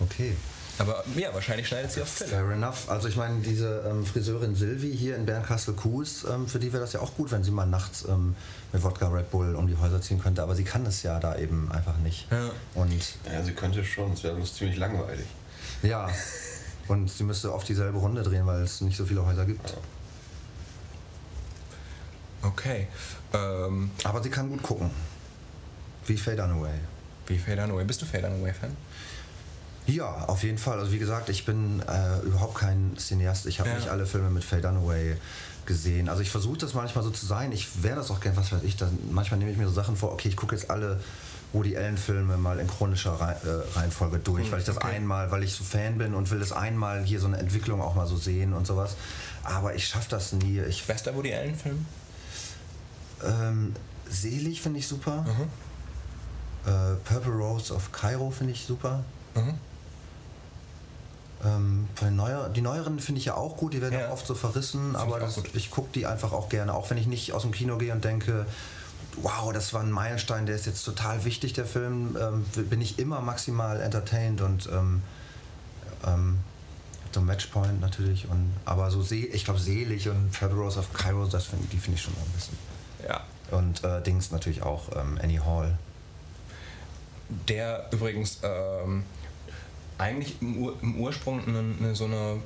Okay. 0.00 0.34
Aber 0.78 1.04
ja, 1.14 1.32
wahrscheinlich 1.34 1.68
schneidet 1.68 1.92
sie 1.92 2.00
auf 2.00 2.16
Pille. 2.16 2.30
Fair 2.30 2.50
enough. 2.50 2.88
Also 2.88 3.08
ich 3.08 3.16
meine, 3.16 3.40
diese 3.40 3.84
ähm, 3.86 4.06
Friseurin 4.06 4.54
Silvi 4.54 4.96
hier 4.96 5.16
in 5.16 5.26
Bernkastel-Kues, 5.26 6.24
ähm, 6.24 6.48
für 6.48 6.58
die 6.58 6.72
wäre 6.72 6.82
das 6.82 6.94
ja 6.94 7.00
auch 7.00 7.14
gut, 7.14 7.30
wenn 7.30 7.44
sie 7.44 7.50
mal 7.50 7.66
nachts 7.66 8.06
ähm, 8.08 8.34
mit 8.72 8.82
Wodka 8.82 9.08
Red 9.08 9.30
Bull 9.30 9.54
um 9.54 9.66
die 9.66 9.76
Häuser 9.76 10.00
ziehen 10.00 10.20
könnte. 10.20 10.42
Aber 10.42 10.54
sie 10.54 10.64
kann 10.64 10.84
das 10.84 11.02
ja 11.02 11.20
da 11.20 11.36
eben 11.36 11.70
einfach 11.70 11.98
nicht. 11.98 12.26
Ja. 12.30 12.50
Und 12.74 12.92
Ja, 13.30 13.42
sie 13.42 13.52
könnte 13.52 13.84
schon, 13.84 14.12
es 14.12 14.24
wäre 14.24 14.34
bloß 14.34 14.54
ziemlich 14.54 14.78
langweilig. 14.78 15.26
Ja, 15.82 16.08
und 16.88 17.10
sie 17.10 17.24
müsste 17.24 17.52
oft 17.52 17.68
dieselbe 17.68 17.98
Runde 17.98 18.22
drehen, 18.22 18.46
weil 18.46 18.62
es 18.62 18.80
nicht 18.80 18.96
so 18.96 19.04
viele 19.04 19.24
Häuser 19.24 19.44
gibt. 19.44 19.74
Okay. 22.42 22.88
Ähm, 23.32 23.90
Aber 24.04 24.22
sie 24.22 24.30
kann 24.30 24.48
gut 24.50 24.62
gucken. 24.62 24.90
Wie 26.06 26.16
Faye 26.16 26.36
Dunaway. 26.36 26.72
wie 27.28 27.38
Faye 27.38 27.56
Dunaway? 27.56 27.84
Bist 27.84 28.02
du 28.02 28.06
Faye 28.06 28.20
Dunaway-Fan? 28.20 28.76
Ja, 29.86 30.24
auf 30.26 30.42
jeden 30.42 30.58
Fall. 30.58 30.78
Also 30.78 30.92
wie 30.92 30.98
gesagt, 30.98 31.28
ich 31.28 31.44
bin 31.44 31.80
äh, 31.88 32.18
überhaupt 32.26 32.56
kein 32.56 32.96
Cineast. 32.98 33.46
Ich 33.46 33.60
habe 33.60 33.70
Ja. 33.70 33.76
nicht 33.76 33.88
alle 33.88 34.06
Filme 34.06 34.30
mit 34.30 34.44
Faye 34.44 34.60
Dunaway 34.60 35.16
gesehen. 35.66 36.08
Also 36.08 36.22
ich 36.22 36.30
versuche 36.30 36.58
das 36.58 36.74
manchmal 36.74 37.04
so 37.04 37.10
zu 37.10 37.24
sein. 37.26 37.52
Ich 37.52 37.82
wäre 37.84 37.96
das 37.96 38.10
auch 38.10 38.20
gern, 38.20 38.36
was 38.36 38.50
weiß 38.52 38.62
ich. 38.64 38.76
Dann, 38.76 38.98
manchmal 39.12 39.38
nehme 39.38 39.52
ich 39.52 39.56
mir 39.56 39.66
so 39.68 39.72
Sachen 39.72 39.96
vor, 39.96 40.12
okay, 40.12 40.28
ich 40.28 40.36
gucke 40.36 40.56
jetzt 40.56 40.68
alle 40.70 41.00
Woody 41.52 41.76
Allen-Filme 41.76 42.36
mal 42.38 42.58
in 42.58 42.66
chronischer 42.66 43.18
äh, 43.20 43.78
Reihenfolge 43.78 44.18
durch, 44.18 44.50
weil 44.50 44.60
ich 44.60 44.64
das 44.64 44.78
okay. 44.78 44.96
einmal, 44.96 45.30
weil 45.30 45.42
ich 45.42 45.52
so 45.54 45.64
Fan 45.64 45.98
bin 45.98 46.14
und 46.14 46.30
will 46.30 46.40
das 46.40 46.52
einmal 46.52 47.02
hier 47.04 47.20
so 47.20 47.26
eine 47.26 47.38
Entwicklung 47.38 47.80
auch 47.82 47.94
mal 47.94 48.06
so 48.06 48.16
sehen 48.16 48.52
und 48.54 48.66
sowas. 48.66 48.96
Aber 49.44 49.74
ich 49.74 49.86
schaffe 49.86 50.08
das 50.10 50.32
nie. 50.32 50.60
Ich, 50.60 50.86
Bester 50.86 51.14
Woody 51.14 51.34
Allen-Film? 51.34 51.84
ähm, 53.24 53.74
Selig 54.08 54.60
finde 54.62 54.78
ich 54.78 54.88
super. 54.88 55.22
Mhm. 55.22 56.70
Äh, 56.70 56.94
Purple 57.04 57.32
Rose 57.32 57.74
of 57.74 57.92
Cairo 57.92 58.30
finde 58.30 58.52
ich 58.52 58.64
super. 58.64 59.04
Mhm. 59.34 59.54
Ähm, 61.44 61.88
neuer, 62.14 62.48
die 62.50 62.60
neueren 62.60 63.00
finde 63.00 63.18
ich 63.18 63.24
ja 63.24 63.34
auch 63.34 63.56
gut, 63.56 63.74
die 63.74 63.80
werden 63.80 63.98
Ja. 63.98 64.08
auch 64.08 64.12
oft 64.12 64.26
so 64.26 64.34
verrissen, 64.34 64.94
aber 64.94 65.18
das, 65.18 65.40
ich 65.54 65.70
gucke 65.72 65.88
die 65.92 66.06
einfach 66.06 66.32
auch 66.32 66.48
gerne, 66.48 66.72
auch 66.72 66.88
wenn 66.90 66.98
ich 66.98 67.06
nicht 67.08 67.32
aus 67.32 67.42
dem 67.42 67.50
Kino 67.50 67.78
gehe 67.78 67.92
und 67.92 68.04
denke, 68.04 68.46
wow, 69.16 69.52
das 69.52 69.72
war 69.72 69.82
ein 69.82 69.90
Meilenstein, 69.90 70.46
der 70.46 70.54
ist 70.54 70.66
jetzt 70.66 70.84
total 70.84 71.24
wichtig, 71.24 71.52
der 71.52 71.66
Film, 71.66 72.16
ähm, 72.20 72.44
bin 72.68 72.80
ich 72.80 72.98
immer 72.98 73.20
maximal 73.20 73.80
entertained 73.80 74.40
und 74.40 74.68
ähm, 74.72 75.02
ähm, 76.06 76.38
so 77.12 77.20
Matchpoint 77.20 77.80
natürlich, 77.80 78.28
und, 78.28 78.52
aber 78.64 78.90
so 78.90 79.02
seh, 79.02 79.24
ich 79.26 79.44
glaube 79.44 79.60
selig 79.60 80.08
und 80.08 80.30
Rose 80.42 80.78
of 80.78 80.92
Cairo, 80.92 81.26
das 81.26 81.44
find, 81.44 81.70
die 81.72 81.78
finde 81.78 81.98
ich 81.98 82.02
schon 82.02 82.14
ein 82.14 82.32
bisschen. 82.32 82.56
Ja. 83.06 83.22
Und 83.50 83.84
äh, 83.84 84.02
Dings 84.02 84.30
natürlich 84.30 84.62
auch, 84.62 84.88
ähm, 84.96 85.18
Annie 85.22 85.44
Hall. 85.44 85.76
Der 87.48 87.88
übrigens 87.90 88.38
ähm, 88.42 89.04
eigentlich 89.98 90.40
im, 90.40 90.62
Ur 90.62 90.76
im 90.82 90.98
Ursprung 90.98 91.46
eine, 91.46 91.74
eine, 91.78 91.94
so 91.94 92.04
eine 92.04 92.40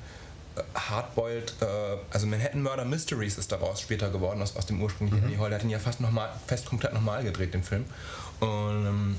Hardboiled, 0.75 1.55
äh, 1.61 1.67
also 2.11 2.27
Manhattan 2.27 2.63
Murder 2.63 2.85
Mysteries 2.85 3.39
ist 3.39 3.53
daraus 3.53 3.81
später 3.81 4.11
geworden, 4.11 4.41
aus, 4.43 4.57
aus 4.57 4.67
dem 4.67 4.81
ursprünglichen 4.81 5.25
Annie 5.25 5.39
Hall. 5.39 5.51
Der 5.51 5.59
hat 5.59 5.65
ihn 5.65 5.71
ja 5.71 5.79
fast 5.79 6.01
nochmal, 6.01 6.29
fast 6.47 6.67
komplett 6.67 6.93
nochmal 6.95 7.23
gedreht, 7.23 7.55
den 7.55 7.63
Film. 7.63 7.85
Und, 8.41 8.87
ähm, 8.87 9.17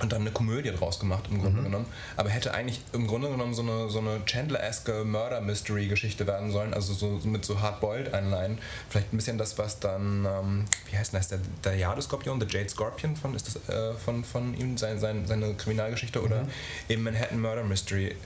und 0.00 0.12
dann 0.12 0.22
eine 0.22 0.32
Komödie 0.32 0.72
draus 0.72 0.98
gemacht, 0.98 1.24
im 1.30 1.40
Grunde 1.40 1.62
genommen. 1.62 1.86
Aber 2.16 2.28
hätte 2.28 2.52
eigentlich 2.52 2.80
im 2.92 3.06
Grunde 3.06 3.28
genommen 3.28 3.54
so 3.54 3.62
eine, 3.62 3.88
so 3.88 4.00
eine 4.00 4.24
Chandler-eske 4.24 5.04
Murder-Mystery-Geschichte 5.04 6.26
werden 6.26 6.50
sollen, 6.50 6.74
also 6.74 6.92
so 6.92 7.20
mit 7.22 7.44
so 7.44 7.60
Hardboiled-Einleihen. 7.60 8.58
Vielleicht 8.88 9.12
ein 9.12 9.16
bisschen 9.16 9.38
das, 9.38 9.56
was 9.56 9.78
dann, 9.78 10.26
ähm, 10.26 10.64
wie 10.90 10.98
heißt 10.98 11.12
denn 11.12 11.20
das, 11.20 11.28
der, 11.28 11.38
der 11.62 11.76
Jade-Skorpion, 11.76 12.40
The 12.40 12.46
Jade 12.50 12.68
Scorpion 12.68 13.14
von, 13.14 13.36
ist 13.36 13.46
das 13.46 13.68
äh, 13.68 13.94
von, 13.94 14.24
von 14.24 14.58
ihm, 14.58 14.76
sein, 14.76 14.98
sein, 14.98 15.26
seine 15.26 15.54
Kriminalgeschichte 15.54 16.20
oder 16.20 16.48
eben 16.88 17.04
Manhattan 17.04 17.40
Murder 17.40 17.62
Mystery 17.62 18.16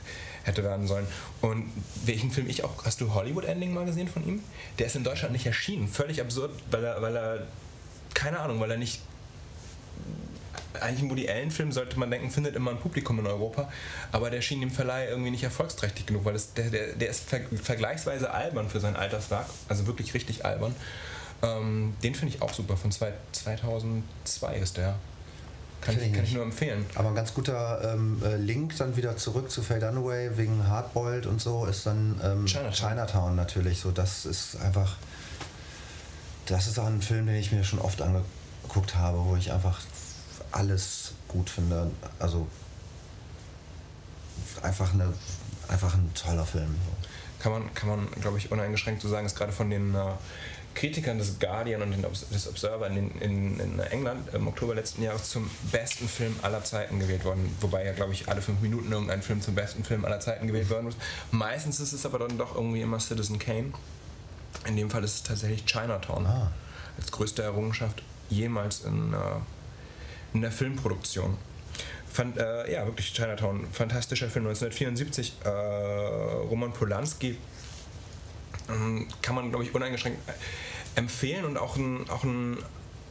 hätte 0.45 0.63
werden 0.63 0.87
sollen. 0.87 1.07
Und 1.41 1.71
welchen 2.05 2.31
Film 2.31 2.49
ich 2.49 2.65
auch, 2.65 2.85
hast 2.85 3.01
du 3.01 3.15
Hollywood 3.15 3.45
Ending 3.45 3.73
mal 3.73 3.85
gesehen 3.85 4.09
von 4.09 4.27
ihm? 4.27 4.43
Der 4.79 4.87
ist 4.87 4.97
in 4.97 5.05
Deutschland 5.05 5.33
nicht 5.33 5.47
erschienen, 5.47 5.89
völlig 5.89 6.21
absurd, 6.21 6.51
weil 6.71 6.85
er, 6.85 7.03
weil 7.03 7.17
er 7.17 7.47
keine 8.15 8.41
Ahnung, 8.41 8.61
weil 8.61 8.71
er 8.71 8.79
nicht 8.79 9.01
eigentlich 10.81 11.03
ein 11.03 11.11
Woody 11.11 11.29
Allen-Film, 11.29 11.73
sollte 11.73 11.99
man 11.99 12.11
denken, 12.11 12.31
findet 12.31 12.57
immer 12.57 12.71
ein 12.71 12.79
Publikum 12.79 13.19
in 13.19 13.27
Europa, 13.27 13.71
aber 14.13 14.31
der 14.31 14.43
schien 14.43 14.61
dem 14.61 14.71
Verleih 14.71 15.09
irgendwie 15.09 15.31
nicht 15.31 15.43
erfolgsträchtig 15.43 16.07
genug, 16.07 16.25
weil 16.25 16.35
das, 16.35 16.55
der, 16.55 16.71
der, 16.71 16.95
der 16.95 17.09
ist 17.09 17.29
ver 17.29 17.41
vergleichsweise 17.63 18.31
albern 18.31 18.69
für 18.69 18.81
sein 18.81 18.97
Alterswerk, 18.97 19.47
also 19.69 19.87
wirklich 19.87 20.15
richtig 20.15 20.45
albern. 20.45 20.75
Ähm, 21.43 21.97
den 22.03 22.15
finde 22.15 22.35
ich 22.35 22.43
auch 22.43 22.53
super, 22.53 22.77
von 22.77 22.91
zwei, 22.91 23.13
2002 23.33 24.57
ist 24.57 24.77
der. 24.77 24.97
Kann, 25.81 25.97
ich, 26.01 26.13
kann 26.13 26.25
ich, 26.25 26.35
nur 26.35 26.43
empfehlen. 26.43 26.85
Aber 26.97 27.09
ein 27.09 27.15
ganz 27.15 27.33
guter 27.35 27.93
ähm, 27.95 28.21
äh, 28.25 28.37
Link 28.37 28.77
dann 28.79 28.97
wieder 28.97 29.17
zurück 29.17 29.51
zu 29.51 29.63
Faye 29.63 29.79
Dunaway 29.79 30.37
wegen 30.37 30.67
Hardboiled 30.67 31.27
und 31.27 31.41
so 31.41 31.67
ist 31.67 31.87
dann 31.87 32.21
ähm, 32.23 32.47
Chinatown. 32.47 32.73
Chinatown 32.73 33.37
natürlich. 33.37 33.81
So, 33.81 33.91
das 33.91 34.27
ist 34.27 34.57
einfach. 34.57 34.97
Das 36.47 36.67
ist 36.67 36.79
auch 36.79 36.87
ein 36.87 37.03
Film, 37.03 37.27
den 37.27 37.37
ich 37.37 37.53
mir 37.53 37.63
schon 37.63 37.79
oft 37.79 38.01
angeguckt 38.03 38.97
habe, 38.97 39.25
wo 39.25 39.37
ich 39.37 39.53
einfach 39.53 39.81
alles 40.51 41.13
gut 41.29 41.51
finde. 41.51 41.91
Also 42.19 42.47
einfach 44.63 44.93
eine 44.95 45.13
einfach 45.69 45.95
ein 45.95 46.11
toller 46.15 46.47
Film. 46.47 46.75
Kann 47.39 47.53
man, 47.53 47.75
kann 47.75 47.89
man 47.89 48.09
glaube 48.21 48.39
ich, 48.39 48.51
uneingeschränkt 48.51 49.03
so 49.03 49.09
sagen, 49.09 49.27
ist 49.27 49.37
gerade 49.37 49.53
von 49.53 49.71
den 49.71 49.95
äh, 49.95 49.99
Kritikern 50.79 51.19
des 51.19 51.41
Guardian 51.41 51.83
und 51.83 51.93
des 52.33 52.47
Observer 52.47 52.87
in, 52.87 53.11
in, 53.21 53.59
in, 53.59 53.81
England 53.81 54.33
im 54.33 54.47
Oktober 54.47 54.77
letzten 54.77 55.03
Jahres 55.03 55.29
zum 55.29 55.51
besten 55.73 56.09
Film 56.09 56.37
aller 56.43 56.63
Zeiten 56.63 57.01
gewählt 57.01 57.25
worden. 57.25 57.53
Wobei 57.61 57.85
ja, 57.85 57.93
glaube 57.93 58.13
ich, 58.13 58.29
alle 58.29 58.41
fünf 58.41 58.61
Minuten 58.61 58.93
irgendein 58.93 59.21
Film 59.21 59.41
zum 59.41 59.57
besten 59.57 59.83
Film 59.83 60.05
aller 60.05 60.21
Zeiten 60.21 60.47
gewählt 60.47 60.71
worden 60.71 60.87
ist. 60.87 60.99
Meistens 61.33 61.81
ist 61.81 61.93
es 61.93 62.07
aber 62.07 62.21
dann 62.21 62.39
doch 62.39 62.55
irgendwie 62.55 62.81
immer 62.81 63.01
Citizen 63.01 63.41
Kane. 63.41 63.73
In 64.67 64.77
dem 64.77 64.89
Fall 64.89 65.03
ist 65.03 65.15
es 65.17 65.23
tatsächlich 65.25 65.65
Chinatown. 65.67 66.25
Ah. 66.27 66.53
Als 66.97 67.11
größte 67.11 67.43
Errungenschaft 67.43 68.01
jemals 68.31 68.85
in, 68.85 69.15
äh, 69.15 69.17
in 70.33 70.43
der 70.43 70.53
Filmproduktion. 70.53 71.37
Fand, 72.09 72.39
äh, 72.39 72.73
ja, 72.73 72.87
wirklich 72.87 73.13
Chinatown. 73.13 73.67
Fantastischer 73.73 74.31
Film 74.31 74.47
1974. 74.47 75.39
Äh, 75.45 75.49
Roman 75.49 76.73
Polanski 76.73 77.37
kann 79.23 79.35
man, 79.35 79.51
glaube 79.51 79.65
ich, 79.65 79.75
uneingeschränkt 79.75 80.21
empfehlen 80.95 81.45
und 81.45 81.57
auch 81.57 81.77
ein, 81.77 82.09
auch 82.11 82.25
ein 82.25 82.59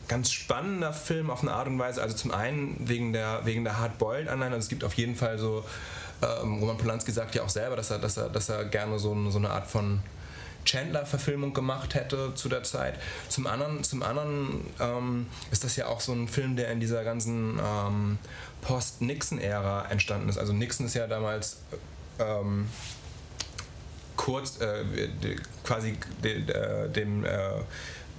ganz 0.07 0.31
spannender 0.31 0.93
Film 0.93 1.29
auf 1.29 1.41
eine 1.41 1.51
Art 1.51 1.67
und 1.67 1.79
Weise. 1.79 2.01
Also 2.01 2.15
zum 2.15 2.31
einen 2.31 2.75
wegen 2.87 3.13
der, 3.13 3.41
wegen 3.45 3.63
der 3.63 3.79
Hardboiled-Anleihen. 3.79 4.53
Also 4.53 4.65
es 4.65 4.69
gibt 4.69 4.83
auf 4.83 4.93
jeden 4.93 5.15
Fall 5.15 5.37
so, 5.37 5.63
ähm, 6.21 6.59
Roman 6.59 6.77
Polanski 6.77 7.11
sagt 7.11 7.35
ja 7.35 7.43
auch 7.43 7.49
selber, 7.49 7.75
dass 7.75 7.91
er, 7.91 7.99
dass 7.99 8.17
er, 8.17 8.29
dass 8.29 8.49
er 8.49 8.65
gerne 8.65 8.99
so, 8.99 9.29
so 9.29 9.37
eine 9.37 9.49
Art 9.49 9.67
von 9.67 10.01
Chandler-Verfilmung 10.65 11.53
gemacht 11.53 11.95
hätte 11.95 12.33
zu 12.35 12.49
der 12.49 12.63
Zeit. 12.63 12.99
Zum 13.29 13.47
anderen, 13.47 13.83
zum 13.83 14.03
anderen 14.03 14.65
ähm, 14.79 15.27
ist 15.51 15.63
das 15.63 15.75
ja 15.75 15.87
auch 15.87 16.01
so 16.01 16.11
ein 16.11 16.27
Film, 16.27 16.55
der 16.55 16.71
in 16.71 16.79
dieser 16.79 17.03
ganzen 17.03 17.59
ähm, 17.59 18.19
Post-Nixon-Ära 18.61 19.85
entstanden 19.89 20.29
ist. 20.29 20.37
Also 20.37 20.53
Nixon 20.53 20.85
ist 20.85 20.93
ja 20.93 21.07
damals 21.07 21.57
ähm, 22.19 22.67
kurz 24.27 24.59
äh, 24.59 24.83
quasi 25.63 25.97
de, 26.21 26.41
de, 26.41 26.89
dem 26.89 27.23
äh, 27.23 27.29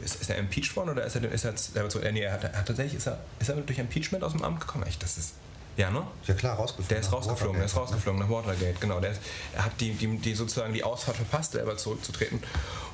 ist, 0.03 0.23
ist 0.23 0.31
er 0.31 0.39
impeached 0.39 0.75
worden 0.75 0.89
oder 0.89 1.05
ist 1.05 1.17
er, 1.17 1.31
ist 1.31 1.45
er, 1.45 1.53
ist 1.53 1.77
er, 1.77 2.13
nee, 2.13 2.23
er 2.23 2.33
hat, 2.33 2.45
hat, 2.45 2.67
tatsächlich 2.67 2.95
ist 2.95 3.09
er, 3.09 3.19
ist 3.39 3.51
er 3.51 3.57
durch 3.57 3.79
Impeachment 3.79 4.25
aus 4.25 4.33
dem 4.33 4.43
Amt 4.43 4.59
gekommen? 4.61 4.87
Echt, 4.87 5.03
das 5.03 5.19
ist 5.19 5.35
ja, 5.77 5.91
ne? 5.91 6.07
Ja 6.27 6.33
klar, 6.33 6.57
rausgeflogen. 6.57 6.89
Der 6.89 7.01
ist 7.01 7.13
rausgeflogen, 7.13 7.57
der 7.59 7.67
ist 7.67 7.77
rausgeflogen 7.77 8.21
nach 8.21 8.31
Watergate, 8.31 8.81
genau. 8.81 9.01
Der 9.01 9.11
ist, 9.11 9.21
er 9.55 9.67
hat 9.67 9.73
die, 9.81 9.93
die, 9.93 10.17
die 10.17 10.35
sozusagen 10.35 10.73
die 10.73 10.83
Ausfahrt 10.83 11.17
verpasst, 11.17 11.53
selber 11.53 11.77
zurückzutreten. 11.77 12.43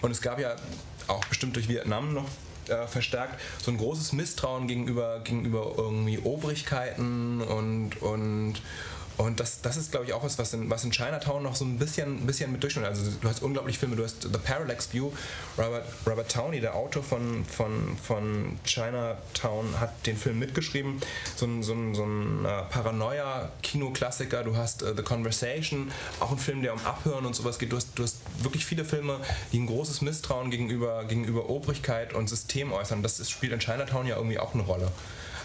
Und 0.03 0.11
es 0.11 0.21
gab 0.21 0.41
ja 0.41 0.57
auch 1.07 1.25
bestimmt 1.27 1.55
durch 1.55 1.69
Vietnam 1.69 2.15
noch 2.15 2.27
äh, 2.69 2.87
verstärkt 2.89 3.41
so 3.63 3.71
ein 3.71 3.79
großes 3.79 4.13
Misstrauen 4.13 4.67
gegenüber, 4.67 5.21
gegenüber 5.21 5.73
irgendwie 5.77 6.19
Obrigkeiten 6.19 7.41
und, 7.43 8.03
und 8.03 8.55
und 9.17 9.39
das, 9.39 9.61
das 9.61 9.77
ist, 9.77 9.93
glaube 9.93 10.07
ich, 10.07 10.13
auch 10.13 10.25
was, 10.25 10.39
was 10.39 10.53
in, 10.55 10.69
was 10.69 10.83
in 10.85 10.91
Chinatown 10.91 11.43
noch 11.43 11.55
so 11.55 11.65
ein 11.65 11.79
bisschen, 11.79 12.27
bisschen 12.27 12.51
mit 12.51 12.63
durchschnitt. 12.63 12.85
Also 12.85 13.03
du 13.21 13.29
hast 13.29 13.43
unglaublich 13.43 13.79
Filme, 13.79 13.95
du 13.95 14.03
hast 14.03 14.23
The 14.23 14.39
Parallax 14.43 14.93
View. 14.93 15.13
Robert, 15.57 15.87
Robert 16.05 16.31
Towney, 16.31 16.61
der 16.61 16.75
Autor 16.75 17.03
von, 17.05 17.45
von, 17.45 17.97
von 18.03 18.59
Chinatown, 18.65 19.79
hat 19.79 20.07
den 20.07 20.17
Film 20.17 20.41
mitgeschrieben. 20.41 21.01
So 21.37 21.47
ein, 21.47 21.63
so 21.63 21.75
ein, 21.75 21.95
so 21.95 22.05
ein 22.05 22.45
uh, 22.45 22.65
Paranoia-Kinoklassiker. 22.71 24.43
Du 24.43 24.57
hast 24.57 24.83
uh, 24.83 24.95
The 24.97 25.03
Conversation, 25.03 25.93
auch 26.19 26.33
ein 26.33 26.39
Film, 26.39 26.63
der 26.63 26.73
um 26.73 26.85
Abhören 26.85 27.25
und 27.25 27.37
sowas 27.37 27.61
geht. 27.61 27.71
Du 27.71 27.77
hast, 27.77 27.97
du 27.97 28.03
hast 28.03 28.17
wirklich 28.43 28.67
viele 28.67 28.85
Filme, 28.85 29.21
die 29.53 29.61
ein 29.61 29.67
großes 29.67 30.01
Misstrauen 30.01 30.51
gegenüber, 30.51 31.05
gegenüber 31.05 31.49
Obrigkeit 31.49 32.15
und 32.15 32.29
System 32.29 32.73
äußern. 32.73 33.03
Das 33.03 33.21
ist, 33.21 33.31
spielt 33.31 33.53
in 33.53 33.61
Chinatown 33.61 34.09
ja 34.09 34.17
irgendwie 34.17 34.41
auch 34.41 34.55
eine 34.55 34.65
Rolle. 34.65 34.91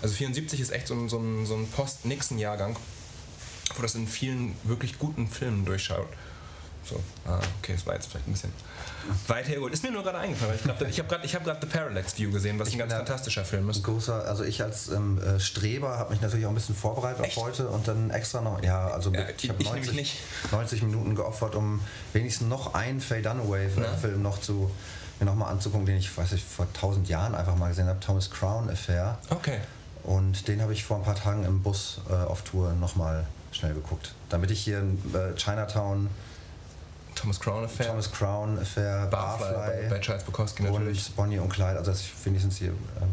Also 0.02 0.16
74 0.16 0.60
ist 0.60 0.72
echt 0.72 0.88
so 0.88 0.96
ein, 0.96 1.08
so 1.08 1.20
ein, 1.20 1.46
so 1.46 1.56
ein 1.56 1.68
Post-Nixon-Jahrgang 1.68 2.76
wo 3.76 3.82
das 3.82 3.96
in 3.96 4.08
vielen 4.08 4.56
wirklich 4.64 5.00
guten 5.00 5.28
Filmen 5.28 5.66
durchschaut. 5.66 6.08
So, 6.86 7.00
ah, 7.26 7.40
okay, 7.60 7.74
das 7.74 7.86
war 7.86 7.94
jetzt 7.94 8.08
vielleicht 8.08 8.28
ein 8.28 8.32
bisschen 8.32 8.54
weit 9.28 9.48
hergeholt. 9.48 9.74
Ist 9.74 9.84
mir 9.84 9.92
nur 9.92 10.04
gerade 10.04 10.18
eingefallen. 10.18 10.56
Ich, 10.56 10.64
glaub, 10.64 10.82
ich 10.82 11.00
habe 11.00 11.10
gerade 11.10 11.52
hab 11.52 11.62
The 11.62 11.68
Parallax 11.68 12.18
View 12.18 12.32
gesehen, 12.32 12.58
was 12.58 12.70
ich 12.70 12.76
ein 12.76 12.80
ganz 12.80 12.94
fantastischer 12.94 13.46
Film 13.46 13.70
ist. 13.70 13.84
Großer, 13.84 14.26
also 14.26 14.44
ich 14.44 14.64
als 14.64 14.90
ähm, 14.90 15.22
äh, 15.22 15.40
Streber 15.40 15.98
habe 15.98 16.12
mich 16.12 16.22
natürlich 16.22 16.46
auch 16.46 16.50
ein 16.50 16.56
bisschen 16.56 16.76
vorbereitet 16.76 17.26
Echt? 17.26 17.38
auf 17.38 17.44
heute 17.44 17.68
und 17.68 17.88
dann 17.88 18.10
extra 18.10 18.42
noch, 18.42 18.64
ja, 18.64 18.88
also 18.88 19.12
ja, 19.12 19.26
ich 19.30 19.50
habe 19.50 19.64
90, 19.64 20.18
90, 20.52 20.84
Minuten 20.84 21.16
geopfert, 21.16 21.56
um 21.56 21.82
wenigstens 22.14 22.48
noch 22.48 22.74
einen 22.74 23.02
Faye 23.02 23.22
Dunaway-Film 23.22 24.22
noch 24.22 24.42
zu 24.42 24.72
mir 25.20 25.26
nochmal 25.26 25.52
anzugucken, 25.52 25.86
den 25.86 25.98
ich, 25.98 26.18
weiß 26.18 26.32
ich, 26.32 26.44
vor 26.44 26.72
tausend 26.74 27.10
Jahren 27.10 27.36
einfach 27.36 27.56
mal 27.56 27.70
gesehen 27.70 27.88
habe, 27.88 28.00
Thomas 28.00 28.32
Crown 28.32 28.70
Affair. 28.70 29.18
Okay. 29.30 29.60
Und 30.04 30.48
den 30.48 30.62
habe 30.62 30.74
ich 30.74 30.86
vor 30.86 30.98
ein 30.98 31.04
paar 31.04 31.16
Tagen 31.16 31.44
im 31.44 31.62
Bus 31.62 32.02
äh, 32.10 32.14
auf 32.14 32.42
Tour 32.44 32.74
nochmal 32.74 33.26
schnell 33.52 33.74
geguckt. 33.74 34.14
Damit 34.30 34.52
ich 34.52 34.62
hier 34.62 34.80
in 34.80 34.97
äh, 35.14 35.36
Chinatown 35.36 36.10
Thomas 37.16 37.39
Crown 37.39 37.66
Affair. 37.66 37.88
Thomas 37.88 38.12
Crown 38.12 38.60
Affair, 38.60 39.08
Barfly, 39.08 39.54
Barfly 39.54 39.84
bei, 39.84 39.89
bei 39.89 40.00
Charles 40.00 40.24
Bukowski 40.24 40.64
natürlich. 40.64 41.08
Und 41.10 41.16
Bonnie 41.16 41.39
und 41.39 41.50
Clyde, 41.50 41.78
also 41.78 41.91
dass 41.91 42.02
ich 42.02 42.14
wenigstens 42.24 42.58
hier 42.58 42.70
ähm, 42.70 43.10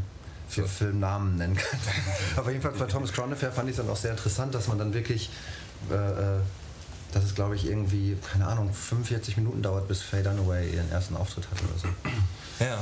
vier 0.49 0.65
so. 0.65 0.69
Filmnamen 0.69 1.37
nennen 1.37 1.57
kann. 1.57 1.81
Aber 2.37 2.51
jedenfalls 2.51 2.79
bei 2.79 2.87
Thomas 2.87 3.13
Crown 3.13 3.33
Affair 3.33 3.51
fand 3.51 3.69
ich 3.69 3.77
es 3.77 3.85
dann 3.85 3.93
auch 3.93 3.97
sehr 3.97 4.13
interessant, 4.13 4.55
dass 4.55 4.69
man 4.69 4.79
dann 4.79 4.95
wirklich, 4.95 5.31
äh, 5.91 5.95
äh, 5.95 6.39
dass 7.13 7.25
es 7.25 7.35
glaube 7.35 7.57
ich 7.57 7.67
irgendwie, 7.67 8.17
keine 8.31 8.47
Ahnung, 8.47 8.73
45 8.73 9.39
Minuten 9.39 9.63
dauert, 9.63 9.89
bis 9.89 10.03
Faye 10.03 10.23
Dunaway 10.23 10.71
ihren 10.71 10.91
ersten 10.93 11.17
Auftritt 11.17 11.49
hat 11.51 11.59
oder 11.63 11.79
so. 11.79 11.89
Ja. 12.65 12.79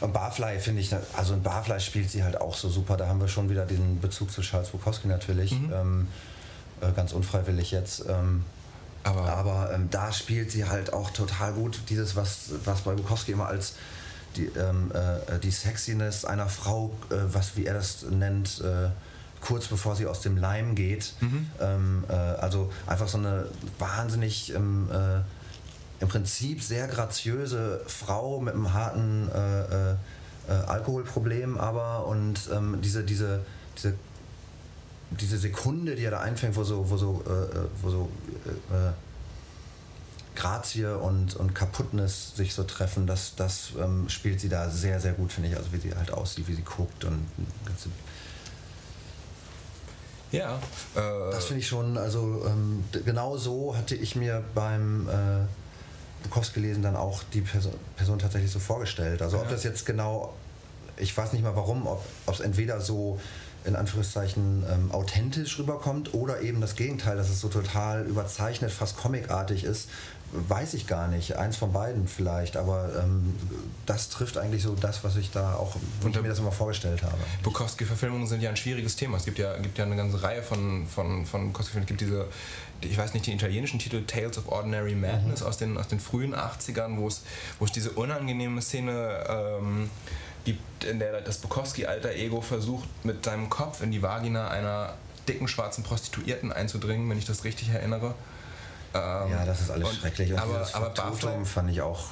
Und 0.00 0.12
Barfly 0.12 0.58
finde 0.58 0.82
ich, 0.82 0.94
also 1.14 1.34
in 1.34 1.42
Barfly 1.42 1.80
spielt 1.80 2.10
sie 2.10 2.22
halt 2.22 2.40
auch 2.40 2.54
so 2.54 2.68
super. 2.68 2.96
Da 2.96 3.08
haben 3.08 3.20
wir 3.20 3.28
schon 3.28 3.48
wieder 3.48 3.64
den 3.64 4.00
Bezug 4.00 4.30
zu 4.30 4.42
Charles 4.42 4.70
Bukowski 4.70 5.08
natürlich. 5.08 5.52
Mhm. 5.52 5.72
Ähm, 5.72 6.08
äh, 6.80 6.92
ganz 6.92 7.12
unfreiwillig 7.12 7.70
jetzt. 7.70 8.04
Ähm, 8.08 8.44
aber, 9.06 9.32
aber 9.32 9.72
ähm, 9.72 9.88
da 9.90 10.12
spielt 10.12 10.50
sie 10.50 10.64
halt 10.64 10.92
auch 10.92 11.10
total 11.10 11.52
gut 11.52 11.78
dieses, 11.88 12.16
was, 12.16 12.50
was 12.64 12.80
bei 12.80 12.92
Bukowski 12.92 13.32
immer 13.32 13.46
als 13.46 13.74
die, 14.36 14.46
ähm, 14.46 14.90
äh, 14.92 15.38
die 15.38 15.50
Sexiness 15.50 16.24
einer 16.24 16.48
Frau, 16.48 16.90
äh, 17.10 17.14
was 17.32 17.56
wie 17.56 17.66
er 17.66 17.74
das 17.74 18.02
nennt, 18.10 18.60
äh, 18.60 18.88
kurz 19.40 19.68
bevor 19.68 19.94
sie 19.94 20.06
aus 20.06 20.22
dem 20.22 20.36
Leim 20.36 20.74
geht. 20.74 21.12
Mhm. 21.20 21.50
Ähm, 21.60 22.04
äh, 22.08 22.12
also 22.12 22.72
einfach 22.86 23.06
so 23.06 23.18
eine 23.18 23.46
wahnsinnig 23.78 24.52
ähm, 24.52 24.88
äh, 24.92 25.20
im 26.02 26.08
Prinzip 26.08 26.62
sehr 26.62 26.88
graziöse 26.88 27.80
Frau 27.86 28.40
mit 28.40 28.52
einem 28.52 28.74
harten 28.74 29.30
Alkoholproblem, 30.46 31.56
aber 31.56 32.06
und 32.06 32.50
ähm, 32.54 32.80
diese, 32.82 33.02
diese, 33.02 33.40
diese 33.78 33.94
diese 35.10 35.38
Sekunde, 35.38 35.94
die 35.94 36.04
er 36.04 36.10
da 36.10 36.20
einfängt, 36.20 36.56
wo 36.56 36.64
so, 36.64 36.88
wo 36.90 36.96
so, 36.96 37.22
äh, 37.26 37.30
äh 37.30 37.68
wo 37.82 37.90
so 37.90 38.08
äh, 38.44 38.74
äh, 38.74 38.92
Grazie 40.34 41.00
und, 41.00 41.34
und 41.36 41.54
Kaputtnis 41.54 42.36
sich 42.36 42.52
so 42.52 42.64
treffen, 42.64 43.06
das, 43.06 43.34
das 43.36 43.70
ähm, 43.80 44.08
spielt 44.08 44.38
sie 44.40 44.50
da 44.50 44.68
sehr, 44.68 45.00
sehr 45.00 45.12
gut, 45.12 45.32
finde 45.32 45.48
ich. 45.48 45.56
Also 45.56 45.72
wie 45.72 45.78
sie 45.78 45.94
halt 45.94 46.10
aussieht, 46.10 46.46
wie 46.46 46.54
sie 46.54 46.62
guckt 46.62 47.04
und 47.04 47.26
ganze 47.64 47.88
ja. 50.32 50.56
Äh, 50.94 51.00
das 51.30 51.46
finde 51.46 51.60
ich 51.60 51.68
schon, 51.68 51.96
also 51.96 52.44
ähm, 52.46 52.84
genau 53.04 53.36
so 53.36 53.76
hatte 53.76 53.94
ich 53.94 54.16
mir 54.16 54.44
beim 54.54 55.08
äh, 55.08 55.12
Bukowski 56.24 56.60
lesen 56.60 56.82
dann 56.82 56.96
auch 56.96 57.22
die 57.32 57.42
Person, 57.42 57.72
Person 57.96 58.18
tatsächlich 58.18 58.50
so 58.50 58.58
vorgestellt. 58.58 59.22
Also 59.22 59.36
ja. 59.36 59.42
ob 59.42 59.48
das 59.48 59.62
jetzt 59.64 59.86
genau, 59.86 60.34
ich 60.96 61.16
weiß 61.16 61.32
nicht 61.32 61.42
mal 61.42 61.54
warum, 61.54 61.86
ob 61.86 62.04
es 62.26 62.40
entweder 62.40 62.80
so 62.80 63.20
in 63.66 63.76
Anführungszeichen 63.76 64.64
ähm, 64.70 64.92
authentisch 64.92 65.58
rüberkommt 65.58 66.14
oder 66.14 66.40
eben 66.40 66.60
das 66.60 66.76
Gegenteil, 66.76 67.16
dass 67.16 67.28
es 67.28 67.40
so 67.40 67.48
total 67.48 68.04
überzeichnet, 68.06 68.70
fast 68.70 68.96
comicartig 68.96 69.64
ist, 69.64 69.88
weiß 70.32 70.74
ich 70.74 70.86
gar 70.86 71.08
nicht. 71.08 71.36
Eins 71.36 71.56
von 71.56 71.72
beiden 71.72 72.08
vielleicht, 72.08 72.56
aber 72.56 72.90
ähm, 73.02 73.34
das 73.86 74.08
trifft 74.08 74.38
eigentlich 74.38 74.62
so 74.62 74.74
das, 74.74 75.04
was 75.04 75.16
ich 75.16 75.30
da 75.30 75.54
auch, 75.54 75.76
wie 76.02 76.10
ich 76.10 76.20
mir 76.20 76.28
das 76.28 76.38
immer 76.38 76.52
vorgestellt 76.52 77.02
habe. 77.02 77.16
Bukowski-Verfilmungen 77.42 78.26
sind 78.26 78.42
ja 78.42 78.50
ein 78.50 78.56
schwieriges 78.56 78.96
Thema. 78.96 79.16
Es 79.16 79.24
gibt 79.24 79.38
ja, 79.38 79.56
gibt 79.58 79.78
ja 79.78 79.84
eine 79.84 79.96
ganze 79.96 80.22
Reihe 80.22 80.42
von, 80.42 80.86
von, 80.86 81.24
von 81.26 81.46
Bukowski-Filmen. 81.52 81.84
Es 81.84 81.88
gibt 81.88 82.00
diese, 82.00 82.26
ich 82.80 82.98
weiß 82.98 83.14
nicht, 83.14 83.26
den 83.26 83.34
italienischen 83.34 83.78
Titel 83.78 84.04
Tales 84.04 84.36
of 84.38 84.48
Ordinary 84.48 84.94
Madness 84.94 85.40
mhm. 85.40 85.46
aus, 85.46 85.58
den, 85.58 85.78
aus 85.78 85.88
den 85.88 86.00
frühen 86.00 86.34
80ern, 86.34 86.96
wo 86.96 87.08
es, 87.08 87.22
wo 87.58 87.64
es 87.64 87.72
diese 87.72 87.90
unangenehme 87.90 88.60
Szene 88.62 89.24
ähm, 89.28 89.90
gibt, 90.46 90.84
in 90.84 90.98
der 90.98 91.20
das 91.20 91.38
Bukowski-alter 91.38 92.14
Ego 92.14 92.40
versucht, 92.40 92.88
mit 93.04 93.24
seinem 93.24 93.50
Kopf 93.50 93.82
in 93.82 93.90
die 93.90 94.00
Vagina 94.00 94.48
einer 94.48 94.94
dicken 95.28 95.48
schwarzen 95.48 95.82
Prostituierten 95.82 96.52
einzudringen, 96.52 97.10
wenn 97.10 97.18
ich 97.18 97.26
das 97.26 97.44
richtig 97.44 97.68
erinnere. 97.68 98.14
Ähm, 98.94 99.30
ja, 99.30 99.44
das 99.44 99.60
ist 99.60 99.70
alles 99.70 99.88
und, 99.88 99.96
schrecklich. 99.96 100.32
Und 100.32 100.38
aber, 100.38 100.66
aber 100.72 100.90
Barfly 100.90 101.44
fand 101.44 101.70
ich 101.70 101.82
auch. 101.82 102.04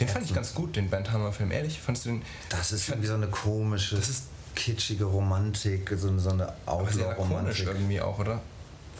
Den 0.00 0.08
fand 0.08 0.24
ich 0.24 0.34
ganz 0.34 0.54
gut, 0.54 0.76
den 0.76 0.90
Bandhammer-Film. 0.90 1.52
Ehrlich, 1.52 1.80
fandest 1.80 2.06
du 2.06 2.10
den? 2.10 2.22
Das 2.48 2.72
ist 2.72 2.88
irgendwie 2.88 3.06
so 3.06 3.14
eine 3.14 3.28
komische, 3.28 3.96
das 3.96 4.08
ist 4.08 4.24
kitschige 4.56 5.04
Romantik, 5.04 5.92
so, 5.96 6.18
so 6.18 6.30
eine 6.30 6.52
Outlaw-Romantik. 6.66 7.66
irgendwie 7.66 8.00
auch, 8.00 8.18
oder? 8.18 8.40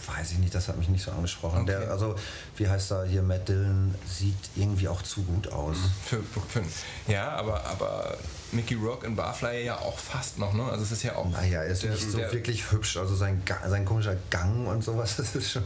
Weiß 0.07 0.33
ich 0.33 0.39
nicht, 0.39 0.55
das 0.55 0.69
hat 0.69 0.79
mich 0.79 0.89
nicht 0.89 1.05
so 1.05 1.11
angesprochen. 1.11 1.63
Okay. 1.63 1.79
Der, 1.81 1.91
also, 1.91 2.15
wie 2.57 2.69
heißt 2.69 2.93
er 2.93 3.05
hier, 3.05 3.23
Matt 3.23 3.49
Dillon 3.49 3.95
sieht 4.07 4.37
irgendwie 4.55 4.89
auch 4.89 5.03
zu 5.03 5.23
gut 5.23 5.51
aus. 5.53 5.77
Mhm. 5.77 5.91
Für, 6.05 6.23
für, 6.23 6.63
ja, 7.13 7.31
aber, 7.31 7.65
aber 7.67 8.17
Mickey 8.53 8.75
Rock 8.75 9.05
in 9.05 9.17
Barfly 9.17 9.65
ja 9.65 9.77
auch 9.79 9.99
fast 9.99 10.39
noch, 10.39 10.53
ne? 10.53 10.65
Also 10.65 10.83
es 10.83 10.93
ist 10.93 11.03
ja 11.03 11.17
auch. 11.17 11.29
Naja, 11.31 11.63
er 11.63 11.67
ist 11.67 11.83
der, 11.83 11.91
nicht 11.93 12.11
so 12.11 12.19
wirklich 12.19 12.71
hübsch. 12.71 12.97
Also 12.97 13.15
sein, 13.15 13.43
sein 13.69 13.85
komischer 13.85 14.17
Gang 14.31 14.67
und 14.67 14.83
sowas, 14.83 15.17
das 15.19 15.35
ist 15.35 15.53
schon. 15.53 15.65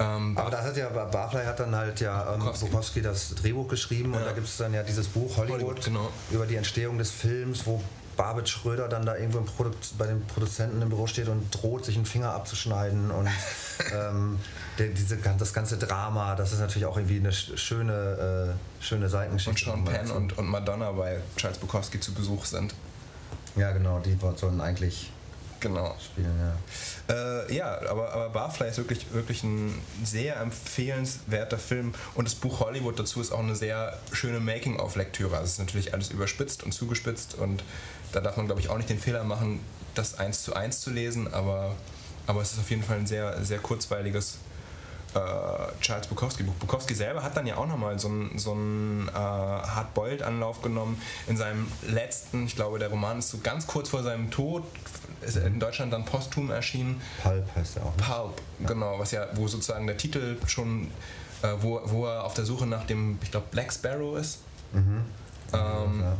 Ähm, 0.00 0.38
aber 0.38 0.50
da 0.50 0.62
hat 0.62 0.76
ja, 0.76 0.88
Barfly 0.88 1.44
hat 1.44 1.58
dann 1.58 1.74
halt 1.74 2.00
ja 2.00 2.34
ähm, 2.34 2.40
Bukowski 2.60 3.02
das 3.02 3.34
Drehbuch 3.34 3.66
geschrieben 3.66 4.12
ja. 4.12 4.20
und 4.20 4.26
da 4.26 4.32
gibt 4.32 4.46
es 4.46 4.56
dann 4.56 4.72
ja 4.72 4.84
dieses 4.84 5.08
Buch 5.08 5.36
Hollywood, 5.36 5.60
Hollywood 5.60 5.84
genau. 5.84 6.08
über 6.30 6.46
die 6.46 6.54
Entstehung 6.54 6.98
des 6.98 7.10
Films, 7.10 7.66
wo 7.66 7.82
Barbet 8.16 8.48
Schröder 8.48 8.88
dann 8.88 9.06
da 9.06 9.16
irgendwo 9.16 9.44
bei 9.96 10.06
den 10.06 10.24
Produzenten 10.26 10.82
im 10.82 10.88
Büro 10.88 11.06
steht 11.06 11.28
und 11.28 11.50
droht, 11.50 11.84
sich 11.84 11.96
einen 11.96 12.06
Finger 12.06 12.32
abzuschneiden 12.32 13.10
und 13.10 13.28
ähm, 13.94 14.38
der, 14.78 14.88
diese, 14.88 15.16
das 15.16 15.52
ganze 15.52 15.76
Drama, 15.76 16.34
das 16.34 16.52
ist 16.52 16.60
natürlich 16.60 16.86
auch 16.86 16.96
irgendwie 16.96 17.18
eine 17.18 17.32
schöne, 17.32 18.54
äh, 18.80 18.84
schöne 18.84 19.08
Seitengeschichte. 19.08 19.72
Und 19.72 19.86
Sean 19.86 19.94
Penn 19.94 20.10
und, 20.10 20.38
und 20.38 20.46
Madonna 20.46 20.92
bei 20.92 21.18
Charles 21.36 21.58
Bukowski 21.58 22.00
zu 22.00 22.12
Besuch 22.14 22.44
sind. 22.44 22.74
Ja, 23.56 23.72
genau, 23.72 23.98
die 23.98 24.16
sollen 24.36 24.60
eigentlich 24.60 25.10
genau. 25.60 25.96
spielen, 26.04 26.38
ja. 26.38 27.14
Äh, 27.14 27.54
ja, 27.54 27.80
aber, 27.90 28.12
aber 28.12 28.28
Barfly 28.28 28.68
ist 28.68 28.78
wirklich, 28.78 29.12
wirklich 29.12 29.42
ein 29.42 29.74
sehr 30.04 30.36
empfehlenswerter 30.36 31.58
Film 31.58 31.94
und 32.14 32.28
das 32.28 32.34
Buch 32.34 32.60
Hollywood 32.60 32.98
dazu 32.98 33.20
ist 33.20 33.32
auch 33.32 33.40
eine 33.40 33.56
sehr 33.56 33.98
schöne 34.12 34.38
Making-of-Lektüre. 34.38 35.34
Also 35.34 35.44
es 35.44 35.52
ist 35.52 35.58
natürlich 35.58 35.92
alles 35.92 36.10
überspitzt 36.10 36.62
und 36.62 36.72
zugespitzt 36.72 37.34
und 37.34 37.64
da 38.12 38.20
darf 38.20 38.36
man, 38.36 38.46
glaube 38.46 38.60
ich, 38.60 38.68
auch 38.68 38.76
nicht 38.76 38.88
den 38.88 39.00
Fehler 39.00 39.24
machen, 39.24 39.60
das 39.94 40.18
eins 40.18 40.42
zu 40.44 40.54
eins 40.54 40.80
zu 40.80 40.90
lesen, 40.90 41.32
aber, 41.32 41.74
aber 42.26 42.42
es 42.42 42.52
ist 42.52 42.60
auf 42.60 42.70
jeden 42.70 42.84
Fall 42.84 42.98
ein 42.98 43.06
sehr, 43.06 43.44
sehr 43.44 43.58
kurzweiliges 43.58 44.38
äh, 45.14 45.80
Charles 45.80 46.06
Bukowski-Buch. 46.06 46.54
Bukowski 46.54 46.94
selber 46.94 47.22
hat 47.22 47.36
dann 47.36 47.46
ja 47.46 47.56
auch 47.56 47.66
nochmal 47.66 47.98
so 47.98 48.08
einen 48.08 48.38
so 48.38 48.52
äh, 48.54 49.12
Hardboiled-Anlauf 49.12 50.62
genommen 50.62 51.00
in 51.26 51.36
seinem 51.36 51.70
letzten, 51.86 52.46
ich 52.46 52.56
glaube, 52.56 52.78
der 52.78 52.88
Roman 52.88 53.18
ist 53.18 53.30
so 53.30 53.38
ganz 53.38 53.66
kurz 53.66 53.88
vor 53.88 54.02
seinem 54.02 54.30
Tod, 54.30 54.64
ist 55.20 55.36
in 55.36 55.58
Deutschland 55.58 55.92
dann 55.92 56.04
posthum 56.04 56.50
erschienen. 56.50 57.00
Pulp 57.22 57.44
heißt 57.54 57.76
er 57.76 57.82
auch. 57.86 57.96
Ne? 57.96 58.02
Pulp, 58.02 58.42
ja. 58.60 58.68
genau, 58.68 58.98
was 58.98 59.10
ja, 59.10 59.26
wo 59.34 59.48
sozusagen 59.48 59.86
der 59.86 59.96
Titel 59.96 60.36
schon, 60.46 60.90
äh, 61.42 61.48
wo, 61.60 61.80
wo 61.84 62.06
er 62.06 62.24
auf 62.24 62.34
der 62.34 62.44
Suche 62.44 62.66
nach 62.66 62.84
dem, 62.84 63.18
ich 63.22 63.30
glaube, 63.30 63.46
Black 63.50 63.72
Sparrow 63.72 64.16
ist. 64.16 64.40
Mhm. 64.72 65.04
Ähm, 65.52 66.00
ja 66.00 66.16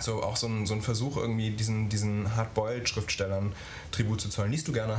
so 0.00 0.22
auch 0.22 0.36
so 0.36 0.46
ein, 0.46 0.66
so 0.66 0.74
ein 0.74 0.82
Versuch, 0.82 1.16
irgendwie 1.16 1.50
diesen, 1.50 1.88
diesen 1.88 2.34
Hardboiled-Schriftstellern 2.34 3.52
Tribut 3.92 4.20
zu 4.20 4.28
zollen. 4.28 4.50
Liest 4.50 4.66
du 4.68 4.72
gerne 4.72 4.98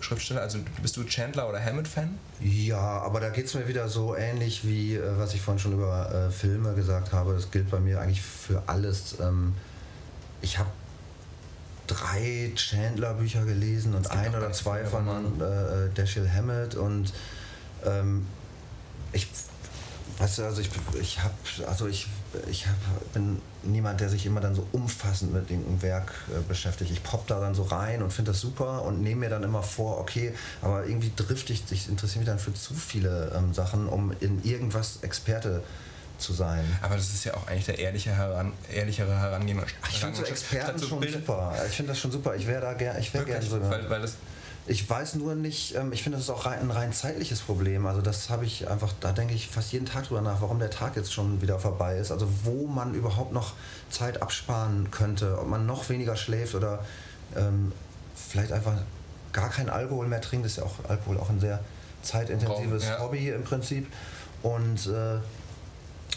Hardboiled-Schriftsteller? 0.00 0.40
Also 0.40 0.58
bist 0.82 0.96
du 0.96 1.04
Chandler 1.04 1.48
oder 1.48 1.62
Hammett-Fan? 1.64 2.18
Ja, 2.40 2.78
aber 2.78 3.20
da 3.20 3.28
geht 3.28 3.46
es 3.46 3.54
mir 3.54 3.68
wieder 3.68 3.88
so 3.88 4.16
ähnlich 4.16 4.66
wie, 4.66 4.96
äh, 4.96 5.18
was 5.18 5.34
ich 5.34 5.40
vorhin 5.40 5.58
schon 5.58 5.72
über 5.72 6.12
äh, 6.12 6.30
Filme 6.30 6.74
gesagt 6.74 7.12
habe. 7.12 7.34
Das 7.34 7.50
gilt 7.50 7.70
bei 7.70 7.80
mir 7.80 8.00
eigentlich 8.00 8.22
für 8.22 8.62
alles. 8.66 9.16
Ähm, 9.20 9.54
ich 10.42 10.58
habe 10.58 10.70
drei 11.86 12.52
Chandler-Bücher 12.54 13.44
gelesen 13.44 13.94
und 13.94 14.10
ein 14.10 14.34
oder 14.34 14.52
zwei 14.52 14.84
von 14.84 15.06
äh, 15.40 15.92
Dashiell 15.94 16.28
Hammett 16.28 16.76
und 16.76 17.12
ähm, 17.84 18.26
ich 19.12 19.26
Weißt 20.20 20.36
du, 20.36 20.44
also 20.44 20.60
ich, 20.60 20.68
ich 21.00 21.22
habe, 21.22 21.32
also 21.66 21.88
ich, 21.88 22.06
ich 22.50 22.66
hab, 22.66 22.74
bin 23.14 23.40
niemand, 23.62 24.00
der 24.00 24.10
sich 24.10 24.26
immer 24.26 24.40
dann 24.40 24.54
so 24.54 24.66
umfassend 24.70 25.32
mit 25.32 25.48
dem 25.48 25.80
Werk 25.80 26.12
äh, 26.28 26.42
beschäftigt. 26.46 26.90
Ich 26.90 27.02
pop 27.02 27.26
da 27.26 27.40
dann 27.40 27.54
so 27.54 27.62
rein 27.62 28.02
und 28.02 28.12
finde 28.12 28.32
das 28.32 28.40
super 28.40 28.82
und 28.82 29.00
nehme 29.00 29.20
mir 29.20 29.30
dann 29.30 29.42
immer 29.42 29.62
vor, 29.62 29.98
okay, 29.98 30.34
aber 30.60 30.84
irgendwie 30.84 31.10
drifte 31.16 31.54
ich, 31.54 31.64
ich 31.70 31.88
interessiere 31.88 32.18
mich 32.18 32.28
dann 32.28 32.38
für 32.38 32.52
zu 32.52 32.74
viele 32.74 33.32
ähm, 33.34 33.54
Sachen, 33.54 33.88
um 33.88 34.12
in 34.20 34.44
irgendwas 34.44 34.98
Experte 35.00 35.62
zu 36.18 36.34
sein. 36.34 36.64
Aber 36.82 36.96
das 36.96 37.08
ist 37.08 37.24
ja 37.24 37.32
auch 37.32 37.46
eigentlich 37.46 37.64
der 37.64 37.78
ehrliche 37.78 38.14
Heran, 38.14 38.52
ehrlichere 38.70 39.18
Herangehensweise. 39.18 39.74
Ich 39.90 40.00
finde 40.00 40.16
so 40.18 40.24
Experten 40.24 40.78
so 40.78 40.86
schon 40.86 41.08
super. 41.10 41.54
Ich 41.66 41.76
finde 41.76 41.92
das 41.92 41.98
schon 41.98 42.12
super. 42.12 42.36
Ich 42.36 42.46
wäre 42.46 42.60
da 42.60 42.74
gerne, 42.74 43.00
ich 43.00 43.14
wäre 43.14 43.24
gerne 43.24 43.46
so. 43.46 43.58
Weil, 43.58 43.88
weil 43.88 44.02
das 44.02 44.16
ich 44.70 44.88
weiß 44.88 45.16
nur 45.16 45.34
nicht, 45.34 45.74
ähm, 45.74 45.92
ich 45.92 46.04
finde, 46.04 46.16
das 46.16 46.26
ist 46.26 46.30
auch 46.30 46.46
ein 46.46 46.70
rein 46.70 46.92
zeitliches 46.92 47.40
Problem. 47.40 47.86
Also 47.86 48.02
das 48.02 48.30
habe 48.30 48.44
ich 48.44 48.68
einfach, 48.68 48.92
da 49.00 49.10
denke 49.10 49.34
ich 49.34 49.48
fast 49.48 49.72
jeden 49.72 49.84
Tag 49.84 50.06
drüber 50.06 50.20
nach, 50.20 50.40
warum 50.40 50.60
der 50.60 50.70
Tag 50.70 50.94
jetzt 50.94 51.12
schon 51.12 51.42
wieder 51.42 51.58
vorbei 51.58 51.98
ist. 51.98 52.12
Also 52.12 52.28
wo 52.44 52.68
man 52.68 52.94
überhaupt 52.94 53.32
noch 53.32 53.54
Zeit 53.90 54.22
absparen 54.22 54.92
könnte, 54.92 55.38
ob 55.40 55.48
man 55.48 55.66
noch 55.66 55.88
weniger 55.88 56.14
schläft 56.14 56.54
oder 56.54 56.84
ähm, 57.36 57.72
vielleicht 58.14 58.52
einfach 58.52 58.74
gar 59.32 59.50
kein 59.50 59.68
Alkohol 59.68 60.06
mehr 60.06 60.20
trinkt. 60.20 60.44
Das 60.44 60.52
ist 60.52 60.58
ja 60.58 60.64
auch 60.64 60.88
Alkohol 60.88 61.18
auch 61.18 61.30
ein 61.30 61.40
sehr 61.40 61.58
zeitintensives 62.02 62.84
ja. 62.84 63.00
Hobby 63.00 63.28
im 63.28 63.42
Prinzip. 63.42 63.88
Und 64.44 64.86
äh, 64.86 65.16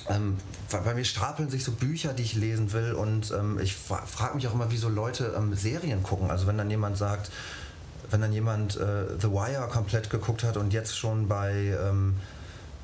ähm, 0.09 0.37
bei 0.69 0.93
mir 0.93 1.05
stapeln 1.05 1.49
sich 1.49 1.63
so 1.63 1.71
Bücher, 1.71 2.13
die 2.13 2.21
ich 2.21 2.35
lesen 2.35 2.71
will 2.71 2.93
und 2.93 3.31
ähm, 3.31 3.59
ich 3.59 3.75
frage 3.75 4.35
mich 4.35 4.47
auch 4.47 4.53
immer, 4.53 4.69
wie 4.69 4.77
so 4.77 4.89
Leute 4.89 5.33
ähm, 5.35 5.55
Serien 5.55 6.03
gucken. 6.03 6.29
Also 6.29 6.45
wenn 6.45 6.57
dann 6.57 6.69
jemand 6.69 6.97
sagt, 6.97 7.31
wenn 8.09 8.21
dann 8.21 8.33
jemand 8.33 8.75
äh, 8.75 9.05
The 9.19 9.31
Wire 9.31 9.67
komplett 9.71 10.09
geguckt 10.09 10.43
hat 10.43 10.57
und 10.57 10.73
jetzt 10.73 10.97
schon 10.97 11.27
bei 11.27 11.53
ähm, 11.53 12.15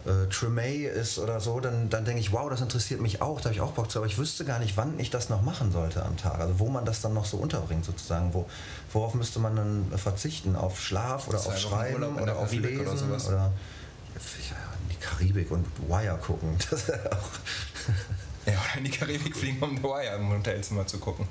äh, 0.06 0.28
Tremay 0.30 0.86
ist 0.86 1.20
oder 1.20 1.40
so, 1.40 1.60
dann, 1.60 1.90
dann 1.90 2.06
denke 2.06 2.22
ich, 2.22 2.32
wow, 2.32 2.50
das 2.50 2.62
interessiert 2.62 3.02
mich 3.02 3.22
auch, 3.22 3.42
da 3.42 3.46
habe 3.46 3.56
ich 3.56 3.62
auch 3.62 3.72
Bock 3.72 3.92
zu, 3.92 4.00
aber 4.00 4.08
ich 4.08 4.18
wüsste 4.18 4.46
gar 4.46 4.60
nicht, 4.60 4.78
wann 4.78 5.00
ich 5.00 5.10
das 5.10 5.30
noch 5.30 5.42
machen 5.42 5.72
sollte 5.72 6.04
am 6.04 6.18
Tag. 6.18 6.40
Also 6.40 6.60
wo 6.60 6.70
man 6.70 6.86
das 6.86 7.02
dann 7.02 7.14
noch 7.14 7.26
so 7.26 7.38
unterbringt 7.38 7.86
sozusagen. 7.86 8.34
Wo, 8.34 8.48
worauf 8.92 9.14
müsste 9.14 9.40
man 9.40 9.56
dann 9.56 9.92
verzichten? 9.98 10.56
Auf 10.56 10.82
Schlaf 10.82 11.28
oder 11.28 11.40
auf 11.40 11.58
Schreiben 11.58 12.04
oder 12.18 12.38
auf 12.38 12.52
Lesen? 12.52 12.88
Oder, 12.88 12.98
sowas. 12.98 13.28
oder 13.28 13.52
in 14.16 14.90
die 14.90 14.96
Karibik 15.00 15.52
und 15.52 15.66
Wire 15.88 16.18
gucken. 16.18 16.58
Das 16.70 16.90
auch 16.90 17.30
ja, 18.46 18.54
oder 18.54 18.78
in 18.78 18.84
die 18.86 18.92
Karibik 18.92 19.36
fliegen, 19.36 19.62
um 19.62 19.78
The 19.78 19.84
Wire 19.84 20.16
im 20.16 20.30
Hotelzimmer 20.30 20.88
zu 20.88 20.98
gucken 20.98 21.28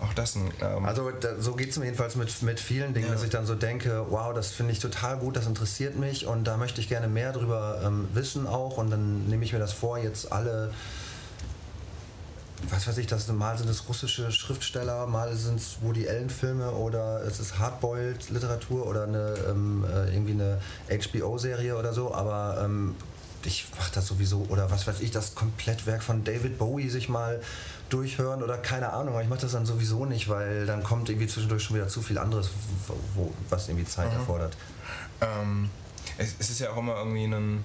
auch 0.00 0.12
das 0.14 0.34
ein. 0.34 0.50
Ähm 0.60 0.84
also 0.84 1.10
da, 1.10 1.40
so 1.40 1.54
geht 1.54 1.70
es 1.70 1.78
mir 1.78 1.86
jedenfalls 1.86 2.16
mit, 2.16 2.42
mit 2.42 2.60
vielen 2.60 2.94
Dingen, 2.94 3.06
ja. 3.06 3.12
dass 3.12 3.22
ich 3.22 3.30
dann 3.30 3.46
so 3.46 3.54
denke, 3.54 4.06
wow, 4.10 4.34
das 4.34 4.50
finde 4.50 4.72
ich 4.72 4.78
total 4.78 5.18
gut, 5.18 5.36
das 5.36 5.46
interessiert 5.46 5.96
mich 5.96 6.26
und 6.26 6.44
da 6.44 6.56
möchte 6.56 6.80
ich 6.80 6.88
gerne 6.88 7.08
mehr 7.08 7.32
drüber 7.32 7.80
ähm, 7.84 8.08
wissen 8.14 8.46
auch 8.46 8.76
und 8.76 8.90
dann 8.90 9.26
nehme 9.28 9.44
ich 9.44 9.52
mir 9.52 9.58
das 9.58 9.72
vor, 9.72 9.98
jetzt 9.98 10.32
alle 10.32 10.72
was 12.70 12.86
weiß 12.86 12.98
ich, 12.98 13.06
das 13.06 13.28
mal 13.28 13.58
sind 13.58 13.68
es 13.68 13.88
russische 13.88 14.30
Schriftsteller, 14.30 15.06
mal 15.06 15.34
sind 15.34 15.60
es 15.60 15.78
Woody 15.82 16.08
Allen 16.08 16.30
Filme 16.30 16.70
oder 16.70 17.22
es 17.24 17.40
ist 17.40 17.58
Hardboiled 17.58 18.30
Literatur 18.30 18.86
oder 18.86 19.04
eine 19.04 19.34
ähm, 19.48 19.84
äh, 19.84 20.14
irgendwie 20.14 20.32
eine 20.32 20.60
HBO 20.88 21.38
Serie 21.38 21.76
oder 21.76 21.92
so, 21.92 22.14
aber 22.14 22.62
ähm, 22.64 22.94
ich 23.46 23.66
mache 23.76 23.90
das 23.94 24.06
sowieso 24.06 24.46
oder 24.48 24.70
was 24.70 24.86
weiß 24.86 25.00
ich, 25.00 25.10
das 25.10 25.34
Komplettwerk 25.34 26.02
von 26.02 26.24
David 26.24 26.58
Bowie 26.58 26.88
sich 26.88 27.08
mal 27.08 27.40
durchhören 27.88 28.42
oder 28.42 28.58
keine 28.58 28.92
Ahnung, 28.92 29.14
aber 29.14 29.22
ich 29.22 29.28
mache 29.28 29.42
das 29.42 29.52
dann 29.52 29.66
sowieso 29.66 30.04
nicht, 30.04 30.28
weil 30.28 30.66
dann 30.66 30.82
kommt 30.82 31.08
irgendwie 31.08 31.26
zwischendurch 31.26 31.62
schon 31.62 31.76
wieder 31.76 31.88
zu 31.88 32.02
viel 32.02 32.18
anderes, 32.18 32.50
wo, 33.14 33.32
was 33.50 33.68
irgendwie 33.68 33.86
Zeit 33.86 34.10
mhm. 34.12 34.20
erfordert. 34.20 34.56
Ähm, 35.20 35.70
es, 36.18 36.34
es, 36.38 36.50
ist 36.50 36.60
ja 36.60 36.70
auch 36.70 36.76
immer 36.76 36.96
irgendwie 36.96 37.24
ein 37.24 37.64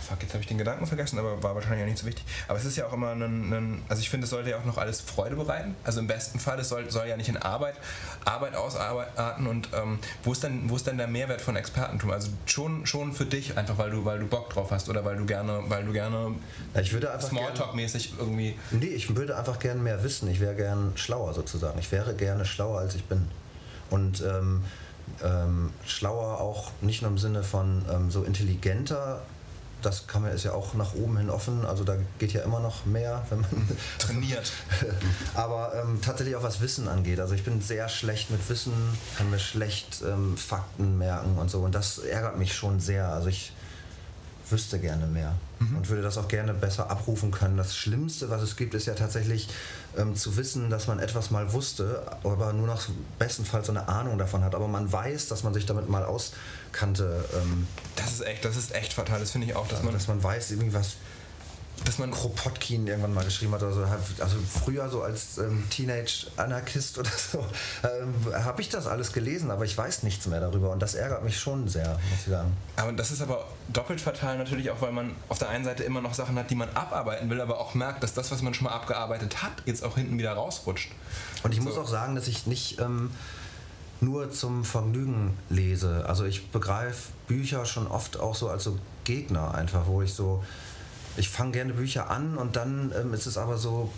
fuck, 0.00 0.22
jetzt 0.22 0.32
habe 0.32 0.42
ich 0.42 0.48
den 0.48 0.58
Gedanken 0.58 0.86
vergessen, 0.86 1.18
aber 1.18 1.42
war 1.42 1.54
wahrscheinlich 1.54 1.82
auch 1.82 1.88
nicht 1.88 1.98
so 1.98 2.06
wichtig. 2.06 2.24
Aber 2.48 2.58
es 2.58 2.64
ist 2.64 2.76
ja 2.76 2.86
auch 2.86 2.92
immer 2.92 3.10
ein, 3.10 3.22
ein 3.22 3.82
also 3.88 4.00
ich 4.00 4.10
finde, 4.10 4.24
es 4.24 4.30
sollte 4.30 4.50
ja 4.50 4.58
auch 4.58 4.64
noch 4.64 4.78
alles 4.78 5.00
Freude 5.00 5.36
bereiten. 5.36 5.74
Also 5.84 6.00
im 6.00 6.06
besten 6.06 6.38
Fall, 6.38 6.58
es 6.58 6.68
soll, 6.68 6.90
soll 6.90 7.06
ja 7.06 7.16
nicht 7.16 7.28
in 7.28 7.36
Arbeit, 7.36 7.76
Arbeit 8.24 8.54
ausarten 8.54 9.46
und 9.46 9.68
ähm, 9.74 9.98
wo, 10.22 10.32
ist 10.32 10.42
denn, 10.42 10.68
wo 10.68 10.76
ist 10.76 10.86
denn 10.86 10.98
der 10.98 11.08
Mehrwert 11.08 11.40
von 11.40 11.56
Expertentum? 11.56 12.10
Also 12.10 12.28
schon, 12.46 12.86
schon 12.86 13.12
für 13.12 13.26
dich, 13.26 13.56
einfach 13.56 13.78
weil 13.78 13.90
du, 13.90 14.04
weil 14.04 14.18
du 14.18 14.26
Bock 14.26 14.50
drauf 14.50 14.70
hast 14.70 14.88
oder 14.88 15.04
weil 15.04 15.16
du 15.16 15.26
gerne, 15.26 15.62
weil 15.68 15.84
du 15.84 15.92
gerne 15.92 16.34
ich 16.80 16.92
würde 16.92 17.12
einfach 17.12 17.28
Smalltalk-mäßig 17.28 18.14
irgendwie. 18.18 18.56
Nee, 18.70 18.86
ich 18.86 19.14
würde 19.14 19.36
einfach 19.36 19.58
gerne 19.58 19.80
mehr 19.80 20.02
wissen. 20.02 20.28
Ich 20.28 20.40
wäre 20.40 20.54
gern 20.54 20.92
schlauer 20.96 21.34
sozusagen. 21.34 21.78
Ich 21.78 21.90
wäre 21.92 22.14
gerne 22.14 22.44
schlauer 22.44 22.80
als 22.80 22.94
ich 22.94 23.04
bin. 23.04 23.28
Und 23.90 24.22
ähm, 24.22 24.64
ähm, 25.22 25.72
schlauer 25.86 26.40
auch 26.40 26.70
nicht 26.80 27.02
nur 27.02 27.10
im 27.10 27.18
Sinne 27.18 27.42
von 27.42 27.84
ähm, 27.92 28.10
so 28.10 28.24
intelligenter 28.24 29.22
das 29.84 30.06
kann 30.06 30.22
man, 30.22 30.32
ist 30.32 30.44
ja 30.44 30.52
auch 30.52 30.74
nach 30.74 30.94
oben 30.94 31.16
hin 31.18 31.30
offen. 31.30 31.64
Also 31.64 31.84
da 31.84 31.96
geht 32.18 32.32
ja 32.32 32.42
immer 32.42 32.60
noch 32.60 32.86
mehr, 32.86 33.26
wenn 33.30 33.40
man 33.40 33.50
trainiert. 33.98 34.52
Aber 35.34 35.72
ähm, 35.74 36.00
tatsächlich 36.02 36.36
auch 36.36 36.42
was 36.42 36.60
Wissen 36.60 36.88
angeht. 36.88 37.20
Also 37.20 37.34
ich 37.34 37.44
bin 37.44 37.60
sehr 37.60 37.88
schlecht 37.88 38.30
mit 38.30 38.48
Wissen, 38.48 38.72
kann 39.16 39.30
mir 39.30 39.38
schlecht 39.38 40.02
ähm, 40.06 40.36
Fakten 40.36 40.98
merken 40.98 41.38
und 41.38 41.50
so. 41.50 41.60
Und 41.60 41.74
das 41.74 41.98
ärgert 41.98 42.38
mich 42.38 42.54
schon 42.54 42.80
sehr. 42.80 43.08
Also 43.08 43.28
ich 43.28 43.52
wüsste 44.50 44.78
gerne 44.78 45.06
mehr 45.06 45.34
mhm. 45.58 45.76
und 45.76 45.88
würde 45.88 46.02
das 46.02 46.18
auch 46.18 46.28
gerne 46.28 46.54
besser 46.54 46.90
abrufen 46.90 47.30
können. 47.30 47.56
Das 47.56 47.76
Schlimmste, 47.76 48.30
was 48.30 48.42
es 48.42 48.56
gibt, 48.56 48.74
ist 48.74 48.86
ja 48.86 48.94
tatsächlich 48.94 49.48
ähm, 49.96 50.14
zu 50.16 50.36
wissen, 50.36 50.70
dass 50.70 50.86
man 50.86 50.98
etwas 50.98 51.30
mal 51.30 51.52
wusste, 51.52 52.02
aber 52.22 52.52
nur 52.52 52.66
noch 52.66 52.82
bestenfalls 53.18 53.66
so 53.66 53.72
eine 53.72 53.88
Ahnung 53.88 54.18
davon 54.18 54.44
hat. 54.44 54.54
Aber 54.54 54.68
man 54.68 54.90
weiß, 54.90 55.28
dass 55.28 55.42
man 55.42 55.54
sich 55.54 55.66
damit 55.66 55.88
mal 55.88 56.04
auskannte. 56.74 57.24
Ähm, 57.34 57.66
das 57.96 58.12
ist 58.12 58.26
echt, 58.26 58.44
das 58.44 58.56
ist 58.56 58.74
echt 58.74 58.92
fatal. 58.92 59.20
Das 59.20 59.30
finde 59.30 59.46
ich 59.46 59.56
auch, 59.56 59.66
dass 59.68 59.78
also, 59.78 59.84
man, 59.84 59.94
dass 59.94 60.08
man 60.08 60.22
weiß, 60.22 60.50
irgendwie 60.50 60.74
was 60.74 60.96
dass 61.84 61.98
man 61.98 62.12
Kropotkin 62.12 62.86
irgendwann 62.86 63.12
mal 63.12 63.24
geschrieben 63.24 63.52
hat 63.52 63.62
oder 63.64 63.72
so. 63.72 63.82
Also 64.22 64.36
früher 64.48 64.88
so 64.88 65.02
als 65.02 65.38
ähm, 65.38 65.64
Teenage-Anarchist 65.70 66.98
oder 66.98 67.10
so 67.32 67.44
ähm, 67.82 68.14
habe 68.32 68.62
ich 68.62 68.68
das 68.68 68.86
alles 68.86 69.12
gelesen, 69.12 69.50
aber 69.50 69.64
ich 69.64 69.76
weiß 69.76 70.04
nichts 70.04 70.28
mehr 70.28 70.38
darüber 70.38 70.70
und 70.70 70.80
das 70.80 70.94
ärgert 70.94 71.24
mich 71.24 71.36
schon 71.36 71.66
sehr, 71.66 71.98
muss 72.10 72.20
ich 72.20 72.30
sagen. 72.30 72.56
Aber 72.76 72.92
das 72.92 73.10
ist 73.10 73.20
aber 73.20 73.48
doppelt 73.72 74.00
fatal 74.00 74.38
natürlich 74.38 74.70
auch, 74.70 74.80
weil 74.82 74.92
man 74.92 75.16
auf 75.28 75.40
der 75.40 75.48
einen 75.48 75.64
Seite 75.64 75.82
immer 75.82 76.00
noch 76.00 76.14
Sachen 76.14 76.38
hat, 76.38 76.48
die 76.48 76.54
man 76.54 76.70
abarbeiten 76.70 77.28
will, 77.28 77.40
aber 77.40 77.58
auch 77.58 77.74
merkt, 77.74 78.04
dass 78.04 78.14
das, 78.14 78.30
was 78.30 78.40
man 78.40 78.54
schon 78.54 78.66
mal 78.66 78.72
abgearbeitet 78.72 79.42
hat, 79.42 79.54
jetzt 79.66 79.82
auch 79.82 79.96
hinten 79.96 80.16
wieder 80.16 80.32
rausrutscht. 80.32 80.92
Und 81.42 81.52
ich 81.52 81.58
so. 81.58 81.64
muss 81.64 81.76
auch 81.76 81.88
sagen, 81.88 82.14
dass 82.14 82.28
ich 82.28 82.46
nicht... 82.46 82.78
Ähm, 82.78 83.10
nur 84.04 84.30
zum 84.30 84.64
Vergnügen 84.64 85.36
lese. 85.48 86.04
Also 86.06 86.24
ich 86.24 86.50
begreife 86.50 87.12
Bücher 87.26 87.64
schon 87.64 87.86
oft 87.86 88.18
auch 88.20 88.34
so 88.34 88.48
als 88.48 88.64
so 88.64 88.78
Gegner 89.04 89.54
einfach, 89.54 89.86
wo 89.86 90.02
ich 90.02 90.12
so, 90.12 90.44
ich 91.16 91.28
fange 91.28 91.52
gerne 91.52 91.72
Bücher 91.72 92.10
an 92.10 92.36
und 92.36 92.56
dann 92.56 92.92
ähm, 92.98 93.14
ist 93.14 93.26
es 93.26 93.38
aber 93.38 93.56
so, 93.56 93.90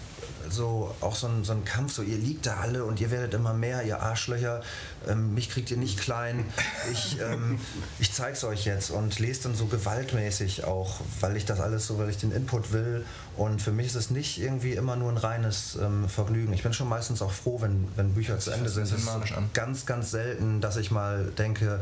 so 0.50 0.94
auch 1.00 1.14
so 1.14 1.26
ein, 1.26 1.44
so 1.44 1.52
ein 1.52 1.64
Kampf, 1.64 1.92
so 1.92 2.02
ihr 2.02 2.18
liegt 2.18 2.46
da 2.46 2.56
alle 2.56 2.84
und 2.84 3.00
ihr 3.00 3.10
werdet 3.10 3.34
immer 3.34 3.54
mehr, 3.54 3.82
ihr 3.84 4.00
Arschlöcher, 4.00 4.62
ähm, 5.08 5.34
mich 5.34 5.50
kriegt 5.50 5.70
ihr 5.70 5.76
nicht 5.76 5.98
klein, 5.98 6.44
ich, 6.92 7.18
ähm, 7.20 7.58
ich 7.98 8.12
zeig's 8.12 8.44
euch 8.44 8.64
jetzt 8.64 8.90
und 8.90 9.18
lese 9.18 9.44
dann 9.44 9.54
so 9.54 9.66
gewaltmäßig 9.66 10.64
auch, 10.64 11.00
weil 11.20 11.36
ich 11.36 11.44
das 11.44 11.60
alles 11.60 11.86
so, 11.86 11.98
weil 11.98 12.10
ich 12.10 12.18
den 12.18 12.32
Input 12.32 12.72
will. 12.72 13.04
Und 13.36 13.60
für 13.60 13.72
mich 13.72 13.88
ist 13.88 13.96
es 13.96 14.10
nicht 14.10 14.40
irgendwie 14.40 14.72
immer 14.72 14.96
nur 14.96 15.10
ein 15.10 15.18
reines 15.18 15.76
ähm, 15.80 16.08
Vergnügen. 16.08 16.52
Ich 16.54 16.62
bin 16.62 16.72
schon 16.72 16.88
meistens 16.88 17.20
auch 17.20 17.32
froh, 17.32 17.60
wenn, 17.60 17.86
wenn 17.96 18.14
Bücher 18.14 18.38
zu 18.38 18.50
Ende 18.50 18.70
sind. 18.70 18.84
Es 18.84 18.92
ist 18.92 19.08
ganz, 19.52 19.84
ganz 19.84 20.10
selten, 20.10 20.62
dass 20.62 20.76
ich 20.76 20.90
mal 20.90 21.26
denke, 21.36 21.80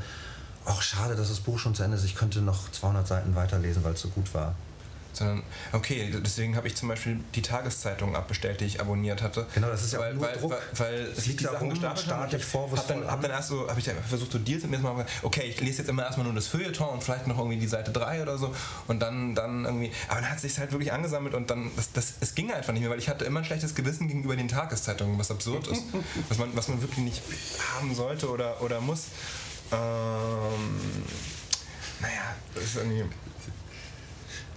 ach 0.65 0.83
schade, 0.83 1.15
dass 1.15 1.29
das 1.29 1.41
Buch 1.41 1.59
schon 1.59 1.75
zu 1.75 1.83
Ende 1.83 1.97
ist, 1.97 2.05
ich 2.05 2.17
könnte 2.17 2.41
noch 2.41 2.71
200 2.73 3.07
Seiten 3.07 3.35
weiterlesen, 3.37 3.85
weil 3.85 3.93
es 3.93 4.01
so 4.01 4.09
gut 4.09 4.35
war 4.35 4.57
sondern 5.17 5.43
okay, 5.73 6.13
deswegen 6.25 6.57
habe 6.57 6.67
ich 6.67 6.75
zum 6.75 6.89
Beispiel 6.89 7.21
die 7.35 7.43
Tageszeitung 7.43 8.17
abbestellt, 8.17 8.61
die 8.61 8.65
ich 8.65 8.81
abonniert 8.81 9.23
hatte. 9.23 9.47
Genau, 9.55 9.69
das 9.69 9.83
ist 9.83 9.93
ja 9.93 10.01
weil, 10.01 10.15
nur 10.15 10.25
weil, 10.25 10.37
Druck. 10.37 10.51
weil, 10.51 10.61
weil 10.79 11.01
es 11.17 11.27
liegt 11.27 11.41
die 11.41 11.45
Sachen 11.45 11.71
gestapelt 11.71 12.07
haben. 12.09 12.35
Ich 12.35 12.55
habe 12.55 12.83
dann, 12.89 13.07
hab 13.07 13.21
dann 13.21 13.31
erst 13.31 13.49
so, 13.49 13.69
habe 13.69 13.79
ich 13.81 13.91
versucht, 14.09 14.33
so 14.33 14.39
Deals 14.39 14.63
mit 14.63 14.73
mir 14.73 14.77
zu 14.79 14.83
machen. 14.83 15.05
Okay, 15.23 15.43
ich 15.43 15.61
lese 15.61 15.79
jetzt 15.79 15.89
immer 15.89 16.05
erstmal 16.05 16.27
nur 16.27 16.35
das 16.35 16.47
Feuilleton 16.47 16.89
und 16.89 17.03
vielleicht 17.03 17.27
noch 17.27 17.39
irgendwie 17.39 17.59
die 17.59 17.67
Seite 17.67 17.91
3 17.93 18.23
oder 18.23 18.39
so 18.39 18.55
und 18.89 19.01
dann, 19.01 19.35
dann 19.35 19.65
irgendwie, 19.65 19.93
aber 20.09 20.21
dann 20.21 20.31
hat 20.31 20.37
es 20.37 20.43
sich 20.43 20.59
halt 20.59 20.73
wirklich 20.73 20.93
angesammelt 20.93 21.35
und 21.35 21.51
dann, 21.51 21.71
das, 21.77 21.93
das, 21.93 22.15
es 22.21 22.35
ging 22.35 22.53
einfach 22.53 22.73
nicht 22.73 22.83
mehr, 22.83 22.91
weil 22.91 22.99
ich 22.99 23.09
hatte 23.09 23.25
immer 23.25 23.41
ein 23.41 23.45
schlechtes 23.45 23.75
Gewissen 23.75 24.09
gegenüber 24.09 24.37
den 24.37 24.49
Tageszeitungen, 24.49 25.19
was 25.19 25.31
absurd 25.31 25.67
ist, 25.69 25.83
was 26.29 26.39
man, 26.39 26.55
was 26.57 26.69
man 26.69 26.81
wirklich 26.81 27.05
nicht 27.05 27.23
haben 27.75 27.95
sollte 27.95 28.29
oder, 28.31 28.61
oder 28.63 28.81
muss. 28.81 29.07
Ähm, 29.73 31.09
naja, 32.01 32.35
das 32.55 32.65
ist 32.65 32.77
irgendwie 32.77 33.05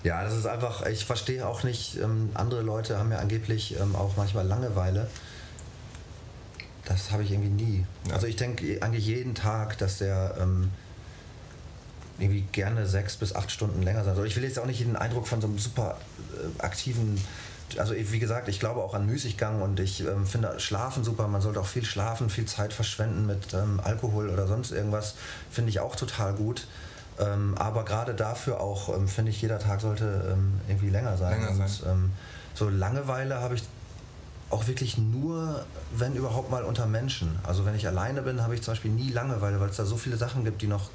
ja, 0.08 0.24
das 0.24 0.38
ist 0.38 0.46
einfach, 0.46 0.86
ich 0.86 1.04
verstehe 1.04 1.46
auch 1.46 1.64
nicht, 1.64 1.98
ähm, 1.98 2.30
andere 2.34 2.62
Leute 2.62 2.98
haben 2.98 3.12
ja 3.12 3.20
angeblich 3.20 3.78
ähm, 3.78 3.94
auch 3.94 4.16
manchmal 4.16 4.48
Langeweile. 4.48 5.10
Das 6.86 7.12
habe 7.12 7.24
ich 7.24 7.32
irgendwie 7.32 7.50
nie. 7.50 7.86
Ja. 8.08 8.14
Also 8.14 8.26
ich 8.26 8.38
denke 8.38 8.82
eigentlich 8.82 9.06
jeden 9.06 9.36
Tag, 9.36 9.78
dass 9.80 9.98
der 9.98 10.36
ähm, 10.40 10.72
irgendwie 12.20 12.46
gerne 12.54 12.88
sechs 12.88 13.18
bis 13.18 13.36
acht 13.36 13.52
Stunden 13.52 13.84
länger 13.84 14.06
sein 14.06 14.16
soll. 14.16 14.28
Ich 14.28 14.38
will 14.38 14.46
jetzt 14.46 14.58
auch 14.60 14.66
nicht 14.66 14.80
den 14.80 14.96
Eindruck 14.96 15.28
von 15.28 15.42
so 15.42 15.48
einem 15.48 15.60
super 15.60 15.98
äh, 16.34 16.64
aktiven 16.64 17.22
also 17.78 17.94
wie 17.94 18.20
gesagt, 18.20 18.48
ich 18.48 18.62
glaube 18.62 18.82
auch 18.82 18.94
an 18.94 19.06
Müßiggang 19.06 19.62
und 19.62 19.82
ich 19.82 20.00
ähm, 20.00 20.26
finde 20.26 20.58
Schlafen 20.58 21.04
super. 21.04 21.28
Man 21.28 21.42
sollte 21.42 21.60
auch 21.60 21.66
viel 21.66 21.84
schlafen, 21.84 22.30
viel 22.30 22.46
Zeit 22.46 22.72
verschwenden 22.72 23.26
mit 23.26 23.54
ähm, 23.54 23.82
Alkohol 23.84 24.30
oder 24.30 24.48
sonst 24.48 24.72
irgendwas. 24.72 25.16
Finde 25.52 25.72
ich 25.72 25.82
auch 25.82 25.98
total 25.98 26.34
gut. 26.34 26.66
Ähm, 27.20 27.56
aber 27.58 27.84
gerade 27.86 28.14
dafür 28.14 28.60
auch, 28.60 28.90
ähm, 28.96 29.08
finde 29.08 29.32
ich, 29.32 29.42
jeder 29.42 29.60
Tag 29.60 29.82
sollte 29.82 30.34
ähm, 30.34 30.60
irgendwie 30.68 30.90
länger 30.90 31.18
sein. 31.18 31.40
Länger 31.40 31.64
und, 31.64 31.70
sein. 31.70 31.92
Ähm, 31.92 32.12
so 32.54 32.70
Langeweile 32.70 33.42
habe 33.42 33.56
ich 33.56 33.64
auch 34.50 34.68
wirklich 34.68 34.98
nur, 34.98 35.66
wenn 35.96 36.16
überhaupt 36.16 36.52
mal 36.52 36.64
unter 36.64 36.86
Menschen. 36.86 37.38
Also 37.44 37.66
wenn 37.66 37.76
ich 37.76 37.88
alleine 37.88 38.22
bin, 38.22 38.42
habe 38.42 38.56
ich 38.56 38.62
zum 38.62 38.74
Beispiel 38.74 38.92
nie 38.92 39.10
Langeweile, 39.10 39.60
weil 39.60 39.70
es 39.70 39.78
da 39.78 39.86
so 39.86 39.98
viele 39.98 40.18
Sachen 40.18 40.46
gibt, 40.46 40.62
die 40.62 40.68
noch 40.68 40.90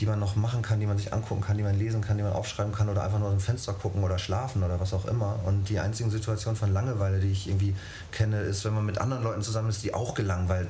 die 0.00 0.06
man 0.06 0.20
noch 0.20 0.36
machen 0.36 0.62
kann, 0.62 0.78
die 0.78 0.86
man 0.86 0.96
sich 0.96 1.12
angucken 1.12 1.40
kann, 1.40 1.56
die 1.56 1.64
man 1.64 1.76
lesen 1.76 2.00
kann, 2.00 2.16
die 2.16 2.22
man 2.22 2.32
aufschreiben 2.32 2.72
kann 2.72 2.88
oder 2.88 3.02
einfach 3.02 3.18
nur 3.18 3.28
aus 3.28 3.34
dem 3.34 3.40
Fenster 3.40 3.72
gucken 3.72 4.04
oder 4.04 4.18
schlafen 4.18 4.62
oder 4.62 4.78
was 4.78 4.92
auch 4.94 5.06
immer. 5.06 5.40
Und 5.44 5.68
die 5.68 5.80
einzige 5.80 6.08
Situation 6.10 6.54
von 6.54 6.72
Langeweile, 6.72 7.18
die 7.18 7.32
ich 7.32 7.48
irgendwie 7.48 7.74
kenne, 8.12 8.40
ist, 8.42 8.64
wenn 8.64 8.74
man 8.74 8.86
mit 8.86 8.98
anderen 8.98 9.24
Leuten 9.24 9.42
zusammen 9.42 9.70
ist, 9.70 9.82
die 9.82 9.94
auch 9.94 10.14
gelangweilt 10.14 10.68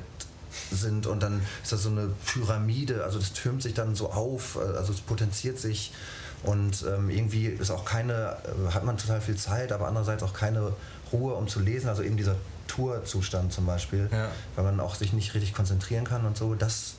sind 0.71 1.07
und 1.07 1.21
dann 1.21 1.41
ist 1.63 1.71
das 1.71 1.83
so 1.83 1.89
eine 1.89 2.09
Pyramide, 2.25 3.03
also 3.03 3.19
das 3.19 3.33
türmt 3.33 3.61
sich 3.61 3.73
dann 3.73 3.95
so 3.95 4.11
auf, 4.11 4.55
äh, 4.55 4.77
also 4.77 4.93
es 4.93 5.01
potenziert 5.01 5.59
sich 5.59 5.91
und 6.43 6.85
ähm, 6.87 7.09
irgendwie 7.09 7.47
ist 7.47 7.71
auch 7.71 7.85
keine, 7.85 8.37
äh, 8.43 8.73
hat 8.73 8.83
man 8.85 8.97
total 8.97 9.21
viel 9.21 9.35
Zeit, 9.35 9.71
aber 9.71 9.87
andererseits 9.87 10.23
auch 10.23 10.33
keine 10.33 10.73
Ruhe, 11.11 11.33
um 11.33 11.47
zu 11.47 11.59
lesen, 11.59 11.89
also 11.89 12.03
eben 12.03 12.17
dieser 12.17 12.35
Tourzustand 12.67 13.51
zum 13.51 13.65
Beispiel, 13.65 14.09
ja. 14.11 14.29
weil 14.55 14.63
man 14.63 14.79
auch 14.79 14.95
sich 14.95 15.13
nicht 15.13 15.33
richtig 15.33 15.53
konzentrieren 15.53 16.05
kann 16.05 16.25
und 16.25 16.37
so, 16.37 16.55
das 16.55 16.95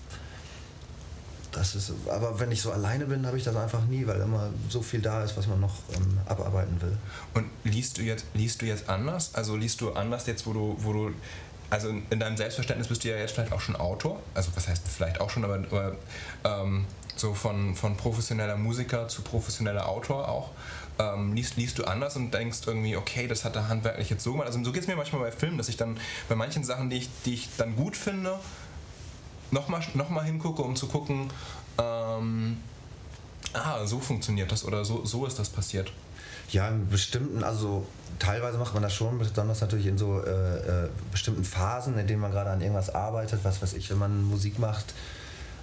das 1.53 1.75
ist, 1.75 1.93
aber 2.09 2.39
wenn 2.39 2.53
ich 2.53 2.63
so 2.63 2.71
alleine 2.71 3.07
bin, 3.07 3.27
habe 3.27 3.37
ich 3.37 3.45
das 3.45 3.57
einfach 3.57 3.85
nie, 3.87 4.07
weil 4.07 4.21
immer 4.21 4.51
so 4.69 4.83
viel 4.83 5.01
da 5.01 5.25
ist, 5.25 5.37
was 5.37 5.47
man 5.47 5.61
noch 5.61 5.75
ähm, 5.95 6.19
abarbeiten 6.27 6.81
will. 6.81 6.97
Und 7.35 7.47
liest 7.65 7.99
du 7.99 8.03
jetzt, 8.03 8.25
liest 8.35 8.63
du 8.63 8.67
jetzt 8.67 8.89
anders? 8.89 9.35
Also 9.35 9.57
liest 9.57 9.81
du 9.81 9.93
anders 9.93 10.27
jetzt, 10.27 10.47
wo 10.47 10.53
du, 10.53 10.77
wo 10.79 10.93
du 10.93 11.13
also 11.71 11.89
in 12.11 12.21
deinem 12.21 12.37
Selbstverständnis 12.37 12.89
bist 12.89 13.05
du 13.05 13.09
ja 13.09 13.17
jetzt 13.17 13.33
vielleicht 13.33 13.53
auch 13.53 13.61
schon 13.61 13.77
Autor. 13.77 14.21
Also 14.35 14.51
was 14.55 14.69
heißt 14.69 14.83
vielleicht 14.89 15.21
auch 15.21 15.31
schon, 15.31 15.45
aber, 15.45 15.55
aber 15.55 15.97
ähm, 16.45 16.85
so 17.17 17.35
von, 17.35 17.75
von 17.77 17.97
professioneller 17.97 18.57
Musiker 18.57 19.09
zu 19.09 19.23
professioneller 19.23 19.89
Autor 19.89 20.29
auch. 20.29 20.51
Ähm, 20.99 21.33
liest, 21.35 21.57
liest 21.57 21.79
du 21.79 21.85
anders 21.85 22.17
und 22.17 22.33
denkst 22.33 22.59
irgendwie, 22.67 22.97
okay, 22.97 23.27
das 23.27 23.45
hat 23.45 23.55
der 23.55 23.69
handwerklich 23.69 24.11
jetzt 24.11 24.25
so 24.25 24.33
gemacht. 24.33 24.49
Also 24.49 24.63
so 24.65 24.73
geht 24.73 24.83
es 24.83 24.89
mir 24.89 24.97
manchmal 24.97 25.23
bei 25.23 25.33
Filmen, 25.33 25.57
dass 25.57 25.69
ich 25.69 25.77
dann 25.77 25.99
bei 26.29 26.35
manchen 26.35 26.65
Sachen, 26.65 26.91
die 26.91 26.99
ich, 26.99 27.09
die 27.25 27.35
ich 27.35 27.49
dann 27.57 27.77
gut 27.77 27.97
finde, 27.97 28.39
nochmal 29.51 29.83
noch 29.95 30.11
mal 30.11 30.25
hingucke, 30.25 30.63
um 30.63 30.77
zu 30.77 30.89
gucken, 30.89 31.31
ähm, 31.79 32.59
ah, 33.53 33.87
so 33.87 33.99
funktioniert 34.01 34.51
das 34.53 34.65
oder 34.65 34.85
so, 34.85 35.05
so 35.05 35.27
ist 35.27 35.39
das 35.39 35.49
passiert. 35.49 35.93
Ja, 36.53 36.69
in 36.69 36.89
bestimmten, 36.89 37.45
also 37.45 37.87
teilweise 38.19 38.59
macht 38.59 38.75
man 38.75 38.83
das 38.83 38.95
schon, 38.95 39.19
besonders 39.19 39.61
natürlich 39.61 39.87
in 39.87 39.99
so 39.99 40.21
äh, 40.21 40.85
äh, 40.85 40.89
bestimmten 41.13 41.45
Phasen, 41.45 41.97
in 41.99 42.07
denen 42.07 42.21
man 42.21 42.33
gerade 42.33 42.51
an 42.51 42.61
irgendwas 42.61 42.93
arbeitet, 42.93 43.41
was 43.45 43.63
weiß 43.63 43.75
ich, 43.75 43.91
wenn 43.91 43.99
man 43.99 44.25
Musik 44.25 44.59
macht, 44.59 44.95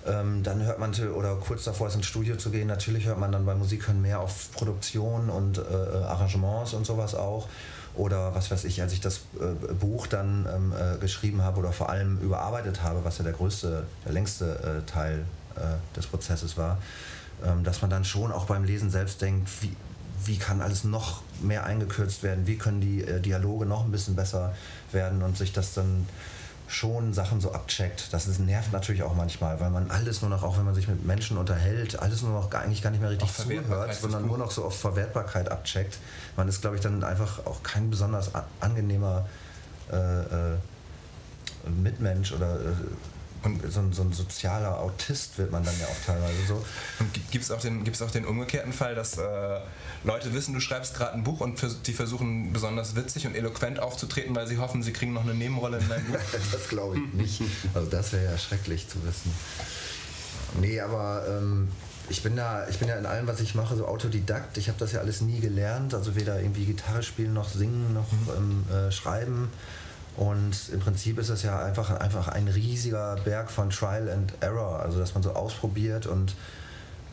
ähm, 0.06 0.44
dann 0.44 0.64
hört 0.64 0.80
man, 0.80 0.94
oder 1.14 1.36
kurz 1.36 1.66
davor 1.66 1.88
ist 1.88 1.96
ins 1.96 2.06
Studio 2.06 2.38
zu 2.38 2.50
gehen, 2.50 2.68
natürlich 2.68 3.06
hört 3.06 3.20
man 3.20 3.32
dann 3.32 3.46
bei 3.46 3.56
Musik 3.56 3.88
hören 3.88 4.02
mehr 4.02 4.22
auf 4.22 4.52
Produktion 4.54 5.30
und 5.30 5.58
äh, 5.58 5.62
äh, 5.62 6.04
Arrangements 6.04 6.74
und 6.74 6.86
sowas 6.86 7.16
auch. 7.16 7.48
Oder 7.96 8.34
was 8.36 8.52
weiß 8.52 8.64
ich, 8.66 8.82
als 8.82 8.94
ich 8.94 9.02
das 9.02 9.22
äh, 9.40 9.74
Buch 9.74 10.08
dann 10.08 10.48
ähm, 10.54 10.72
äh, 10.72 10.98
geschrieben 11.00 11.42
habe 11.42 11.60
oder 11.60 11.74
vor 11.74 11.90
allem 11.90 12.20
überarbeitet 12.20 12.84
habe, 12.84 13.04
was 13.04 13.18
ja 13.18 13.24
der 13.24 13.34
größte, 13.34 13.84
der 14.06 14.12
längste 14.12 14.84
Teil 14.86 15.26
des 15.96 16.06
Prozesses 16.06 16.56
war, 16.56 16.78
ähm, 17.44 17.64
dass 17.64 17.82
man 17.82 17.90
dann 17.90 18.06
schon 18.06 18.32
auch 18.32 18.46
beim 18.46 18.64
Lesen 18.64 18.92
selbst 18.92 19.22
denkt, 19.24 19.50
wie, 19.62 19.76
wie 20.26 20.38
kann 20.38 20.62
alles 20.62 20.84
noch 20.84 21.22
mehr 21.42 21.66
eingekürzt 21.66 22.24
werden, 22.24 22.48
wie 22.48 22.58
können 22.58 22.82
die 22.82 23.04
äh, 23.04 23.20
Dialoge 23.20 23.66
noch 23.66 23.86
ein 23.86 23.92
bisschen 23.92 24.16
besser 24.16 24.54
werden 24.92 25.22
und 25.22 25.38
sich 25.38 25.54
das 25.54 25.74
dann 25.74 26.08
schon 26.68 27.14
Sachen 27.14 27.40
so 27.40 27.54
abcheckt. 27.54 28.14
Das 28.14 28.28
ist, 28.28 28.40
nervt 28.40 28.74
natürlich 28.74 29.04
auch 29.04 29.16
manchmal, 29.16 29.60
weil 29.60 29.70
man 29.70 29.90
alles 29.90 30.22
nur 30.22 30.30
noch, 30.30 30.44
auch 30.44 30.58
wenn 30.58 30.66
man 30.66 30.76
sich 30.76 30.88
mit 30.88 31.06
Menschen 31.06 31.38
unterhält, 31.38 32.00
alles 32.00 32.22
nur 32.22 32.32
noch 32.32 32.50
gar, 32.50 32.62
eigentlich 32.64 32.82
gar 32.82 32.90
nicht 32.90 33.00
mehr 33.00 33.10
richtig 33.10 33.34
zuhört, 33.34 33.94
sondern 33.96 34.28
nur 34.28 34.38
noch 34.38 34.52
so 34.52 34.66
auf 34.66 34.78
Verwertbarkeit 34.78 35.50
abcheckt. 35.50 35.98
Man 36.36 36.48
ist, 36.48 36.62
glaube 36.62 36.76
ich, 36.76 36.82
dann 36.82 37.04
einfach 37.04 37.46
auch 37.46 37.64
kein 37.64 37.90
besonders 37.90 38.32
angenehmer 38.60 39.28
äh, 39.92 39.96
äh, 39.96 40.58
Mitmensch 41.70 42.34
oder 42.34 42.56
äh, 42.56 42.74
und 43.44 43.72
so 43.72 43.80
ein, 43.80 43.94
so 43.94 44.02
ein, 44.02 44.14
sozialer 44.14 44.80
Autist 44.80 45.38
wird 45.38 45.52
man 45.52 45.64
dann 45.64 45.74
ja 45.80 45.86
auch 45.86 46.06
teilweise 46.06 46.46
so. 46.48 46.66
Und 47.00 47.32
gibt 47.32 47.44
es 47.44 47.52
auch, 47.52 47.62
den, 47.62 47.84
auch 48.02 48.12
den 48.12 48.26
umgekehrten 48.26 48.74
Fall, 48.74 48.96
dass 48.96 49.18
äh, 49.18 49.60
Leute 50.04 50.34
wissen, 50.34 50.54
du 50.54 50.60
schreibst 50.60 50.96
gerade 50.96 51.14
ein 51.14 51.24
Buch 51.24 51.40
und 51.40 51.60
sie 51.60 51.94
versuchen 51.94 52.54
besonders 52.54 52.96
witzig 52.96 53.28
und 53.28 53.36
eloquent 53.36 53.80
aufzutreten, 53.80 54.36
weil 54.36 54.48
sie 54.48 54.58
hoffen, 54.58 54.84
sie 54.84 54.94
kriegen 54.94 55.14
noch 55.14 55.24
eine 55.24 55.34
Nebenrolle 55.34 55.80
in 55.80 55.90
deinem 55.90 56.06
Buch? 56.06 56.18
das 56.52 56.68
glaube 56.68 56.98
ich 56.98 57.14
nicht. 57.14 57.42
Also 57.74 57.90
das 57.90 58.14
wäre 58.14 58.32
ja 58.32 58.38
schrecklich 58.38 58.88
zu 58.88 59.04
wissen. 59.06 59.32
Nee, 60.60 60.80
aber 60.80 61.26
ähm, 61.28 61.70
ich 62.10 62.24
bin 62.24 62.36
da, 62.36 62.68
ich 62.70 62.80
bin 62.80 62.88
ja 62.88 62.96
in 62.96 63.06
allem, 63.06 63.28
was 63.28 63.42
ich 63.42 63.56
mache, 63.56 63.76
so 63.76 63.86
Autodidakt. 63.86 64.58
Ich 64.58 64.70
habe 64.70 64.80
das 64.80 64.92
ja 64.94 65.00
alles 65.00 65.22
nie 65.22 65.40
gelernt, 65.40 65.94
also 65.94 66.16
weder 66.16 66.40
irgendwie 66.40 66.66
Gitarre 66.66 67.04
spielen 67.04 67.34
noch 67.34 67.50
singen 67.50 67.94
noch 67.94 68.12
mhm. 68.12 68.66
ähm, 68.70 68.76
äh, 68.76 68.92
schreiben. 68.92 69.50
Und 70.18 70.70
im 70.74 70.80
Prinzip 70.80 71.20
ist 71.20 71.30
es 71.30 71.44
ja 71.44 71.64
einfach, 71.64 71.92
einfach 71.92 72.28
ein 72.28 72.48
riesiger 72.48 73.16
Berg 73.24 73.52
von 73.52 73.70
Trial 73.70 74.10
and 74.10 74.34
Error, 74.42 74.80
also 74.80 75.00
dass 75.00 75.14
man 75.14 75.22
so 75.22 75.34
ausprobiert 75.34 76.08
und 76.08 76.36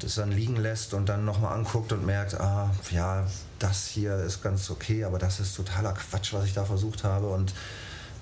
das 0.01 0.15
dann 0.15 0.33
liegen 0.33 0.57
lässt 0.57 0.95
und 0.95 1.09
dann 1.09 1.27
nochmal 1.27 1.53
anguckt 1.53 1.93
und 1.93 2.05
merkt, 2.07 2.41
ah, 2.41 2.71
ja, 2.91 3.27
das 3.59 3.87
hier 3.87 4.17
ist 4.17 4.43
ganz 4.43 4.71
okay, 4.71 5.05
aber 5.05 5.19
das 5.19 5.39
ist 5.39 5.55
totaler 5.55 5.93
Quatsch, 5.93 6.33
was 6.33 6.47
ich 6.47 6.55
da 6.55 6.65
versucht 6.65 7.05
habe. 7.05 7.29
Und 7.29 7.53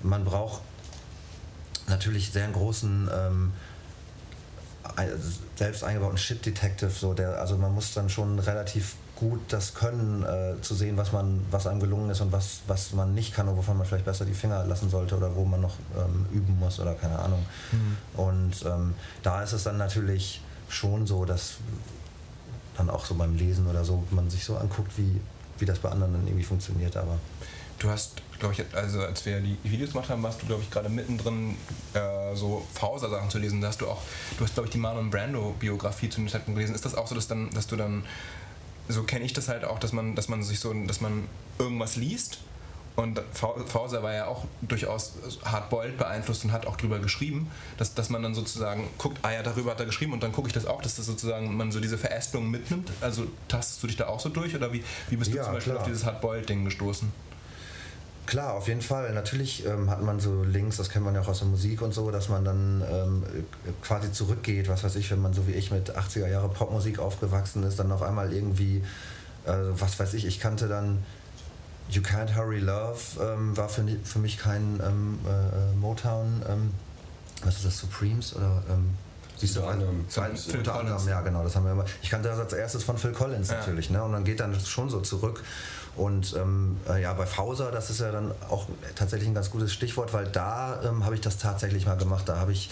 man 0.01 0.25
braucht 0.25 0.61
natürlich 1.87 2.31
sehr 2.31 2.43
einen 2.43 2.53
großen 2.53 3.09
ähm, 3.13 3.53
selbst 5.55 5.83
eingebauten 5.85 6.17
Shit 6.17 6.45
Detective, 6.45 6.91
so 6.91 7.13
der, 7.13 7.39
also 7.39 7.57
man 7.57 7.73
muss 7.73 7.93
dann 7.93 8.09
schon 8.09 8.37
relativ 8.37 8.95
gut 9.15 9.39
das 9.49 9.73
können, 9.73 10.23
äh, 10.23 10.61
zu 10.61 10.75
sehen, 10.75 10.97
was 10.97 11.11
man, 11.11 11.45
was 11.51 11.67
einem 11.67 11.79
gelungen 11.79 12.09
ist 12.09 12.21
und 12.21 12.31
was, 12.31 12.61
was 12.67 12.93
man 12.93 13.13
nicht 13.13 13.33
kann 13.33 13.47
und 13.47 13.57
wovon 13.57 13.77
man 13.77 13.85
vielleicht 13.85 14.05
besser 14.05 14.25
die 14.25 14.33
Finger 14.33 14.65
lassen 14.65 14.89
sollte 14.89 15.15
oder 15.15 15.35
wo 15.35 15.45
man 15.45 15.61
noch 15.61 15.75
ähm, 15.95 16.25
üben 16.31 16.57
muss 16.59 16.79
oder 16.79 16.93
keine 16.93 17.19
Ahnung. 17.19 17.45
Mhm. 17.71 18.19
Und 18.19 18.65
ähm, 18.65 18.95
da 19.21 19.43
ist 19.43 19.53
es 19.53 19.63
dann 19.63 19.77
natürlich 19.77 20.41
schon 20.67 21.05
so, 21.05 21.25
dass 21.25 21.55
dann 22.77 22.89
auch 22.89 23.05
so 23.05 23.15
beim 23.15 23.35
Lesen 23.35 23.67
oder 23.67 23.83
so 23.85 24.03
man 24.11 24.29
sich 24.29 24.43
so 24.43 24.57
anguckt, 24.57 24.97
wie, 24.97 25.21
wie 25.59 25.65
das 25.65 25.79
bei 25.79 25.89
anderen 25.89 26.13
dann 26.13 26.27
irgendwie 26.27 26.43
funktioniert, 26.43 26.97
aber. 26.97 27.17
Du 27.79 27.89
hast, 27.89 28.21
glaube 28.39 28.53
ich, 28.53 28.63
also 28.75 29.01
als 29.01 29.25
wir 29.25 29.41
die 29.41 29.57
Videos 29.63 29.91
gemacht 29.91 30.09
haben, 30.09 30.23
warst 30.23 30.41
du, 30.41 30.45
glaube 30.45 30.61
ich, 30.61 30.71
gerade 30.71 30.89
mittendrin 30.89 31.57
äh, 31.93 32.33
so 32.33 32.65
Fauser-Sachen 32.73 33.29
zu 33.29 33.39
lesen. 33.39 33.59
Da 33.61 33.67
hast 33.67 33.81
du 33.81 33.87
auch, 33.87 34.01
du 34.37 34.45
hast, 34.45 34.53
glaube 34.53 34.67
ich, 34.67 34.71
die 34.71 34.77
Marlon 34.77 35.09
Brando-Biografie 35.09 36.09
zu 36.09 36.21
dem 36.21 36.29
Zeitpunkt 36.29 36.57
gelesen. 36.57 36.75
Ist 36.75 36.85
das 36.85 36.95
auch 36.95 37.07
so, 37.07 37.15
dass, 37.15 37.27
dann, 37.27 37.49
dass 37.49 37.67
du 37.67 37.75
dann, 37.75 38.05
so 38.87 39.03
kenne 39.03 39.25
ich 39.25 39.33
das 39.33 39.47
halt 39.47 39.65
auch, 39.65 39.79
dass 39.79 39.93
man, 39.93 40.15
dass 40.15 40.29
man 40.29 40.43
sich 40.43 40.59
so, 40.59 40.73
dass 40.73 41.01
man 41.01 41.27
irgendwas 41.59 41.95
liest 41.95 42.39
und 42.95 43.19
Fauser 43.33 44.03
war 44.03 44.13
ja 44.13 44.27
auch 44.27 44.45
durchaus 44.61 45.13
hardboiled 45.43 45.97
beeinflusst 45.97 46.45
und 46.45 46.51
hat 46.51 46.67
auch 46.67 46.77
drüber 46.77 46.99
geschrieben, 46.99 47.49
dass, 47.77 47.95
dass 47.95 48.09
man 48.09 48.21
dann 48.21 48.35
sozusagen 48.35 48.87
guckt, 48.99 49.17
ah 49.23 49.31
ja, 49.31 49.41
darüber 49.41 49.71
hat 49.71 49.79
er 49.79 49.87
geschrieben 49.87 50.13
und 50.13 50.21
dann 50.21 50.31
gucke 50.31 50.47
ich 50.47 50.53
das 50.53 50.67
auch, 50.67 50.81
dass 50.81 50.95
das 50.95 51.07
sozusagen 51.07 51.57
man 51.57 51.71
so 51.71 51.79
diese 51.79 51.97
Verästelung 51.97 52.51
mitnimmt. 52.51 52.91
Also 53.01 53.25
tastest 53.47 53.81
du 53.81 53.87
dich 53.87 53.95
da 53.95 54.07
auch 54.07 54.19
so 54.19 54.29
durch 54.29 54.55
oder 54.55 54.71
wie, 54.73 54.83
wie 55.09 55.15
bist 55.15 55.33
du 55.33 55.37
ja, 55.37 55.43
zum 55.43 55.53
Beispiel 55.53 55.73
klar. 55.73 55.81
auf 55.81 55.87
dieses 55.87 56.05
Hardboiled-Ding 56.05 56.65
gestoßen? 56.65 57.11
Klar, 58.25 58.53
auf 58.53 58.67
jeden 58.67 58.81
Fall. 58.81 59.13
Natürlich 59.13 59.65
ähm, 59.65 59.89
hat 59.89 60.01
man 60.01 60.19
so 60.19 60.43
Links, 60.43 60.77
das 60.77 60.89
kennt 60.89 61.03
man 61.03 61.13
ja 61.13 61.21
auch 61.21 61.27
aus 61.27 61.39
der 61.39 61.47
Musik 61.47 61.81
und 61.81 61.93
so, 61.93 62.09
dass 62.09 62.29
man 62.29 62.45
dann 62.45 62.83
ähm, 62.89 63.23
quasi 63.81 64.11
zurückgeht, 64.11 64.69
was 64.69 64.83
weiß 64.83 64.95
ich, 64.95 65.11
wenn 65.11 65.21
man 65.21 65.33
so 65.33 65.45
wie 65.47 65.51
ich 65.51 65.71
mit 65.71 65.95
80er 65.95 66.27
Jahre 66.27 66.49
Popmusik 66.49 66.99
aufgewachsen 66.99 67.63
ist, 67.63 67.79
dann 67.79 67.91
auf 67.91 68.01
einmal 68.01 68.31
irgendwie, 68.31 68.77
äh, 69.45 69.53
was 69.77 69.99
weiß 69.99 70.13
ich, 70.13 70.25
ich 70.25 70.39
kannte 70.39 70.67
dann 70.67 71.03
You 71.89 72.01
Can't 72.01 72.35
Hurry 72.35 72.59
Love 72.59 72.99
ähm, 73.21 73.57
war 73.57 73.67
für, 73.67 73.85
für, 74.03 74.19
mich 74.19 74.37
kein 74.37 74.81
ähm, 74.83 75.19
äh, 75.27 75.75
Motown, 75.75 76.41
ähm, 76.49 76.71
was 77.43 77.57
ist 77.57 77.65
das, 77.65 77.77
Supremes 77.77 78.35
oder 78.35 78.63
ähm, 78.69 78.91
siehst 79.35 79.57
du 79.57 79.65
anderem, 79.65 80.05
Phil 80.07 80.57
unter 80.59 80.79
anderem, 80.79 81.07
ja 81.07 81.19
genau, 81.21 81.43
das 81.43 81.55
haben 81.55 81.65
wir 81.65 81.73
immer. 81.73 81.85
Ich 82.01 82.09
kannte 82.09 82.29
das 82.29 82.39
als 82.39 82.53
erstes 82.53 82.83
von 82.83 82.97
Phil 82.97 83.11
Collins 83.11 83.49
ja. 83.49 83.57
natürlich, 83.57 83.89
ne? 83.89 84.01
Und 84.01 84.13
dann 84.13 84.23
geht 84.23 84.39
dann 84.39 84.57
schon 84.59 84.89
so 84.89 85.01
zurück. 85.01 85.43
Und 85.95 86.35
ähm, 86.35 86.77
äh, 86.89 87.01
ja, 87.01 87.13
bei 87.13 87.25
Fauser, 87.25 87.71
das 87.71 87.89
ist 87.89 87.99
ja 87.99 88.11
dann 88.11 88.31
auch 88.49 88.65
tatsächlich 88.95 89.29
ein 89.29 89.35
ganz 89.35 89.51
gutes 89.51 89.71
Stichwort, 89.71 90.11
weil 90.13 90.25
da 90.27 90.81
ähm, 90.83 91.05
habe 91.05 91.15
ich 91.15 91.21
das 91.21 91.37
tatsächlich 91.37 91.85
mal 91.85 91.97
gemacht. 91.97 92.27
Da 92.27 92.37
habe 92.37 92.51
ich 92.51 92.71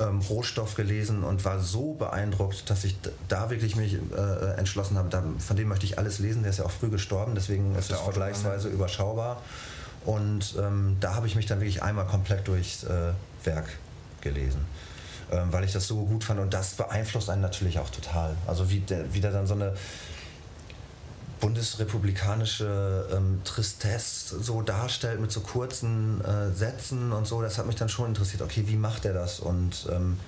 ähm, 0.00 0.20
Rohstoff 0.20 0.74
gelesen 0.74 1.24
und 1.24 1.44
war 1.44 1.60
so 1.60 1.94
beeindruckt, 1.94 2.70
dass 2.70 2.84
ich 2.84 2.96
da 3.28 3.50
wirklich 3.50 3.76
mich 3.76 3.94
äh, 3.94 4.54
entschlossen 4.56 4.96
habe, 4.96 5.08
da, 5.08 5.22
von 5.38 5.56
dem 5.56 5.68
möchte 5.68 5.84
ich 5.84 5.98
alles 5.98 6.20
lesen. 6.20 6.42
Der 6.42 6.50
ist 6.50 6.58
ja 6.58 6.64
auch 6.64 6.70
früh 6.70 6.88
gestorben, 6.88 7.34
deswegen 7.34 7.74
ist 7.74 7.90
es 7.90 7.98
vergleichsweise 7.98 8.68
überschaubar. 8.68 9.42
Und 10.04 10.54
ähm, 10.58 10.96
da 11.00 11.14
habe 11.14 11.26
ich 11.26 11.34
mich 11.34 11.46
dann 11.46 11.60
wirklich 11.60 11.82
einmal 11.82 12.06
komplett 12.06 12.48
durchs 12.48 12.84
äh, 12.84 13.12
Werk 13.44 13.66
gelesen, 14.20 14.64
ähm, 15.30 15.52
weil 15.52 15.64
ich 15.64 15.72
das 15.72 15.86
so 15.86 16.04
gut 16.06 16.24
fand. 16.24 16.40
Und 16.40 16.54
das 16.54 16.74
beeinflusst 16.74 17.28
einen 17.28 17.42
natürlich 17.42 17.78
auch 17.78 17.90
total. 17.90 18.36
Also 18.46 18.70
wie 18.70 18.80
der, 18.80 19.12
wie 19.12 19.20
der 19.20 19.32
dann 19.32 19.46
so 19.46 19.54
eine 19.54 19.74
bundesrepublikanische 21.40 23.08
ähm, 23.12 23.40
Tristesse 23.44 24.42
so 24.42 24.62
darstellt 24.62 25.20
mit 25.20 25.30
so 25.30 25.40
kurzen 25.40 26.20
äh, 26.24 26.52
Sätzen 26.52 27.12
und 27.12 27.26
so, 27.26 27.42
das 27.42 27.58
hat 27.58 27.66
mich 27.66 27.76
dann 27.76 27.88
schon 27.88 28.08
interessiert. 28.08 28.42
Okay, 28.42 28.64
wie 28.66 28.76
macht 28.76 29.04
er 29.04 29.14
das? 29.14 29.40
Und, 29.40 29.88
ähm, 29.90 30.18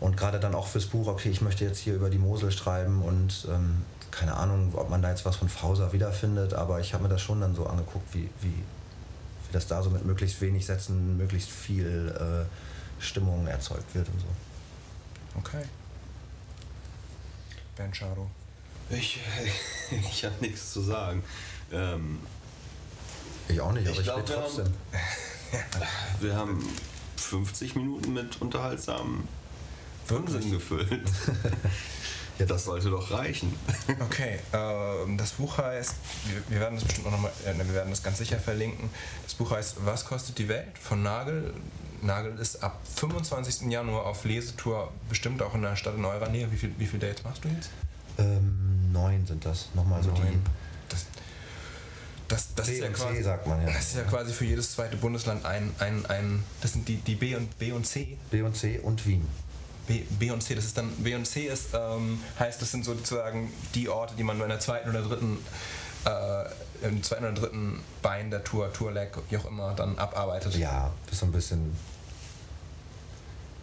und 0.00 0.16
gerade 0.16 0.40
dann 0.40 0.54
auch 0.54 0.68
fürs 0.68 0.86
Buch, 0.86 1.06
okay, 1.06 1.30
ich 1.30 1.40
möchte 1.40 1.64
jetzt 1.64 1.78
hier 1.78 1.94
über 1.94 2.10
die 2.10 2.18
Mosel 2.18 2.50
schreiben 2.50 3.02
und 3.02 3.46
ähm, 3.50 3.82
keine 4.10 4.34
Ahnung, 4.34 4.72
ob 4.74 4.88
man 4.88 5.02
da 5.02 5.10
jetzt 5.10 5.24
was 5.24 5.36
von 5.36 5.48
Fauser 5.48 5.92
wiederfindet, 5.92 6.54
aber 6.54 6.80
ich 6.80 6.94
habe 6.94 7.02
mir 7.04 7.10
das 7.10 7.20
schon 7.20 7.40
dann 7.40 7.54
so 7.54 7.66
angeguckt, 7.66 8.14
wie, 8.14 8.30
wie, 8.40 8.48
wie 8.48 9.52
das 9.52 9.66
da 9.66 9.82
so 9.82 9.90
mit 9.90 10.06
möglichst 10.06 10.40
wenig 10.40 10.64
Sätzen 10.64 11.16
möglichst 11.18 11.50
viel 11.50 12.14
äh, 12.18 13.02
Stimmung 13.02 13.46
erzeugt 13.46 13.94
wird 13.94 14.08
und 14.08 14.20
so. 14.20 14.26
Okay. 15.38 15.64
Ben 17.76 17.92
Charo. 17.92 18.30
Ich, 18.90 19.20
ich 19.90 20.24
habe 20.24 20.34
nichts 20.40 20.72
zu 20.72 20.80
sagen. 20.80 21.22
Ähm, 21.72 22.18
ich 23.48 23.60
auch 23.60 23.72
nicht, 23.72 23.86
aber 23.86 23.92
ich, 23.92 23.98
ich 23.98 24.04
glaub, 24.04 24.26
trotzdem. 24.26 24.72
Wir 24.90 25.60
haben, 25.60 25.86
wir 26.20 26.36
haben 26.36 26.68
50 27.16 27.76
Minuten 27.76 28.12
mit 28.12 28.40
unterhaltsamen 28.40 29.28
Unsinn 30.10 30.52
gefüllt. 30.52 31.02
ja, 32.38 32.46
das 32.46 32.64
sollte 32.64 32.90
doch 32.90 33.10
reichen. 33.10 33.52
Okay, 34.00 34.38
äh, 34.52 35.16
das 35.16 35.32
Buch 35.32 35.58
heißt, 35.58 35.94
wir, 36.26 36.42
wir, 36.48 36.60
werden 36.60 36.76
das 36.76 36.84
bestimmt 36.84 37.08
auch 37.08 37.12
nochmal, 37.12 37.32
äh, 37.44 37.56
wir 37.56 37.74
werden 37.74 37.90
das 37.90 38.02
ganz 38.02 38.18
sicher 38.18 38.38
verlinken. 38.38 38.90
Das 39.24 39.34
Buch 39.34 39.50
heißt 39.50 39.76
Was 39.84 40.04
kostet 40.04 40.38
die 40.38 40.48
Welt 40.48 40.78
von 40.80 41.02
Nagel. 41.02 41.54
Nagel 42.02 42.38
ist 42.38 42.62
ab 42.62 42.80
25. 42.96 43.70
Januar 43.70 44.06
auf 44.06 44.24
Lesetour, 44.24 44.92
bestimmt 45.08 45.42
auch 45.42 45.54
in 45.54 45.62
der 45.62 45.76
Stadt 45.76 45.96
in 45.96 46.04
eurer 46.04 46.28
Nähe. 46.28 46.50
Wie 46.52 46.56
viele 46.56 46.72
wie 46.78 46.86
viel 46.86 47.00
Dates 47.00 47.24
machst 47.24 47.44
du 47.44 47.48
jetzt? 47.48 47.70
Ähm, 48.18 48.92
neun 48.92 49.26
sind 49.26 49.44
das. 49.44 49.68
Nochmal 49.74 50.02
so 50.02 50.10
die. 50.10 50.22
Das, 50.88 51.06
das, 52.28 52.54
das, 52.54 52.68
ist 52.68 52.80
ja 52.80 52.88
quasi, 52.88 53.22
sagt 53.22 53.46
man 53.46 53.60
ja. 53.60 53.72
das 53.72 53.88
ist 53.88 53.96
ja 53.96 54.02
quasi 54.02 54.32
für 54.32 54.44
jedes 54.44 54.72
zweite 54.72 54.96
Bundesland 54.96 55.44
ein, 55.44 55.72
ein, 55.78 56.06
ein 56.06 56.42
das 56.60 56.72
sind 56.72 56.88
die, 56.88 56.96
die 56.96 57.14
B 57.14 57.36
und 57.36 57.56
B 57.58 57.72
und 57.72 57.86
C. 57.86 58.16
B 58.30 58.42
und 58.42 58.56
C 58.56 58.78
und 58.80 59.06
Wien. 59.06 59.26
B, 59.86 60.02
B 60.18 60.30
und 60.32 60.42
C, 60.42 60.54
das 60.54 60.64
ist 60.64 60.76
dann, 60.76 60.90
B 60.96 61.14
und 61.14 61.26
C 61.26 61.46
ist, 61.46 61.68
ähm, 61.74 62.20
heißt, 62.38 62.60
das 62.60 62.72
sind 62.72 62.84
sozusagen 62.84 63.52
die 63.74 63.88
Orte, 63.88 64.14
die 64.16 64.24
man 64.24 64.36
nur 64.36 64.46
in 64.46 64.50
der 64.50 64.58
zweiten 64.58 64.90
oder 64.90 65.02
dritten, 65.02 65.38
äh, 66.04 66.86
im 66.86 67.02
zweiten 67.04 67.24
oder 67.24 67.34
dritten 67.34 67.80
Bein 68.02 68.30
der 68.30 68.42
Tour, 68.42 68.72
Tourleg, 68.72 69.16
wie 69.30 69.36
auch 69.36 69.44
immer, 69.44 69.74
dann 69.74 69.96
abarbeitet. 69.98 70.56
Ja, 70.56 70.90
das 71.04 71.14
ist 71.14 71.20
so 71.20 71.26
ein 71.26 71.32
bisschen 71.32 71.76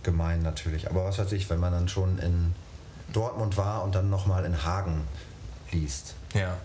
gemein 0.04 0.42
natürlich. 0.42 0.90
Aber 0.90 1.06
was 1.06 1.18
weiß 1.18 1.32
ich, 1.34 1.50
wenn 1.50 1.60
man 1.60 1.74
dann 1.74 1.90
schon 1.90 2.20
in 2.20 2.56
Dortmund 3.14 3.58
war 3.58 3.84
und 3.84 3.96
dann 3.96 4.10
nochmal 4.10 4.46
in 4.46 4.64
Hagen 4.64 5.08
liest. 5.72 6.16
Ja. 6.34 6.58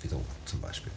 Wieso 0.00 0.22
zum 0.44 0.60
Beispiel. 0.60 0.92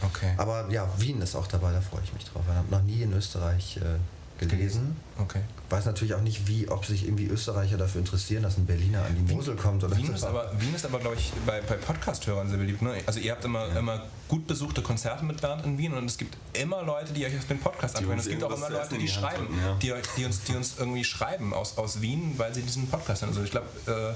Okay. 0.00 0.34
Aber 0.36 0.68
ja, 0.70 0.88
Wien 0.98 1.20
ist 1.22 1.34
auch 1.34 1.46
dabei, 1.46 1.72
da 1.72 1.80
freue 1.80 2.02
ich 2.04 2.12
mich 2.12 2.24
drauf. 2.24 2.42
Ich 2.48 2.54
habe 2.54 2.70
noch 2.70 2.82
nie 2.82 3.02
in 3.02 3.12
Österreich 3.12 3.78
äh, 3.78 3.98
gelesen. 4.38 4.96
Okay. 5.18 5.40
Weiß 5.70 5.84
natürlich 5.84 6.14
auch 6.14 6.20
nicht, 6.20 6.46
wie, 6.46 6.68
ob 6.68 6.84
sich 6.84 7.04
irgendwie 7.04 7.26
Österreicher 7.26 7.76
dafür 7.76 8.00
interessieren, 8.00 8.42
dass 8.42 8.56
ein 8.56 8.66
Berliner 8.66 9.04
an 9.04 9.14
die 9.14 9.34
Mosel 9.34 9.56
kommt. 9.56 9.82
Oder 9.82 9.96
Wien, 9.96 10.06
so. 10.06 10.12
ist 10.12 10.24
aber, 10.24 10.52
Wien 10.58 10.74
ist 10.74 10.84
aber, 10.84 10.98
glaube 11.00 11.16
ich, 11.16 11.32
bei, 11.44 11.60
bei 11.60 11.74
Podcast-Hörern 11.74 12.48
sehr 12.48 12.58
beliebt. 12.58 12.82
Ne? 12.82 12.94
Also 13.06 13.20
ihr 13.20 13.32
habt 13.32 13.44
immer, 13.44 13.66
ja. 13.66 13.78
immer 13.78 14.02
gut 14.28 14.46
besuchte 14.46 14.82
Konzerte 14.82 15.24
mit 15.24 15.40
Bernd 15.40 15.64
in 15.64 15.76
Wien 15.78 15.94
und 15.94 16.04
es 16.04 16.16
gibt 16.16 16.36
immer 16.52 16.82
Leute, 16.82 17.12
die 17.12 17.26
euch 17.26 17.36
auf 17.36 17.46
den 17.46 17.58
Podcast 17.58 17.96
anhören. 17.96 18.18
Es 18.18 18.28
gibt 18.28 18.42
auch 18.44 18.56
immer 18.56 18.70
Leute, 18.70 18.96
die 18.96 19.08
schreiben, 19.08 19.46
drücken, 19.46 19.58
ja. 19.60 19.74
die, 19.74 19.94
die, 20.16 20.24
uns, 20.24 20.44
die 20.44 20.54
uns 20.54 20.76
irgendwie 20.78 21.04
schreiben 21.04 21.52
aus, 21.52 21.76
aus 21.76 22.00
Wien, 22.00 22.34
weil 22.36 22.54
sie 22.54 22.62
diesen 22.62 22.88
Podcast 22.88 23.22
hören. 23.22 23.30
Also 23.30 23.42
ich 23.42 23.50
glaube, 23.50 23.66
äh, 23.86 24.14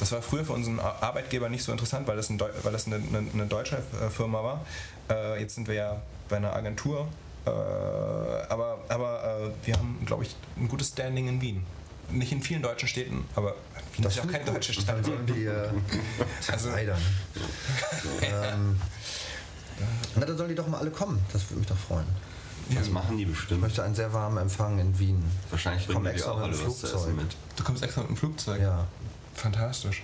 das 0.00 0.12
war 0.12 0.22
früher 0.22 0.44
für 0.44 0.52
unseren 0.52 0.80
Arbeitgeber 0.80 1.48
nicht 1.48 1.62
so 1.62 1.72
interessant, 1.72 2.06
weil 2.08 2.16
das, 2.16 2.28
ein 2.28 2.40
weil 2.40 2.72
das 2.72 2.86
eine, 2.86 2.96
eine, 2.96 3.30
eine 3.32 3.46
deutsche 3.46 3.76
äh, 3.76 4.10
Firma 4.10 4.42
war. 4.42 4.66
Äh, 5.08 5.40
jetzt 5.40 5.54
sind 5.54 5.68
wir 5.68 5.74
ja 5.74 6.02
bei 6.28 6.36
einer 6.36 6.54
Agentur. 6.54 7.08
Äh, 7.46 7.50
aber 7.50 8.78
aber 8.88 9.52
äh, 9.62 9.66
wir 9.66 9.74
haben, 9.74 10.02
glaube 10.06 10.24
ich, 10.24 10.36
ein 10.56 10.68
gutes 10.68 10.88
Standing 10.88 11.28
in 11.28 11.40
Wien. 11.40 11.66
Nicht 12.10 12.32
in 12.32 12.42
vielen 12.42 12.62
deutschen 12.62 12.88
Städten, 12.88 13.24
aber 13.34 13.54
Wien 13.94 14.02
das 14.02 14.12
ist 14.12 14.18
ja 14.18 14.24
auch 14.24 14.32
keine 14.32 14.44
deutsche 14.44 14.72
Stadt. 14.72 14.96
Die, 15.28 15.44
äh, 15.44 15.68
also, 16.52 16.70
leider. 16.70 16.96
ähm, 18.22 18.80
na, 20.16 20.26
dann 20.26 20.36
sollen 20.36 20.50
die 20.50 20.54
doch 20.54 20.66
mal 20.66 20.78
alle 20.78 20.90
kommen. 20.90 21.18
Das 21.32 21.48
würde 21.50 21.60
mich 21.60 21.68
doch 21.68 21.76
freuen. 21.76 22.06
Das 22.70 22.88
machen 22.88 23.18
die 23.18 23.26
bestimmt. 23.26 23.58
Ich 23.58 23.60
möchte 23.60 23.82
einen 23.82 23.94
sehr 23.94 24.12
warmen 24.12 24.38
Empfang 24.38 24.78
in 24.78 24.98
Wien. 24.98 25.22
Wahrscheinlich 25.50 25.86
bringen 25.86 26.14
die 26.16 26.22
auch 26.22 26.40
alle 26.40 26.52
essen 26.52 27.16
mit. 27.16 27.36
Du 27.56 27.64
kommst 27.64 27.82
extra 27.82 28.02
mit 28.02 28.10
dem 28.10 28.16
Flugzeug? 28.16 28.60
Ja. 28.60 28.86
Fantastisch. 29.34 30.02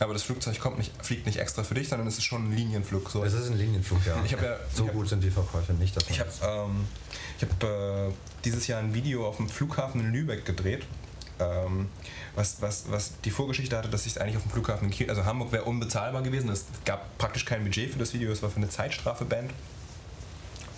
Aber 0.00 0.14
das 0.14 0.22
Flugzeug 0.22 0.58
kommt 0.58 0.78
nicht, 0.78 0.92
fliegt 1.04 1.26
nicht 1.26 1.38
extra 1.38 1.62
für 1.62 1.74
dich, 1.74 1.90
sondern 1.90 2.08
es 2.08 2.16
ist 2.16 2.24
schon 2.24 2.48
ein 2.48 2.56
Linienflug. 2.56 3.10
So. 3.10 3.22
Es 3.22 3.34
ist 3.34 3.50
ein 3.50 3.58
Linienflug, 3.58 4.00
ja. 4.06 4.16
Ich 4.24 4.32
ja 4.32 4.38
so 4.74 4.86
ich 4.86 4.92
gut 4.92 5.08
sind 5.10 5.22
die 5.22 5.30
Verkäufe 5.30 5.74
nicht. 5.74 5.94
Dass 5.94 6.08
ich 6.08 6.18
habe 6.18 6.30
ähm, 6.42 6.86
hab, 7.42 7.62
äh, 7.62 8.12
dieses 8.44 8.66
Jahr 8.66 8.80
ein 8.80 8.94
Video 8.94 9.28
auf 9.28 9.36
dem 9.36 9.50
Flughafen 9.50 10.00
in 10.00 10.12
Lübeck 10.12 10.46
gedreht. 10.46 10.86
Ähm, 11.38 11.90
was, 12.34 12.62
was, 12.62 12.90
was 12.90 13.12
die 13.24 13.30
Vorgeschichte 13.30 13.76
hatte, 13.76 13.90
dass 13.90 14.06
ich 14.06 14.18
eigentlich 14.18 14.36
auf 14.38 14.42
dem 14.42 14.52
Flughafen 14.52 14.86
in 14.86 14.90
Kiel, 14.90 15.10
also 15.10 15.26
Hamburg 15.26 15.52
wäre 15.52 15.64
unbezahlbar 15.64 16.22
gewesen. 16.22 16.48
Es 16.48 16.64
gab 16.86 17.18
praktisch 17.18 17.44
kein 17.44 17.62
Budget 17.62 17.92
für 17.92 17.98
das 17.98 18.14
Video, 18.14 18.32
es 18.32 18.42
war 18.42 18.48
für 18.48 18.56
eine 18.56 18.70
Zeitstrafe-Band. 18.70 19.50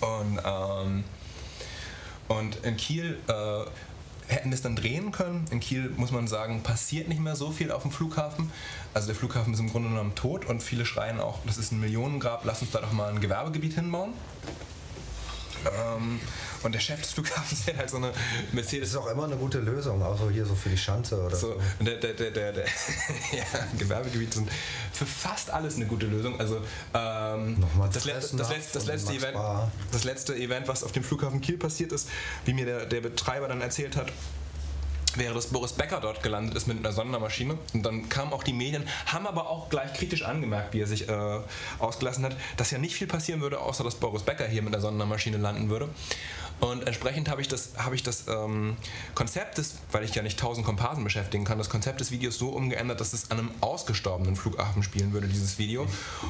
Und, 0.00 0.40
ähm, 0.44 1.04
und 2.26 2.56
in 2.64 2.76
Kiel 2.76 3.18
äh, 3.28 3.64
hätten 4.32 4.52
es 4.52 4.62
dann 4.62 4.76
drehen 4.76 5.12
können. 5.12 5.46
In 5.50 5.60
Kiel 5.60 5.92
muss 5.96 6.10
man 6.10 6.26
sagen, 6.26 6.62
passiert 6.62 7.08
nicht 7.08 7.20
mehr 7.20 7.36
so 7.36 7.50
viel 7.50 7.70
auf 7.70 7.82
dem 7.82 7.90
Flughafen. 7.90 8.50
Also 8.94 9.06
der 9.06 9.16
Flughafen 9.16 9.54
ist 9.54 9.60
im 9.60 9.70
Grunde 9.70 9.88
genommen 9.88 10.14
tot 10.14 10.44
und 10.46 10.62
viele 10.62 10.84
schreien 10.84 11.20
auch, 11.20 11.38
das 11.46 11.58
ist 11.58 11.72
ein 11.72 11.80
Millionengrab, 11.80 12.44
lass 12.44 12.62
uns 12.62 12.70
da 12.70 12.80
doch 12.80 12.92
mal 12.92 13.10
ein 13.10 13.20
Gewerbegebiet 13.20 13.74
hinbauen. 13.74 14.12
Ähm, 15.66 16.20
und 16.62 16.72
der 16.72 16.80
Chef 16.80 17.00
des 17.00 17.12
Flughafens 17.12 17.66
hat 17.66 17.76
halt 17.76 17.90
so 17.90 17.96
eine 17.96 18.12
Mercedes. 18.52 18.92
Das 18.92 19.00
ist 19.00 19.06
auch 19.06 19.10
immer 19.10 19.24
eine 19.24 19.36
gute 19.36 19.58
Lösung, 19.58 20.02
auch 20.02 20.18
so 20.18 20.30
hier 20.30 20.44
so 20.44 20.54
für 20.54 20.68
die 20.68 20.78
Schanze 20.78 21.20
oder 21.20 21.36
so. 21.36 21.60
Und 21.78 21.86
der, 21.86 21.96
der, 21.96 22.14
der, 22.14 22.30
der, 22.30 22.52
der 22.52 22.64
ja, 23.32 23.44
Gewerbegebiete 23.78 24.36
sind 24.36 24.50
für 24.92 25.06
fast 25.06 25.50
alles 25.50 25.76
eine 25.76 25.86
gute 25.86 26.06
Lösung. 26.06 26.38
Also 26.38 26.60
ähm, 26.94 27.62
das, 27.92 28.04
letzte, 28.04 28.36
das, 28.36 28.50
letzte, 28.50 28.78
das, 28.78 28.86
letzte 28.86 29.12
Event, 29.12 29.36
das 29.90 30.04
letzte 30.04 30.34
Event, 30.36 30.68
was 30.68 30.84
auf 30.84 30.92
dem 30.92 31.04
Flughafen 31.04 31.40
Kiel 31.40 31.58
passiert 31.58 31.92
ist, 31.92 32.08
wie 32.44 32.52
mir 32.52 32.64
der, 32.64 32.86
der 32.86 33.00
Betreiber 33.00 33.48
dann 33.48 33.60
erzählt 33.60 33.96
hat, 33.96 34.12
wäre, 35.18 35.34
dass 35.34 35.48
Boris 35.48 35.72
Becker 35.72 36.00
dort 36.00 36.22
gelandet 36.22 36.56
ist 36.56 36.66
mit 36.66 36.78
einer 36.78 36.92
Sondermaschine. 36.92 37.58
Und 37.72 37.82
dann 37.84 38.08
kamen 38.08 38.32
auch 38.32 38.42
die 38.42 38.52
Medien, 38.52 38.84
haben 39.06 39.26
aber 39.26 39.48
auch 39.48 39.68
gleich 39.68 39.92
kritisch 39.94 40.22
angemerkt, 40.22 40.74
wie 40.74 40.80
er 40.80 40.86
sich 40.86 41.08
äh, 41.08 41.40
ausgelassen 41.78 42.24
hat, 42.24 42.36
dass 42.56 42.70
ja 42.70 42.78
nicht 42.78 42.94
viel 42.94 43.06
passieren 43.06 43.40
würde, 43.40 43.60
außer 43.60 43.84
dass 43.84 43.96
Boris 43.96 44.22
Becker 44.22 44.46
hier 44.46 44.62
mit 44.62 44.74
einer 44.74 44.82
Sondermaschine 44.82 45.36
landen 45.36 45.68
würde. 45.68 45.88
Und 46.62 46.86
entsprechend 46.86 47.28
habe 47.28 47.40
ich 47.40 47.48
das, 47.48 47.70
hab 47.76 47.92
ich 47.92 48.04
das 48.04 48.28
ähm, 48.28 48.76
Konzept 49.16 49.58
des, 49.58 49.74
weil 49.90 50.04
ich 50.04 50.14
ja 50.14 50.22
nicht 50.22 50.38
tausend 50.38 50.64
Komparsen 50.64 51.02
beschäftigen 51.02 51.44
kann, 51.44 51.58
das 51.58 51.68
Konzept 51.68 52.00
des 52.00 52.12
Videos 52.12 52.38
so 52.38 52.50
umgeändert, 52.50 53.00
dass 53.00 53.12
es 53.12 53.32
an 53.32 53.40
einem 53.40 53.50
ausgestorbenen 53.60 54.36
Flughafen 54.36 54.84
spielen 54.84 55.12
würde, 55.12 55.26
dieses 55.26 55.58
Video. 55.58 55.88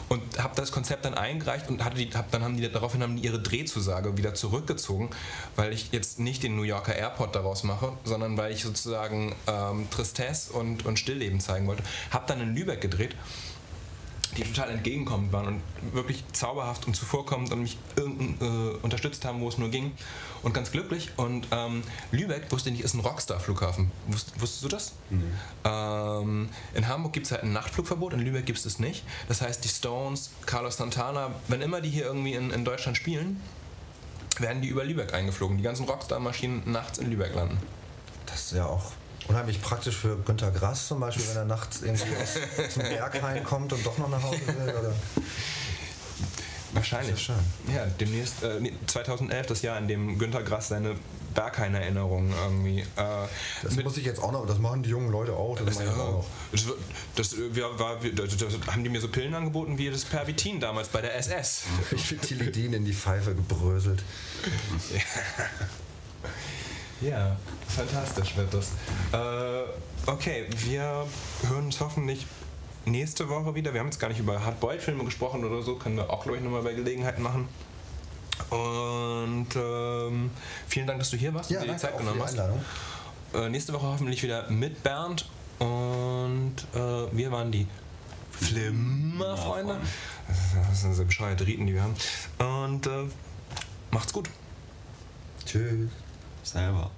Und 0.08 0.22
habe 0.42 0.54
das 0.56 0.72
Konzept 0.72 1.04
dann 1.04 1.12
eingereicht 1.12 1.68
und 1.68 1.84
hatte 1.84 1.98
die, 1.98 2.08
hab, 2.14 2.30
dann 2.30 2.42
haben 2.42 2.56
die 2.56 2.66
daraufhin 2.66 3.02
haben 3.02 3.16
die 3.16 3.24
ihre 3.24 3.40
Drehzusage 3.40 4.16
wieder 4.16 4.32
zurückgezogen, 4.32 5.10
weil 5.54 5.70
ich 5.74 5.92
jetzt 5.92 6.18
nicht 6.18 6.42
den 6.42 6.56
New 6.56 6.62
Yorker 6.62 6.96
Airport 6.96 7.34
daraus 7.34 7.62
mache, 7.62 7.92
sondern 8.04 8.38
weil 8.38 8.52
ich 8.52 8.62
sozusagen 8.62 9.34
ähm, 9.46 9.90
Tristesse 9.90 10.54
und, 10.54 10.86
und 10.86 10.98
Stillleben 10.98 11.40
zeigen 11.40 11.66
wollte. 11.66 11.82
Habe 12.10 12.24
dann 12.26 12.40
in 12.40 12.54
Lübeck 12.54 12.80
gedreht 12.80 13.14
die 14.36 14.42
total 14.44 14.70
entgegenkommend 14.70 15.32
waren 15.32 15.46
und 15.46 15.62
wirklich 15.92 16.24
zauberhaft 16.32 16.86
und 16.86 16.94
zuvorkommend 16.94 17.52
und 17.52 17.62
mich 17.62 17.76
äh, 17.96 18.02
unterstützt 18.82 19.24
haben, 19.24 19.40
wo 19.40 19.48
es 19.48 19.58
nur 19.58 19.68
ging. 19.68 19.92
Und 20.42 20.54
ganz 20.54 20.72
glücklich. 20.72 21.10
Und 21.16 21.46
ähm, 21.52 21.82
Lübeck, 22.10 22.50
wusste 22.50 22.70
ich 22.70 22.76
nicht, 22.76 22.84
ist 22.84 22.94
ein 22.94 23.00
Rockstar-Flughafen. 23.00 23.90
Wusst, 24.08 24.40
wusstest 24.40 24.64
du 24.64 24.68
das? 24.68 24.92
Mhm. 25.10 25.32
Ähm, 25.64 26.48
in 26.74 26.88
Hamburg 26.88 27.12
gibt 27.12 27.26
es 27.26 27.32
halt 27.32 27.42
ein 27.42 27.52
Nachtflugverbot, 27.52 28.14
in 28.14 28.20
Lübeck 28.20 28.46
gibt 28.46 28.58
es 28.58 28.64
das 28.64 28.78
nicht. 28.78 29.04
Das 29.28 29.42
heißt, 29.42 29.62
die 29.64 29.68
Stones, 29.68 30.30
Carlos 30.46 30.78
Santana, 30.78 31.34
wenn 31.48 31.60
immer 31.60 31.80
die 31.80 31.90
hier 31.90 32.04
irgendwie 32.04 32.32
in, 32.32 32.50
in 32.50 32.64
Deutschland 32.64 32.96
spielen, 32.96 33.40
werden 34.38 34.62
die 34.62 34.68
über 34.68 34.84
Lübeck 34.84 35.12
eingeflogen. 35.12 35.58
Die 35.58 35.62
ganzen 35.62 35.84
Rockstar-Maschinen 35.84 36.62
nachts 36.66 36.98
in 36.98 37.10
Lübeck 37.10 37.34
landen. 37.34 37.58
Das 38.26 38.46
ist 38.46 38.52
ja 38.52 38.66
auch 38.66 38.92
unheimlich 39.28 39.60
praktisch 39.60 39.96
für 39.96 40.16
Günter 40.18 40.50
Grass 40.50 40.88
zum 40.88 41.00
Beispiel, 41.00 41.26
wenn 41.28 41.36
er 41.36 41.44
nachts 41.44 41.82
irgendwie 41.82 42.16
aus, 42.16 42.72
zum 42.72 42.82
Berghain 42.82 43.44
kommt 43.44 43.72
und 43.72 43.84
doch 43.84 43.98
noch 43.98 44.08
nach 44.08 44.22
Hause 44.22 44.46
will. 44.46 44.74
Oder? 44.74 44.94
Wahrscheinlich. 46.72 47.28
Ja, 47.28 47.34
ja, 47.74 47.86
demnächst, 47.86 48.42
äh, 48.42 48.72
2011, 48.86 49.46
das 49.46 49.62
Jahr, 49.62 49.78
in 49.78 49.88
dem 49.88 50.18
Günter 50.18 50.42
Grass 50.42 50.68
seine 50.68 50.96
Berghain-Erinnerungen 51.34 52.32
irgendwie. 52.32 52.80
Äh, 52.80 53.26
das 53.62 53.76
muss 53.76 53.96
ich 53.96 54.04
jetzt 54.04 54.22
auch 54.22 54.32
noch, 54.32 54.46
das 54.46 54.58
machen 54.58 54.82
die 54.82 54.90
jungen 54.90 55.10
Leute 55.10 55.32
auch. 55.34 55.56
Das, 55.58 55.78
das, 55.78 55.88
auch. 55.98 56.24
das, 56.50 56.66
das, 57.14 57.36
war, 57.78 57.98
das, 58.00 58.72
haben 58.72 58.84
die 58.84 58.90
mir 58.90 59.00
so 59.00 59.08
Pillen 59.08 59.34
angeboten 59.34 59.76
wie 59.78 59.90
das 59.90 60.04
Pervitin 60.04 60.60
damals 60.60 60.88
bei 60.88 61.00
der 61.00 61.14
SS. 61.16 61.64
Ich 61.92 62.08
bin 62.08 62.20
Tilidin 62.20 62.72
in 62.72 62.84
die 62.84 62.94
Pfeife 62.94 63.34
gebröselt. 63.34 64.02
ja. 64.92 65.00
Ja, 67.02 67.36
fantastisch 67.72 68.36
wird 68.36 68.52
das. 68.54 68.70
Äh, 69.12 70.10
okay, 70.10 70.46
wir 70.50 71.06
hören 71.48 71.66
uns 71.66 71.80
hoffentlich 71.80 72.26
nächste 72.84 73.28
Woche 73.28 73.54
wieder. 73.54 73.72
Wir 73.72 73.80
haben 73.80 73.88
jetzt 73.88 73.98
gar 73.98 74.08
nicht 74.08 74.20
über 74.20 74.44
Hardboiled-Filme 74.44 75.04
gesprochen 75.04 75.44
oder 75.44 75.62
so, 75.62 75.76
können 75.76 75.96
wir 75.96 76.10
auch, 76.10 76.22
glaube 76.22 76.38
ich, 76.38 76.44
nochmal 76.44 76.62
bei 76.62 76.74
Gelegenheit 76.74 77.18
machen. 77.18 77.48
Und 78.50 79.48
ähm, 79.54 80.30
vielen 80.66 80.86
Dank, 80.86 80.98
dass 80.98 81.10
du 81.10 81.16
hier 81.16 81.32
warst 81.34 81.50
ja, 81.50 81.60
und 81.60 81.66
dir 81.66 81.72
die 81.72 81.78
Zeit 81.78 81.96
genommen 81.96 82.22
hast. 82.22 82.38
Äh, 83.34 83.48
nächste 83.48 83.72
Woche 83.72 83.86
hoffentlich 83.86 84.22
wieder 84.22 84.50
mit 84.50 84.82
Bernd 84.82 85.28
und 85.58 86.54
äh, 86.74 86.78
wir 87.12 87.30
waren 87.30 87.50
die 87.52 87.66
Flimmerfreunde. 88.32 89.76
Das 90.68 90.80
sind 90.80 90.94
so 90.94 91.04
bescheuerte 91.04 91.46
Riten, 91.46 91.66
die 91.66 91.74
wir 91.74 91.82
haben. 91.82 91.94
Und 92.38 92.86
äh, 92.86 93.04
macht's 93.90 94.12
gut. 94.12 94.28
Tschüss 95.46 95.88
selber. 96.42 96.90